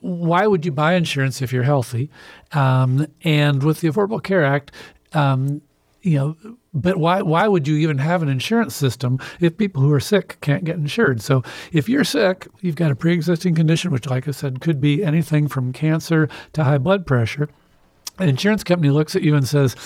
why 0.00 0.46
would 0.46 0.64
you 0.64 0.72
buy 0.72 0.94
insurance 0.94 1.42
if 1.42 1.52
you're 1.52 1.64
healthy? 1.64 2.10
Um, 2.52 3.06
and 3.22 3.62
with 3.62 3.80
the 3.80 3.88
Affordable 3.88 4.22
Care 4.22 4.44
Act, 4.44 4.72
um, 5.12 5.62
you 6.02 6.16
know, 6.18 6.56
but 6.74 6.96
why 6.96 7.22
why 7.22 7.48
would 7.48 7.66
you 7.66 7.76
even 7.76 7.98
have 7.98 8.22
an 8.22 8.28
insurance 8.28 8.74
system 8.74 9.18
if 9.40 9.56
people 9.56 9.82
who 9.82 9.92
are 9.92 10.00
sick 10.00 10.38
can't 10.40 10.64
get 10.64 10.76
insured? 10.76 11.22
So 11.22 11.42
if 11.72 11.88
you're 11.88 12.04
sick, 12.04 12.46
you've 12.60 12.76
got 12.76 12.90
a 12.90 12.96
pre-existing 12.96 13.54
condition, 13.54 13.90
which, 13.90 14.06
like 14.06 14.28
I 14.28 14.32
said, 14.32 14.60
could 14.60 14.80
be 14.80 15.04
anything 15.04 15.48
from 15.48 15.72
cancer 15.72 16.28
to 16.52 16.64
high 16.64 16.78
blood 16.78 17.06
pressure. 17.06 17.48
An 18.18 18.28
insurance 18.28 18.64
company 18.64 18.90
looks 18.90 19.14
at 19.14 19.22
you 19.22 19.36
and 19.36 19.46
says, 19.46 19.76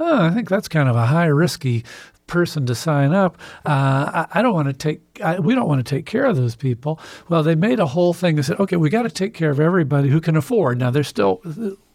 oh, 0.00 0.22
I 0.24 0.30
think 0.30 0.48
that's 0.48 0.68
kind 0.68 0.88
of 0.88 0.96
a 0.96 1.06
high 1.06 1.26
risky 1.26 1.84
person 2.26 2.64
to 2.64 2.74
sign 2.74 3.12
up. 3.12 3.36
Uh, 3.66 4.26
I, 4.32 4.38
I 4.38 4.42
don't 4.42 4.54
want 4.54 4.68
to 4.68 4.72
take. 4.72 5.00
I, 5.22 5.38
we 5.38 5.54
don't 5.54 5.68
want 5.68 5.84
to 5.86 5.94
take 5.96 6.06
care 6.06 6.24
of 6.24 6.36
those 6.36 6.56
people. 6.56 6.98
Well, 7.28 7.42
they 7.42 7.54
made 7.54 7.78
a 7.80 7.86
whole 7.86 8.14
thing 8.14 8.36
that 8.36 8.44
said, 8.44 8.58
okay, 8.58 8.76
we 8.76 8.88
got 8.88 9.02
to 9.02 9.10
take 9.10 9.34
care 9.34 9.50
of 9.50 9.60
everybody 9.60 10.08
who 10.08 10.20
can 10.20 10.36
afford. 10.36 10.78
Now, 10.78 10.90
there's 10.90 11.08
still 11.08 11.42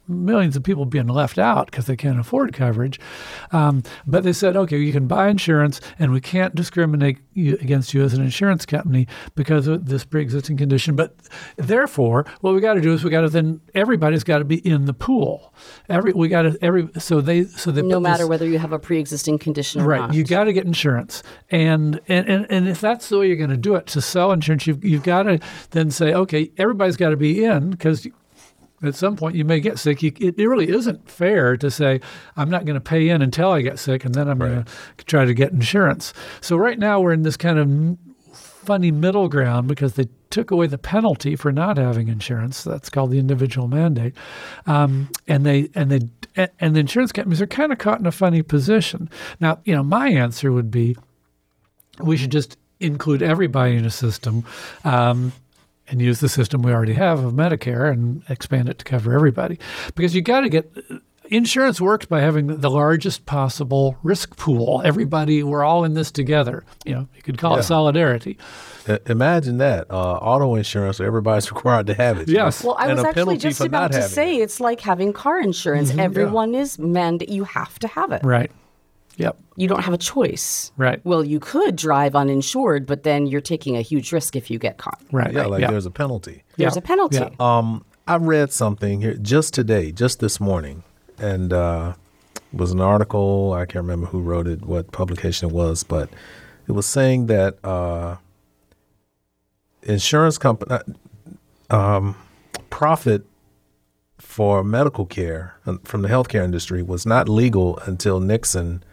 millions 0.07 0.55
of 0.55 0.63
people 0.63 0.85
being 0.85 1.07
left 1.07 1.37
out 1.37 1.65
because 1.69 1.85
they 1.85 1.95
can't 1.95 2.19
afford 2.19 2.53
coverage. 2.53 2.99
Um, 3.51 3.83
but 4.05 4.23
they 4.23 4.33
said, 4.33 4.55
okay, 4.55 4.77
you 4.77 4.91
can 4.91 5.07
buy 5.07 5.29
insurance, 5.29 5.81
and 5.99 6.11
we 6.11 6.21
can't 6.21 6.55
discriminate 6.55 7.17
you, 7.33 7.55
against 7.61 7.93
you 7.93 8.03
as 8.03 8.13
an 8.13 8.23
insurance 8.23 8.65
company 8.65 9.07
because 9.35 9.67
of 9.67 9.87
this 9.87 10.05
pre-existing 10.05 10.57
condition. 10.57 10.95
But 10.95 11.15
therefore, 11.57 12.25
what 12.41 12.53
we 12.53 12.61
got 12.61 12.75
to 12.75 12.81
do 12.81 12.93
is 12.93 13.03
we 13.03 13.09
got 13.09 13.21
to 13.21 13.29
then 13.29 13.61
everybody's 13.75 14.23
got 14.23 14.39
to 14.39 14.45
be 14.45 14.57
in 14.67 14.85
the 14.85 14.93
pool. 14.93 15.53
Every 15.89 16.13
we 16.13 16.27
got 16.27 16.43
to 16.43 16.57
every 16.61 16.89
so 16.97 17.21
they 17.21 17.45
so 17.45 17.71
they 17.71 17.81
no 17.81 17.99
matter 17.99 18.23
this- 18.23 18.29
whether 18.29 18.45
you 18.45 18.59
have 18.59 18.73
a 18.73 18.79
pre-existing 18.79 19.37
condition 19.39 19.81
or 19.81 19.87
Right, 19.87 19.99
not. 19.99 20.13
you 20.13 20.23
got 20.23 20.45
to 20.45 20.53
get 20.53 20.65
insurance, 20.65 21.23
and, 21.49 21.99
and 22.07 22.27
and 22.27 22.47
and 22.49 22.67
if 22.67 22.81
that's 22.81 23.09
the 23.09 23.19
way 23.19 23.27
you're 23.27 23.35
going 23.37 23.49
to 23.49 23.57
do 23.57 23.75
it 23.75 23.87
to 23.87 24.01
sell 24.01 24.31
insurance, 24.31 24.67
you've 24.67 24.83
you've 24.83 25.03
got 25.03 25.23
to 25.23 25.39
then 25.71 25.91
say, 25.91 26.13
okay, 26.13 26.51
everybody's 26.57 26.97
got 26.97 27.09
to 27.09 27.17
be 27.17 27.43
in 27.43 27.69
because 27.71 28.07
at 28.83 28.95
some 28.95 29.15
point 29.15 29.35
you 29.35 29.45
may 29.45 29.59
get 29.59 29.79
sick. 29.79 30.03
You, 30.03 30.11
it, 30.19 30.37
it 30.37 30.47
really 30.47 30.69
isn't 30.69 31.09
fair 31.09 31.57
to 31.57 31.71
say 31.71 31.99
I'm 32.35 32.49
not 32.49 32.65
going 32.65 32.75
to 32.75 32.81
pay 32.81 33.09
in 33.09 33.21
until 33.21 33.51
I 33.51 33.61
get 33.61 33.79
sick, 33.79 34.05
and 34.05 34.13
then 34.13 34.27
I'm 34.27 34.39
going 34.39 34.63
to 34.63 35.05
try 35.05 35.25
to 35.25 35.33
get 35.33 35.51
insurance. 35.51 36.13
So 36.41 36.57
right 36.57 36.77
now 36.77 36.99
we're 36.99 37.13
in 37.13 37.23
this 37.23 37.37
kind 37.37 37.59
of 37.59 37.97
funny 38.67 38.91
middle 38.91 39.29
ground 39.29 39.67
because 39.67 39.93
they 39.93 40.07
took 40.29 40.51
away 40.51 40.67
the 40.67 40.77
penalty 40.77 41.35
for 41.35 41.51
not 41.51 41.77
having 41.77 42.09
insurance. 42.09 42.63
That's 42.63 42.89
called 42.89 43.11
the 43.11 43.19
individual 43.19 43.67
mandate, 43.67 44.13
um, 44.65 45.09
and 45.27 45.45
they 45.45 45.69
and 45.73 45.89
they 45.89 46.01
and 46.59 46.75
the 46.75 46.79
insurance 46.79 47.11
companies 47.11 47.41
are 47.41 47.47
kind 47.47 47.71
of 47.71 47.77
caught 47.79 47.99
in 47.99 48.05
a 48.05 48.11
funny 48.11 48.43
position. 48.43 49.09
Now, 49.39 49.59
you 49.63 49.73
know, 49.73 49.83
my 49.83 50.09
answer 50.09 50.51
would 50.51 50.69
be 50.69 50.95
we 51.99 52.17
should 52.17 52.31
just 52.31 52.57
include 52.79 53.23
everybody 53.23 53.75
in 53.75 53.85
a 53.85 53.89
system. 53.89 54.45
Um, 54.83 55.31
and 55.89 56.01
use 56.01 56.19
the 56.19 56.29
system 56.29 56.61
we 56.61 56.71
already 56.71 56.93
have 56.93 57.23
of 57.23 57.33
Medicare 57.33 57.91
and 57.91 58.23
expand 58.29 58.69
it 58.69 58.79
to 58.79 58.85
cover 58.85 59.13
everybody. 59.13 59.59
Because 59.95 60.13
you 60.15 60.21
got 60.21 60.41
to 60.41 60.49
get 60.49 60.71
insurance 61.29 61.81
works 61.81 62.05
by 62.05 62.21
having 62.21 62.47
the 62.47 62.69
largest 62.69 63.25
possible 63.25 63.97
risk 64.03 64.37
pool. 64.37 64.81
Everybody, 64.85 65.43
we're 65.43 65.63
all 65.63 65.83
in 65.83 65.93
this 65.93 66.09
together. 66.11 66.63
You 66.85 66.95
know, 66.95 67.07
you 67.15 67.21
could 67.21 67.37
call 67.37 67.53
Yeah. 67.53 67.59
it 67.59 67.63
solidarity. 67.63 68.37
Imagine 69.07 69.57
that 69.57 69.87
uh, 69.91 70.13
auto 70.15 70.55
insurance, 70.55 71.01
everybody's 71.01 71.51
required 71.53 71.87
to 71.87 71.93
have 71.93 72.17
it. 72.19 72.29
Yes. 72.29 72.63
Well, 72.63 72.75
I 72.79 72.87
and 72.87 72.95
was 72.95 73.05
actually 73.05 73.37
just 73.37 73.59
about 73.61 73.91
to 73.91 74.01
say 74.03 74.37
it. 74.37 74.43
it's 74.43 74.59
like 74.61 74.79
having 74.79 75.11
car 75.13 75.39
insurance. 75.41 75.91
Everyone 75.97 76.55
is 76.55 76.79
mandate. 76.79 77.29
You 77.29 77.43
have 77.43 77.77
to 77.79 77.87
have 77.89 78.11
it. 78.13 78.21
Right. 78.23 78.51
Yep. 79.17 79.37
You 79.55 79.67
don't 79.67 79.83
have 79.83 79.93
a 79.93 79.97
choice. 79.97 80.71
Right. 80.77 81.03
Well, 81.03 81.23
you 81.23 81.39
could 81.39 81.75
drive 81.75 82.15
uninsured, 82.15 82.85
but 82.85 83.03
then 83.03 83.25
you're 83.27 83.41
taking 83.41 83.75
a 83.75 83.81
huge 83.81 84.11
risk 84.11 84.35
if 84.35 84.49
you 84.49 84.59
get 84.59 84.77
caught. 84.77 85.01
Right. 85.11 85.33
Yeah, 85.33 85.45
like 85.47 85.61
yeah. 85.61 85.71
there's 85.71 85.85
a 85.87 85.91
penalty. 85.91 86.43
There's 86.55 86.75
Yeah. 86.75 86.79
a 86.79 86.81
penalty. 86.81 87.17
Yeah. 87.17 87.29
Um, 87.39 87.83
I 88.07 88.15
read 88.17 88.53
something 88.53 89.01
here 89.01 89.15
just 89.15 89.53
today, 89.53 89.91
just 89.91 90.19
this 90.19 90.39
morning, 90.39 90.83
and 91.17 91.51
uh, 91.51 91.93
it 92.35 92.41
was 92.53 92.71
an 92.71 92.79
article. 92.79 93.53
I 93.53 93.65
can't 93.65 93.83
remember 93.83 94.05
who 94.07 94.21
wrote 94.21 94.47
it, 94.47 94.61
what 94.65 94.91
publication 94.91 95.49
it 95.49 95.53
was, 95.53 95.83
but 95.83 96.09
it 96.67 96.71
was 96.73 96.85
saying 96.85 97.25
that 97.25 97.57
uh, 97.65 98.17
insurance 99.83 100.37
company 100.37 100.77
um, 101.69 102.15
profit 102.69 103.25
for 104.19 104.63
medical 104.63 105.05
care 105.05 105.55
uh, 105.65 105.77
from 105.83 106.01
the 106.01 106.07
healthcare 106.07 106.43
industry 106.43 106.81
was 106.83 107.05
not 107.05 107.27
legal 107.27 107.77
until 107.79 108.19
Nixon 108.19 108.83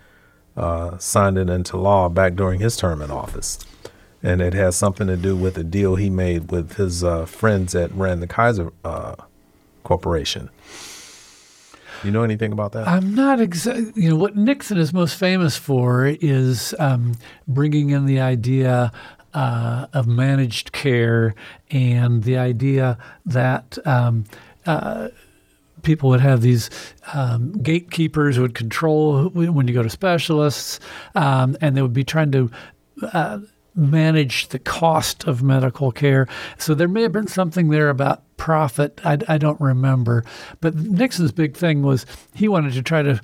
uh, 0.56 0.98
signed 0.98 1.38
it 1.38 1.48
into 1.48 1.76
law 1.76 2.08
back 2.08 2.34
during 2.34 2.60
his 2.60 2.76
term 2.76 3.02
in 3.02 3.10
office. 3.10 3.58
And 4.22 4.40
it 4.40 4.54
has 4.54 4.74
something 4.76 5.06
to 5.06 5.16
do 5.16 5.36
with 5.36 5.58
a 5.58 5.64
deal 5.64 5.96
he 5.96 6.08
made 6.08 6.50
with 6.50 6.74
his 6.74 7.04
uh, 7.04 7.26
friends 7.26 7.72
that 7.72 7.92
ran 7.92 8.20
the 8.20 8.26
Kaiser 8.26 8.72
uh, 8.84 9.16
Corporation. 9.82 10.48
You 12.02 12.10
know 12.10 12.22
anything 12.22 12.52
about 12.52 12.72
that? 12.72 12.86
I'm 12.86 13.14
not 13.14 13.40
exactly. 13.40 13.92
You 13.96 14.10
know 14.10 14.16
what 14.16 14.36
Nixon 14.36 14.78
is 14.78 14.92
most 14.92 15.16
famous 15.18 15.56
for 15.56 16.06
is 16.06 16.74
um, 16.78 17.14
bringing 17.48 17.90
in 17.90 18.04
the 18.06 18.20
idea 18.20 18.92
uh, 19.32 19.86
of 19.92 20.06
managed 20.06 20.72
care 20.72 21.34
and 21.70 22.22
the 22.22 22.36
idea 22.38 22.98
that. 23.26 23.78
Um, 23.86 24.24
uh, 24.66 25.08
People 25.84 26.08
would 26.10 26.20
have 26.20 26.40
these 26.40 26.70
um, 27.12 27.52
gatekeepers 27.62 28.36
who 28.36 28.42
would 28.42 28.54
control 28.54 29.28
when 29.28 29.68
you 29.68 29.74
go 29.74 29.82
to 29.82 29.90
specialists, 29.90 30.80
um, 31.14 31.56
and 31.60 31.76
they 31.76 31.82
would 31.82 31.92
be 31.92 32.04
trying 32.04 32.32
to 32.32 32.50
uh, 33.12 33.38
manage 33.74 34.48
the 34.48 34.58
cost 34.58 35.24
of 35.24 35.42
medical 35.42 35.90
care. 35.92 36.26
So 36.58 36.74
there 36.74 36.88
may 36.88 37.02
have 37.02 37.12
been 37.12 37.26
something 37.26 37.70
there 37.70 37.90
about 37.90 38.22
profit. 38.36 39.00
I, 39.04 39.18
I 39.28 39.38
don't 39.38 39.60
remember. 39.60 40.24
But 40.60 40.74
Nixon's 40.76 41.32
big 41.32 41.56
thing 41.56 41.82
was 41.82 42.06
he 42.34 42.48
wanted 42.48 42.74
to 42.74 42.82
try 42.82 43.02
to 43.02 43.20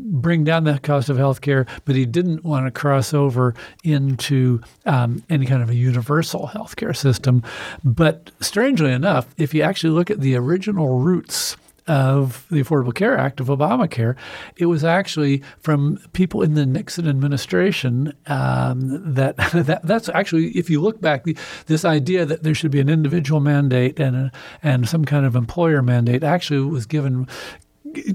bring 0.00 0.42
down 0.44 0.64
the 0.64 0.78
cost 0.78 1.08
of 1.08 1.18
healthcare, 1.18 1.68
but 1.84 1.94
he 1.94 2.06
didn't 2.06 2.44
want 2.44 2.66
to 2.66 2.70
cross 2.70 3.12
over 3.12 3.54
into 3.84 4.60
um, 4.86 5.22
any 5.28 5.46
kind 5.46 5.62
of 5.62 5.70
a 5.70 5.74
universal 5.74 6.48
healthcare 6.48 6.96
system. 6.96 7.42
But 7.84 8.30
strangely 8.40 8.92
enough, 8.92 9.34
if 9.36 9.54
you 9.54 9.62
actually 9.62 9.90
look 9.90 10.10
at 10.10 10.20
the 10.20 10.34
original 10.36 10.98
roots 10.98 11.56
of 11.86 12.46
the 12.50 12.62
Affordable 12.62 12.94
Care 12.94 13.18
Act 13.18 13.40
of 13.40 13.48
Obamacare, 13.48 14.16
it 14.56 14.66
was 14.66 14.84
actually 14.84 15.42
from 15.58 15.98
people 16.12 16.42
in 16.42 16.54
the 16.54 16.66
Nixon 16.66 17.08
administration 17.08 18.14
um, 18.26 19.14
that, 19.14 19.36
that 19.52 19.80
that's 19.84 20.08
actually, 20.08 20.48
if 20.50 20.70
you 20.70 20.80
look 20.80 21.00
back, 21.00 21.24
the, 21.24 21.36
this 21.66 21.84
idea 21.84 22.24
that 22.24 22.42
there 22.42 22.54
should 22.54 22.70
be 22.70 22.80
an 22.80 22.88
individual 22.88 23.40
mandate 23.40 23.98
and 23.98 24.16
a, 24.16 24.32
and 24.62 24.88
some 24.88 25.04
kind 25.04 25.26
of 25.26 25.34
employer 25.36 25.82
mandate 25.82 26.22
actually 26.22 26.60
was 26.60 26.86
given 26.86 27.26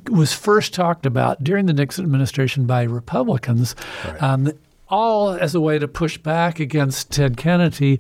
was 0.09 0.33
first 0.33 0.73
talked 0.73 1.05
about 1.05 1.43
during 1.43 1.65
the 1.65 1.73
Nixon 1.73 2.03
administration 2.03 2.65
by 2.65 2.83
Republicans, 2.83 3.75
um, 4.19 4.51
all 4.89 5.31
as 5.31 5.53
a 5.53 5.61
way 5.61 5.77
to 5.77 5.87
push 5.87 6.17
back 6.17 6.59
against 6.59 7.11
Ted 7.11 7.37
Kennedy 7.37 7.99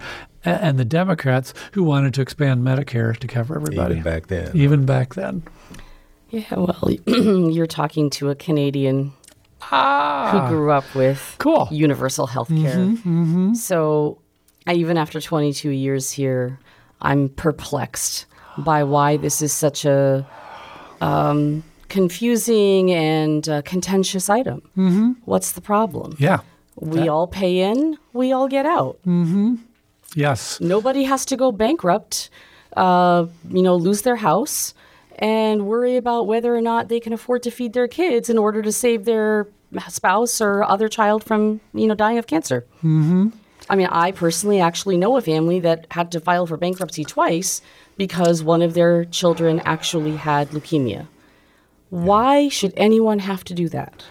and 0.49 0.79
the 0.79 0.85
Democrats 0.85 1.53
who 1.73 1.83
wanted 1.83 2.13
to 2.15 2.21
expand 2.21 2.63
Medicare 2.63 3.15
to 3.17 3.27
cover 3.27 3.55
everybody. 3.55 3.95
Even 3.95 4.03
back 4.03 4.27
then. 4.27 4.51
Even 4.55 4.85
back 4.85 5.15
then. 5.15 5.43
Yeah, 6.29 6.43
well, 6.55 6.89
you're 7.07 7.67
talking 7.67 8.09
to 8.11 8.29
a 8.29 8.35
Canadian 8.35 9.13
who 9.61 10.47
grew 10.49 10.71
up 10.71 10.83
with 10.95 11.21
Ah. 11.21 11.35
Cool. 11.39 11.65
Mm-hmm, 11.65 11.75
universal 11.75 12.27
health 12.27 12.49
care. 12.49 13.53
So, 13.55 14.19
I, 14.65 14.73
even 14.73 14.97
after 14.97 15.21
22 15.21 15.69
years 15.69 16.11
here, 16.11 16.59
I'm 17.01 17.29
perplexed 17.29 18.25
by 18.57 18.83
why 18.83 19.17
this 19.17 19.41
is 19.41 19.53
such 19.53 19.85
a 19.85 20.27
um, 20.99 21.63
confusing 21.89 22.91
and 22.91 23.47
uh, 23.47 23.61
contentious 23.63 24.29
item. 24.29 24.61
Mm-hmm. 24.77 25.11
What's 25.25 25.53
the 25.53 25.61
problem? 25.61 26.15
Yeah. 26.19 26.39
We 26.75 27.07
all 27.07 27.25
pay 27.27 27.59
in, 27.61 27.97
we 28.13 28.31
all 28.31 28.47
get 28.47 28.65
out. 28.65 28.99
Yes. 30.17 30.59
Nobody 30.59 31.03
has 31.03 31.25
to 31.25 31.37
go 31.37 31.51
bankrupt, 31.51 32.31
uh, 32.75 33.27
you 33.49 33.61
know, 33.61 33.75
lose 33.75 34.01
their 34.01 34.15
house, 34.15 34.73
and 35.19 35.67
worry 35.67 35.95
about 35.95 36.25
whether 36.25 36.55
or 36.55 36.61
not 36.61 36.89
they 36.89 36.99
can 36.99 37.13
afford 37.13 37.43
to 37.43 37.51
feed 37.51 37.73
their 37.73 37.87
kids 37.87 38.27
in 38.27 38.37
order 38.39 38.63
to 38.63 38.71
save 38.71 39.05
their 39.05 39.47
spouse 39.89 40.41
or 40.41 40.63
other 40.63 40.89
child 40.89 41.23
from, 41.23 41.61
you 41.73 41.85
know, 41.85 41.93
dying 41.93 42.17
of 42.17 42.25
cancer. 42.25 42.65
Mm-hmm. 42.77 43.29
I 43.69 43.75
mean, 43.75 43.87
I 43.91 44.11
personally 44.11 44.59
actually 44.59 44.97
know 44.97 45.17
a 45.17 45.21
family 45.21 45.59
that 45.59 45.85
had 45.91 46.11
to 46.13 46.19
file 46.19 46.47
for 46.47 46.57
bankruptcy 46.57 47.03
twice 47.03 47.61
because 47.95 48.41
one 48.41 48.63
of 48.63 48.73
their 48.73 49.05
children 49.05 49.61
actually 49.65 50.15
had 50.15 50.49
leukemia. 50.49 51.07
Why 51.89 52.49
should 52.49 52.73
anyone 52.75 53.19
have 53.19 53.43
to 53.45 53.53
do 53.53 53.69
that? 53.69 54.03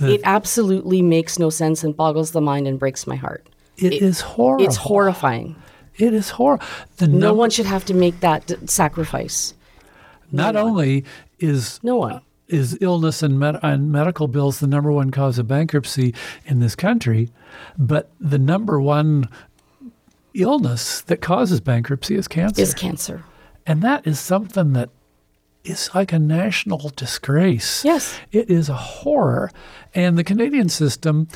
It 0.00 0.20
absolutely 0.24 1.00
makes 1.00 1.38
no 1.38 1.48
sense 1.48 1.84
and 1.84 1.96
boggles 1.96 2.32
the 2.32 2.40
mind 2.40 2.66
and 2.66 2.78
breaks 2.78 3.06
my 3.06 3.14
heart. 3.16 3.46
It 3.76 3.94
is 3.94 4.20
horrible. 4.20 4.64
It's 4.64 4.76
horrifying. 4.76 5.56
It 5.96 6.14
is 6.14 6.30
horrible. 6.30 6.64
No 7.00 7.06
number, 7.06 7.34
one 7.34 7.50
should 7.50 7.66
have 7.66 7.84
to 7.86 7.94
make 7.94 8.20
that 8.20 8.46
d- 8.46 8.56
sacrifice. 8.66 9.54
not 10.30 10.56
only 10.56 11.04
is 11.38 11.80
No 11.82 11.96
one. 11.96 12.20
is 12.48 12.78
illness 12.80 13.22
and, 13.22 13.38
med- 13.38 13.58
and 13.62 13.90
medical 13.92 14.26
bills 14.28 14.60
the 14.60 14.66
number 14.66 14.90
one 14.92 15.10
cause 15.10 15.38
of 15.38 15.46
bankruptcy 15.48 16.14
in 16.46 16.60
this 16.60 16.74
country, 16.74 17.30
but 17.78 18.10
the 18.20 18.38
number 18.38 18.80
one 18.80 19.28
illness 20.34 21.00
that 21.02 21.20
causes 21.20 21.60
bankruptcy 21.60 22.14
is 22.16 22.26
cancer. 22.28 22.62
Is 22.62 22.74
cancer. 22.74 23.24
and 23.66 23.82
that 23.82 24.06
is 24.06 24.18
something 24.18 24.72
that 24.72 24.88
is 25.64 25.90
like 25.94 26.12
a 26.12 26.18
national 26.18 26.90
disgrace. 26.96 27.84
Yes. 27.84 28.18
It 28.32 28.50
is 28.50 28.68
a 28.68 28.74
horror. 28.74 29.50
And 29.94 30.18
the 30.18 30.24
Canadian 30.24 30.68
system 30.68 31.28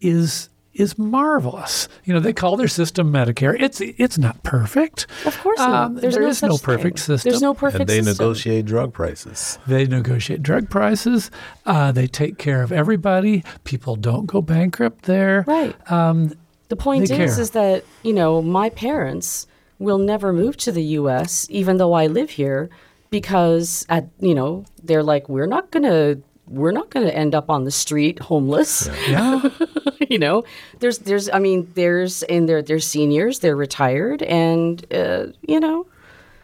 is 0.00 0.48
is 0.74 0.98
marvelous. 0.98 1.88
You 2.04 2.14
know, 2.14 2.20
they 2.20 2.32
call 2.32 2.56
their 2.56 2.68
system 2.68 3.12
Medicare. 3.12 3.56
It's 3.60 3.80
it's 3.80 4.18
not 4.18 4.42
perfect. 4.42 5.06
Of 5.24 5.38
course 5.40 5.58
not. 5.58 5.86
Um, 5.86 5.94
There's 5.96 6.14
there 6.14 6.22
no 6.24 6.28
is 6.28 6.42
no 6.42 6.58
perfect 6.58 6.98
thing. 6.98 7.04
system. 7.06 7.30
There's 7.30 7.42
no 7.42 7.54
perfect 7.54 7.80
and 7.82 7.88
they 7.88 8.02
system. 8.02 8.24
negotiate 8.26 8.64
drug 8.66 8.92
prices. 8.92 9.58
They 9.66 9.86
negotiate 9.86 10.42
drug 10.42 10.68
prices. 10.70 11.30
Uh, 11.66 11.92
they 11.92 12.06
take 12.06 12.38
care 12.38 12.62
of 12.62 12.72
everybody. 12.72 13.44
People 13.64 13.96
don't 13.96 14.26
go 14.26 14.42
bankrupt 14.42 15.04
there. 15.04 15.44
Right. 15.46 15.74
Um, 15.90 16.32
The 16.68 16.76
point 16.76 17.04
is, 17.04 17.10
care. 17.10 17.24
is 17.40 17.50
that 17.50 17.84
you 18.02 18.12
know 18.12 18.42
my 18.42 18.68
parents 18.70 19.46
will 19.78 19.98
never 19.98 20.32
move 20.32 20.56
to 20.56 20.72
the 20.72 20.82
U.S. 21.00 21.46
even 21.50 21.76
though 21.78 21.92
I 21.92 22.06
live 22.06 22.30
here 22.30 22.70
because 23.10 23.86
at 23.88 24.08
you 24.20 24.34
know 24.34 24.64
they're 24.82 25.02
like 25.02 25.28
we're 25.28 25.46
not 25.46 25.70
gonna 25.70 26.16
we're 26.46 26.72
not 26.72 26.90
gonna 26.90 27.08
end 27.08 27.34
up 27.34 27.50
on 27.50 27.64
the 27.64 27.70
street 27.70 28.18
homeless. 28.18 28.88
yeah. 29.08 29.48
you 30.08 30.18
know, 30.18 30.44
there's 30.80 30.98
there's 30.98 31.30
I 31.30 31.38
mean 31.38 31.70
there's 31.74 32.22
and 32.24 32.48
they're 32.48 32.62
they're 32.62 32.80
seniors, 32.80 33.38
they're 33.40 33.56
retired, 33.56 34.22
and 34.22 34.84
uh, 34.92 35.26
you 35.46 35.60
know 35.60 35.86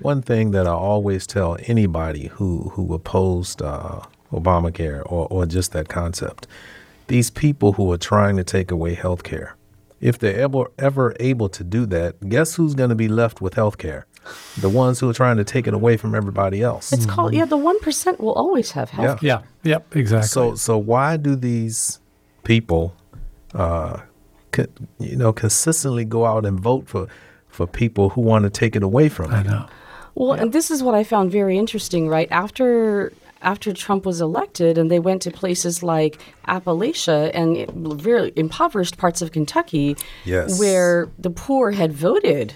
One 0.01 0.23
thing 0.23 0.53
that 0.53 0.67
I 0.67 0.73
always 0.73 1.27
tell 1.27 1.59
anybody 1.67 2.29
who 2.29 2.71
who 2.75 2.95
opposed 2.95 3.61
uh, 3.63 4.01
Obamacare 4.33 5.03
or, 5.07 5.27
or 5.31 5.47
just 5.47 5.73
that 5.73 5.89
concept, 5.89 6.47
these 7.09 7.31
people 7.31 7.73
who 7.73 7.93
are 7.93 7.99
trying 7.99 8.37
to 8.37 8.45
take 8.45 8.71
away 8.71 8.95
health 8.95 9.23
care, 9.23 9.57
if 10.01 10.19
they're 10.19 10.41
ever 10.41 10.71
ever 10.79 11.15
able 11.21 11.49
to 11.51 11.63
do 11.63 11.85
that, 11.87 12.29
guess 12.29 12.55
who's 12.55 12.75
going 12.75 12.91
to 12.91 12.97
be 12.97 13.09
left 13.09 13.41
with 13.41 13.55
health 13.55 13.77
care? 13.77 14.07
The 14.61 14.69
ones 14.69 14.99
who 15.01 15.09
are 15.09 15.15
trying 15.15 15.37
to 15.39 15.45
take 15.45 15.67
it 15.67 15.75
away 15.75 15.97
from 15.97 16.15
everybody 16.15 16.63
else. 16.63 16.93
it's 16.93 17.07
called 17.07 17.33
yeah 17.35 17.45
the 17.45 17.57
one 17.57 17.79
percent 17.81 18.21
will 18.21 18.33
always 18.35 18.73
have 18.73 18.91
health. 18.91 19.23
Yeah. 19.23 19.43
yeah, 19.63 19.71
Yep. 19.73 19.97
Exactly. 19.97 20.29
So 20.29 20.55
so 20.57 20.77
why 20.79 21.17
do 21.17 21.37
these 21.37 22.01
people, 22.45 22.95
uh, 23.55 23.99
co- 24.53 24.67
you 24.99 25.17
know, 25.17 25.33
consistently 25.33 26.05
go 26.05 26.25
out 26.27 26.45
and 26.47 26.59
vote 26.61 26.89
for 26.89 27.07
for 27.49 27.67
people 27.67 28.11
who 28.11 28.21
want 28.21 28.45
to 28.45 28.51
take 28.51 28.77
it 28.77 28.83
away 28.83 29.09
from 29.09 29.33
I 29.33 29.43
you? 29.43 29.51
know. 29.51 29.67
Well, 30.15 30.33
and 30.33 30.53
this 30.53 30.71
is 30.71 30.83
what 30.83 30.95
I 30.95 31.05
found 31.05 31.31
very 31.33 31.57
interesting, 31.57 32.09
right? 32.09 32.29
After 32.31 33.13
after 33.43 33.73
Trump 33.73 34.05
was 34.05 34.21
elected 34.21 34.77
and 34.77 34.91
they 34.91 34.99
went 34.99 35.23
to 35.23 35.31
places 35.31 35.83
like 35.83 36.19
Appalachia 36.47 37.31
and 37.33 37.67
very 38.01 38.33
impoverished 38.37 38.99
parts 38.99 39.23
of 39.23 39.33
Kentucky 39.33 39.97
Yes. 40.27 40.59
where 40.61 41.09
the 41.19 41.31
poor 41.31 41.71
had 41.71 41.91
voted 41.93 42.55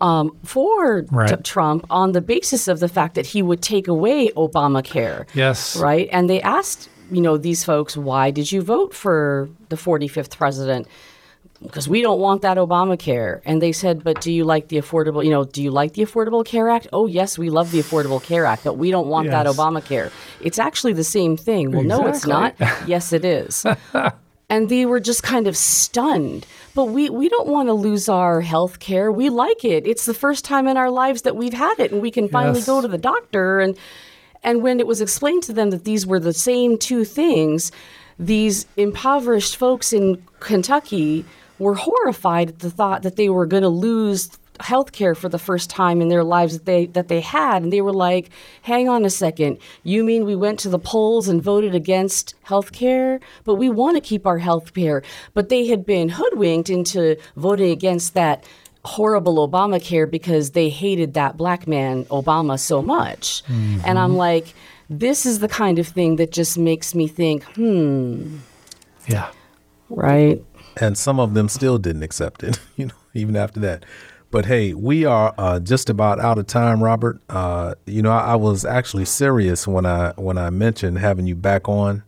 um, 0.00 0.36
for 0.44 1.02
t- 1.02 1.36
Trump 1.42 1.86
on 1.90 2.12
the 2.12 2.20
basis 2.20 2.68
of 2.68 2.80
the 2.80 2.88
fact 2.88 3.14
that 3.14 3.26
he 3.26 3.42
would 3.42 3.62
take 3.62 3.88
away 3.88 4.28
Obamacare. 4.30 5.26
Yes. 5.34 5.76
Right? 5.76 6.08
And 6.12 6.28
they 6.28 6.40
asked, 6.40 6.88
you 7.10 7.20
know, 7.20 7.36
these 7.36 7.64
folks, 7.64 7.96
why 7.96 8.30
did 8.30 8.50
you 8.52 8.62
vote 8.62 8.94
for 8.94 9.48
the 9.68 9.76
45th 9.76 10.36
president? 10.36 10.86
because 11.62 11.88
we 11.88 12.02
don't 12.02 12.20
want 12.20 12.42
that 12.42 12.56
Obamacare. 12.56 13.40
And 13.44 13.60
they 13.60 13.72
said, 13.72 14.04
but 14.04 14.20
do 14.20 14.32
you 14.32 14.44
like 14.44 14.68
the 14.68 14.76
affordable, 14.76 15.24
you 15.24 15.30
know, 15.30 15.44
do 15.44 15.62
you 15.62 15.70
like 15.70 15.94
the 15.94 16.02
Affordable 16.02 16.44
Care 16.44 16.68
Act? 16.68 16.88
Oh, 16.92 17.06
yes, 17.06 17.36
we 17.36 17.50
love 17.50 17.70
the 17.70 17.80
Affordable 17.80 18.22
Care 18.22 18.46
Act, 18.46 18.64
but 18.64 18.74
we 18.74 18.90
don't 18.90 19.08
want 19.08 19.30
that 19.30 19.46
Obamacare. 19.46 20.12
It's 20.40 20.58
actually 20.58 20.92
the 20.92 21.04
same 21.04 21.36
thing. 21.36 21.72
Well, 21.72 21.82
no, 21.82 22.06
it's 22.06 22.26
not. 22.26 22.54
yes, 22.86 23.12
it 23.12 23.24
is. 23.24 23.66
And 24.50 24.68
they 24.68 24.86
were 24.86 25.00
just 25.00 25.22
kind 25.22 25.46
of 25.46 25.56
stunned. 25.56 26.46
But 26.74 26.86
we, 26.86 27.10
we 27.10 27.28
don't 27.28 27.48
want 27.48 27.68
to 27.68 27.72
lose 27.74 28.08
our 28.08 28.40
health 28.40 28.78
care. 28.78 29.10
We 29.12 29.28
like 29.30 29.64
it. 29.64 29.86
It's 29.86 30.06
the 30.06 30.14
first 30.14 30.44
time 30.44 30.66
in 30.68 30.76
our 30.76 30.90
lives 30.90 31.22
that 31.22 31.36
we've 31.36 31.52
had 31.52 31.78
it 31.78 31.92
and 31.92 32.00
we 32.00 32.10
can 32.10 32.28
finally 32.28 32.60
Yes. 32.60 32.66
go 32.66 32.80
to 32.80 32.88
the 32.88 32.98
doctor 32.98 33.60
and 33.60 33.76
and 34.44 34.62
when 34.62 34.78
it 34.78 34.86
was 34.86 35.00
explained 35.00 35.42
to 35.44 35.52
them 35.52 35.70
that 35.70 35.82
these 35.82 36.06
were 36.06 36.20
the 36.20 36.32
same 36.32 36.78
two 36.78 37.04
things, 37.04 37.72
these 38.20 38.66
impoverished 38.76 39.56
folks 39.56 39.92
in 39.92 40.22
Kentucky 40.38 41.24
were 41.58 41.74
horrified 41.74 42.48
at 42.50 42.58
the 42.60 42.70
thought 42.70 43.02
that 43.02 43.16
they 43.16 43.28
were 43.28 43.46
going 43.46 43.64
to 43.64 43.68
lose 43.68 44.28
health 44.60 44.92
care 44.92 45.14
for 45.14 45.28
the 45.28 45.38
first 45.38 45.70
time 45.70 46.00
in 46.00 46.08
their 46.08 46.24
lives 46.24 46.54
that 46.54 46.64
they 46.66 46.86
that 46.86 47.08
they 47.08 47.20
had 47.20 47.62
and 47.62 47.72
they 47.72 47.80
were 47.80 47.92
like 47.92 48.30
hang 48.62 48.88
on 48.88 49.04
a 49.04 49.10
second 49.10 49.58
you 49.84 50.02
mean 50.04 50.24
we 50.24 50.34
went 50.36 50.58
to 50.58 50.68
the 50.68 50.78
polls 50.78 51.28
and 51.28 51.42
voted 51.42 51.74
against 51.74 52.34
health 52.42 52.72
care 52.72 53.20
but 53.44 53.54
we 53.54 53.68
want 53.68 53.96
to 53.96 54.00
keep 54.00 54.26
our 54.26 54.38
health 54.38 54.74
care 54.74 55.02
but 55.34 55.48
they 55.48 55.66
had 55.66 55.84
been 55.86 56.08
hoodwinked 56.08 56.70
into 56.70 57.16
voting 57.36 57.70
against 57.70 58.14
that 58.14 58.44
horrible 58.84 59.46
Obamacare 59.46 60.10
because 60.10 60.52
they 60.52 60.68
hated 60.68 61.14
that 61.14 61.36
black 61.36 61.66
man 61.66 62.04
Obama 62.06 62.58
so 62.58 62.80
much. 62.80 63.42
And 63.84 63.98
I'm 63.98 64.16
like, 64.16 64.54
this 64.88 65.26
is 65.26 65.40
the 65.40 65.48
kind 65.48 65.78
of 65.78 65.86
thing 65.86 66.16
that 66.16 66.30
just 66.32 66.56
makes 66.56 66.94
me 66.94 67.06
think, 67.06 67.42
hmm, 67.54 68.38
Yeah. 69.06 69.30
right? 69.90 70.42
and 70.80 70.96
some 70.96 71.18
of 71.18 71.34
them 71.34 71.48
still 71.48 71.76
didn't 71.76 72.04
accept 72.04 72.42
it, 72.44 72.60
you 72.76 72.86
know, 72.86 72.94
even 73.12 73.34
after 73.36 73.58
that. 73.60 73.84
But 74.30 74.44
hey, 74.46 74.74
we 74.74 75.04
are 75.04 75.34
uh, 75.38 75.58
just 75.60 75.88
about 75.88 76.20
out 76.20 76.38
of 76.38 76.46
time, 76.46 76.82
Robert. 76.82 77.20
Uh, 77.30 77.74
you 77.86 78.02
know, 78.02 78.10
I, 78.10 78.32
I 78.32 78.36
was 78.36 78.64
actually 78.64 79.06
serious 79.06 79.66
when 79.66 79.86
I 79.86 80.12
when 80.16 80.36
I 80.36 80.50
mentioned 80.50 80.98
having 80.98 81.26
you 81.26 81.34
back 81.34 81.68
on 81.68 82.02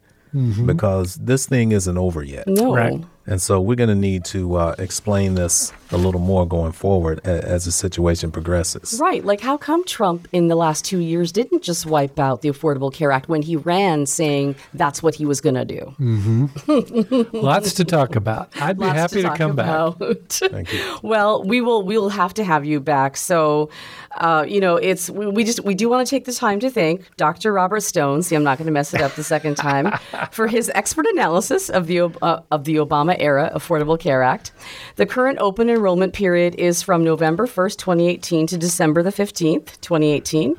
because 0.66 1.16
this 1.16 1.46
thing 1.46 1.72
isn't 1.72 1.98
over 1.98 2.22
yet. 2.22 2.46
No. 2.46 2.74
Right. 2.74 3.02
And 3.26 3.42
so 3.42 3.60
we're 3.60 3.74
going 3.74 3.88
to 3.88 3.94
need 3.94 4.24
to 4.26 4.54
uh, 4.56 4.74
explain 4.78 5.34
this 5.34 5.72
a 5.92 5.96
little 5.96 6.20
more 6.20 6.46
going 6.46 6.72
forward 6.72 7.18
a- 7.24 7.44
as 7.44 7.64
the 7.64 7.72
situation 7.72 8.30
progresses. 8.30 8.98
Right. 9.00 9.24
Like, 9.24 9.40
how 9.40 9.56
come 9.56 9.84
Trump 9.84 10.28
in 10.32 10.48
the 10.48 10.54
last 10.56 10.84
two 10.84 10.98
years 10.98 11.32
didn't 11.32 11.62
just 11.62 11.86
wipe 11.86 12.18
out 12.18 12.42
the 12.42 12.48
Affordable 12.48 12.92
Care 12.92 13.12
Act 13.12 13.28
when 13.28 13.42
he 13.42 13.56
ran 13.56 14.06
saying 14.06 14.56
that's 14.74 15.02
what 15.02 15.14
he 15.14 15.26
was 15.26 15.40
going 15.40 15.54
to 15.56 15.64
do? 15.64 15.94
Lots 17.32 17.74
to 17.74 17.84
talk 17.84 18.16
about. 18.16 18.50
I'd 18.60 18.78
be 18.78 18.84
Lots 18.84 18.98
happy 18.98 19.16
to, 19.16 19.22
talk 19.22 19.38
come 19.38 19.56
back. 19.56 19.94
Thank 20.30 20.72
you. 20.72 20.80
Well, 21.02 21.42
we 21.44 21.60
will 21.60 21.82
we 21.84 21.98
will 21.98 22.10
have 22.10 22.34
to 22.34 22.44
have 22.44 22.64
you 22.64 22.78
back. 22.78 23.16
So, 23.16 23.70
uh, 24.16 24.44
you 24.46 24.60
know, 24.60 24.76
it's 24.76 25.08
we, 25.10 25.26
we 25.26 25.44
just 25.44 25.64
we 25.64 25.74
do 25.74 25.88
want 25.88 26.06
to 26.06 26.10
take 26.10 26.24
the 26.24 26.32
time 26.32 26.60
to 26.60 26.70
thank 26.70 27.04
Dr. 27.16 27.52
Robert 27.52 27.80
Stone. 27.80 28.22
See, 28.22 28.36
I'm 28.36 28.44
not 28.44 28.58
going 28.58 28.66
to 28.66 28.72
mess 28.72 28.92
it 28.94 29.00
up 29.00 29.14
the 29.14 29.24
second 29.24 29.56
time 29.56 29.92
for 30.30 30.46
his 30.46 30.70
expert 30.74 31.06
analysis 31.06 31.68
of 31.70 31.86
the 31.86 32.00
uh, 32.22 32.42
of 32.50 32.64
the 32.64 32.76
Obama 32.76 33.16
era 33.18 33.50
Affordable 33.54 33.98
Care 33.98 34.22
Act. 34.22 34.52
The 34.96 35.06
current 35.06 35.38
open 35.38 35.68
enrollment 35.80 36.12
period 36.12 36.54
is 36.56 36.82
from 36.82 37.02
November 37.02 37.46
1st, 37.46 37.78
2018 37.78 38.46
to 38.48 38.58
December 38.58 39.02
the 39.02 39.10
15th, 39.10 39.80
2018. 39.80 40.54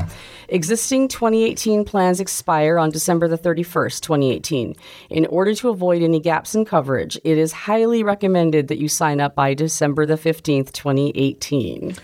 Existing 0.50 1.08
2018 1.08 1.86
plans 1.86 2.20
expire 2.20 2.80
on 2.80 2.90
December 2.90 3.28
the 3.28 3.38
31st, 3.38 4.02
2018. 4.02 4.76
In 5.12 5.28
order 5.28 5.54
to 5.54 5.70
avoid 5.70 6.02
any 6.02 6.20
gaps 6.20 6.56
in 6.56 6.66
coverage, 6.66 7.20
it 7.24 7.38
is 7.38 7.52
highly 7.52 8.02
recommended 8.02 8.68
that 8.70 8.80
you 8.80 8.88
sign 8.88 9.22
up 9.22 9.36
by 9.36 9.54
December 9.54 10.08
the 10.08 10.16
15th, 10.16 10.72
2018. 10.72 11.96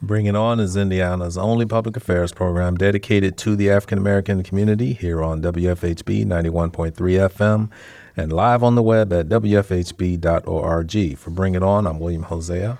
Bring 0.00 0.24
It 0.24 0.34
On 0.34 0.58
is 0.58 0.74
Indiana's 0.74 1.36
only 1.36 1.66
public 1.66 1.98
affairs 1.98 2.32
program 2.32 2.76
dedicated 2.76 3.36
to 3.38 3.54
the 3.54 3.70
African 3.70 3.98
American 3.98 4.42
community 4.42 4.94
here 4.94 5.22
on 5.22 5.42
WFHB 5.42 6.24
91.3 6.24 6.94
FM 6.94 7.70
and 8.16 8.32
live 8.32 8.62
on 8.62 8.74
the 8.74 8.82
web 8.82 9.12
at 9.12 9.28
WFHB.org. 9.28 11.18
For 11.18 11.30
Bring 11.30 11.54
It 11.54 11.62
On, 11.62 11.86
I'm 11.86 11.98
William 11.98 12.24
Hosea. 12.24 12.78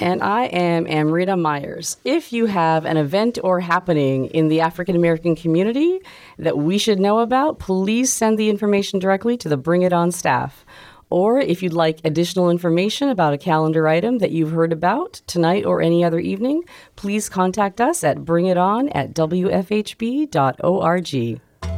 And 0.00 0.22
I 0.22 0.44
am 0.44 0.86
Amrita 0.86 1.36
Myers. 1.36 1.96
If 2.04 2.32
you 2.32 2.46
have 2.46 2.84
an 2.84 2.96
event 2.96 3.38
or 3.42 3.58
happening 3.58 4.26
in 4.26 4.46
the 4.46 4.60
African 4.60 4.94
American 4.94 5.34
community 5.34 6.00
that 6.38 6.56
we 6.56 6.78
should 6.78 7.00
know 7.00 7.18
about, 7.18 7.58
please 7.58 8.12
send 8.12 8.38
the 8.38 8.48
information 8.48 9.00
directly 9.00 9.36
to 9.38 9.48
the 9.48 9.56
Bring 9.56 9.82
It 9.82 9.92
On 9.92 10.12
staff. 10.12 10.64
Or 11.10 11.40
if 11.40 11.62
you'd 11.62 11.72
like 11.72 12.00
additional 12.04 12.50
information 12.50 13.08
about 13.08 13.32
a 13.32 13.38
calendar 13.38 13.88
item 13.88 14.18
that 14.18 14.30
you've 14.30 14.52
heard 14.52 14.72
about 14.72 15.14
tonight 15.26 15.64
or 15.64 15.80
any 15.80 16.04
other 16.04 16.18
evening, 16.18 16.64
please 16.96 17.28
contact 17.28 17.80
us 17.80 18.04
at 18.04 18.18
bringiton 18.18 18.92
at 18.94 19.14
wfhb.org. 19.14 20.28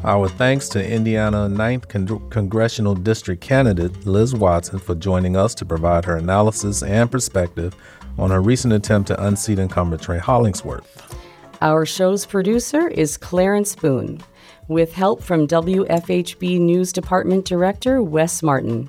Our 0.03 0.31
thanks 0.31 0.71
to 0.71 0.83
Indiana 0.83 1.47
9th 1.47 1.89
Con- 1.89 2.31
Congressional 2.31 2.95
District 2.95 3.43
candidate 3.43 4.07
Liz 4.07 4.35
Watson 4.35 4.79
for 4.79 4.95
joining 4.95 5.37
us 5.37 5.55
to 5.57 5.67
provide 5.67 6.07
her 6.07 6.17
analysis 6.17 6.83
and 6.83 7.11
perspective 7.11 7.77
on 8.19 8.31
her 8.31 8.41
recent 8.41 8.73
attempt 8.73 9.09
to 9.09 9.27
unseat 9.27 9.59
incumbent 9.59 10.01
Trey 10.01 10.17
Hollingsworth. 10.17 11.15
Our 11.61 11.85
show's 11.85 12.25
producer 12.25 12.89
is 12.89 13.19
Clarence 13.19 13.77
Boone, 13.77 14.23
with 14.69 14.95
help 14.95 15.23
from 15.23 15.47
WFHB 15.47 16.59
News 16.59 16.95
Department 16.95 17.45
Director 17.45 18.03
Wes 18.03 18.43
Martin. 18.43 18.89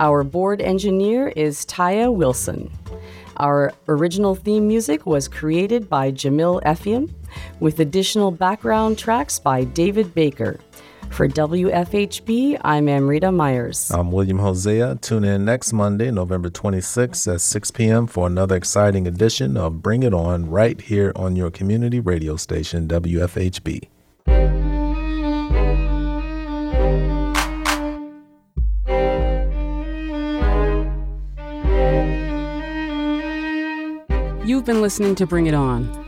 Our 0.00 0.24
board 0.24 0.60
engineer 0.60 1.28
is 1.28 1.64
Taya 1.66 2.12
Wilson. 2.12 2.72
Our 3.36 3.72
original 3.86 4.34
theme 4.34 4.66
music 4.66 5.06
was 5.06 5.28
created 5.28 5.88
by 5.88 6.10
Jamil 6.10 6.60
Effiam, 6.64 7.08
with 7.60 7.80
additional 7.80 8.30
background 8.30 8.98
tracks 8.98 9.38
by 9.38 9.64
David 9.64 10.14
Baker. 10.14 10.58
For 11.10 11.26
WFHB, 11.28 12.60
I'm 12.62 12.88
Amrita 12.88 13.32
Myers. 13.32 13.90
I'm 13.90 14.12
William 14.12 14.38
Hosea. 14.38 14.96
Tune 15.02 15.24
in 15.24 15.44
next 15.44 15.72
Monday, 15.72 16.10
November 16.10 16.48
26th 16.48 17.34
at 17.34 17.40
6 17.40 17.70
p.m. 17.72 18.06
for 18.06 18.26
another 18.28 18.54
exciting 18.56 19.06
edition 19.06 19.56
of 19.56 19.82
Bring 19.82 20.04
It 20.04 20.14
On 20.14 20.48
right 20.48 20.80
here 20.80 21.12
on 21.16 21.34
your 21.36 21.50
community 21.50 21.98
radio 22.00 22.36
station, 22.36 22.86
WFHB. 22.86 23.88
You've 34.46 34.64
been 34.64 34.80
listening 34.80 35.16
to 35.16 35.26
Bring 35.26 35.46
It 35.46 35.54
On 35.54 35.99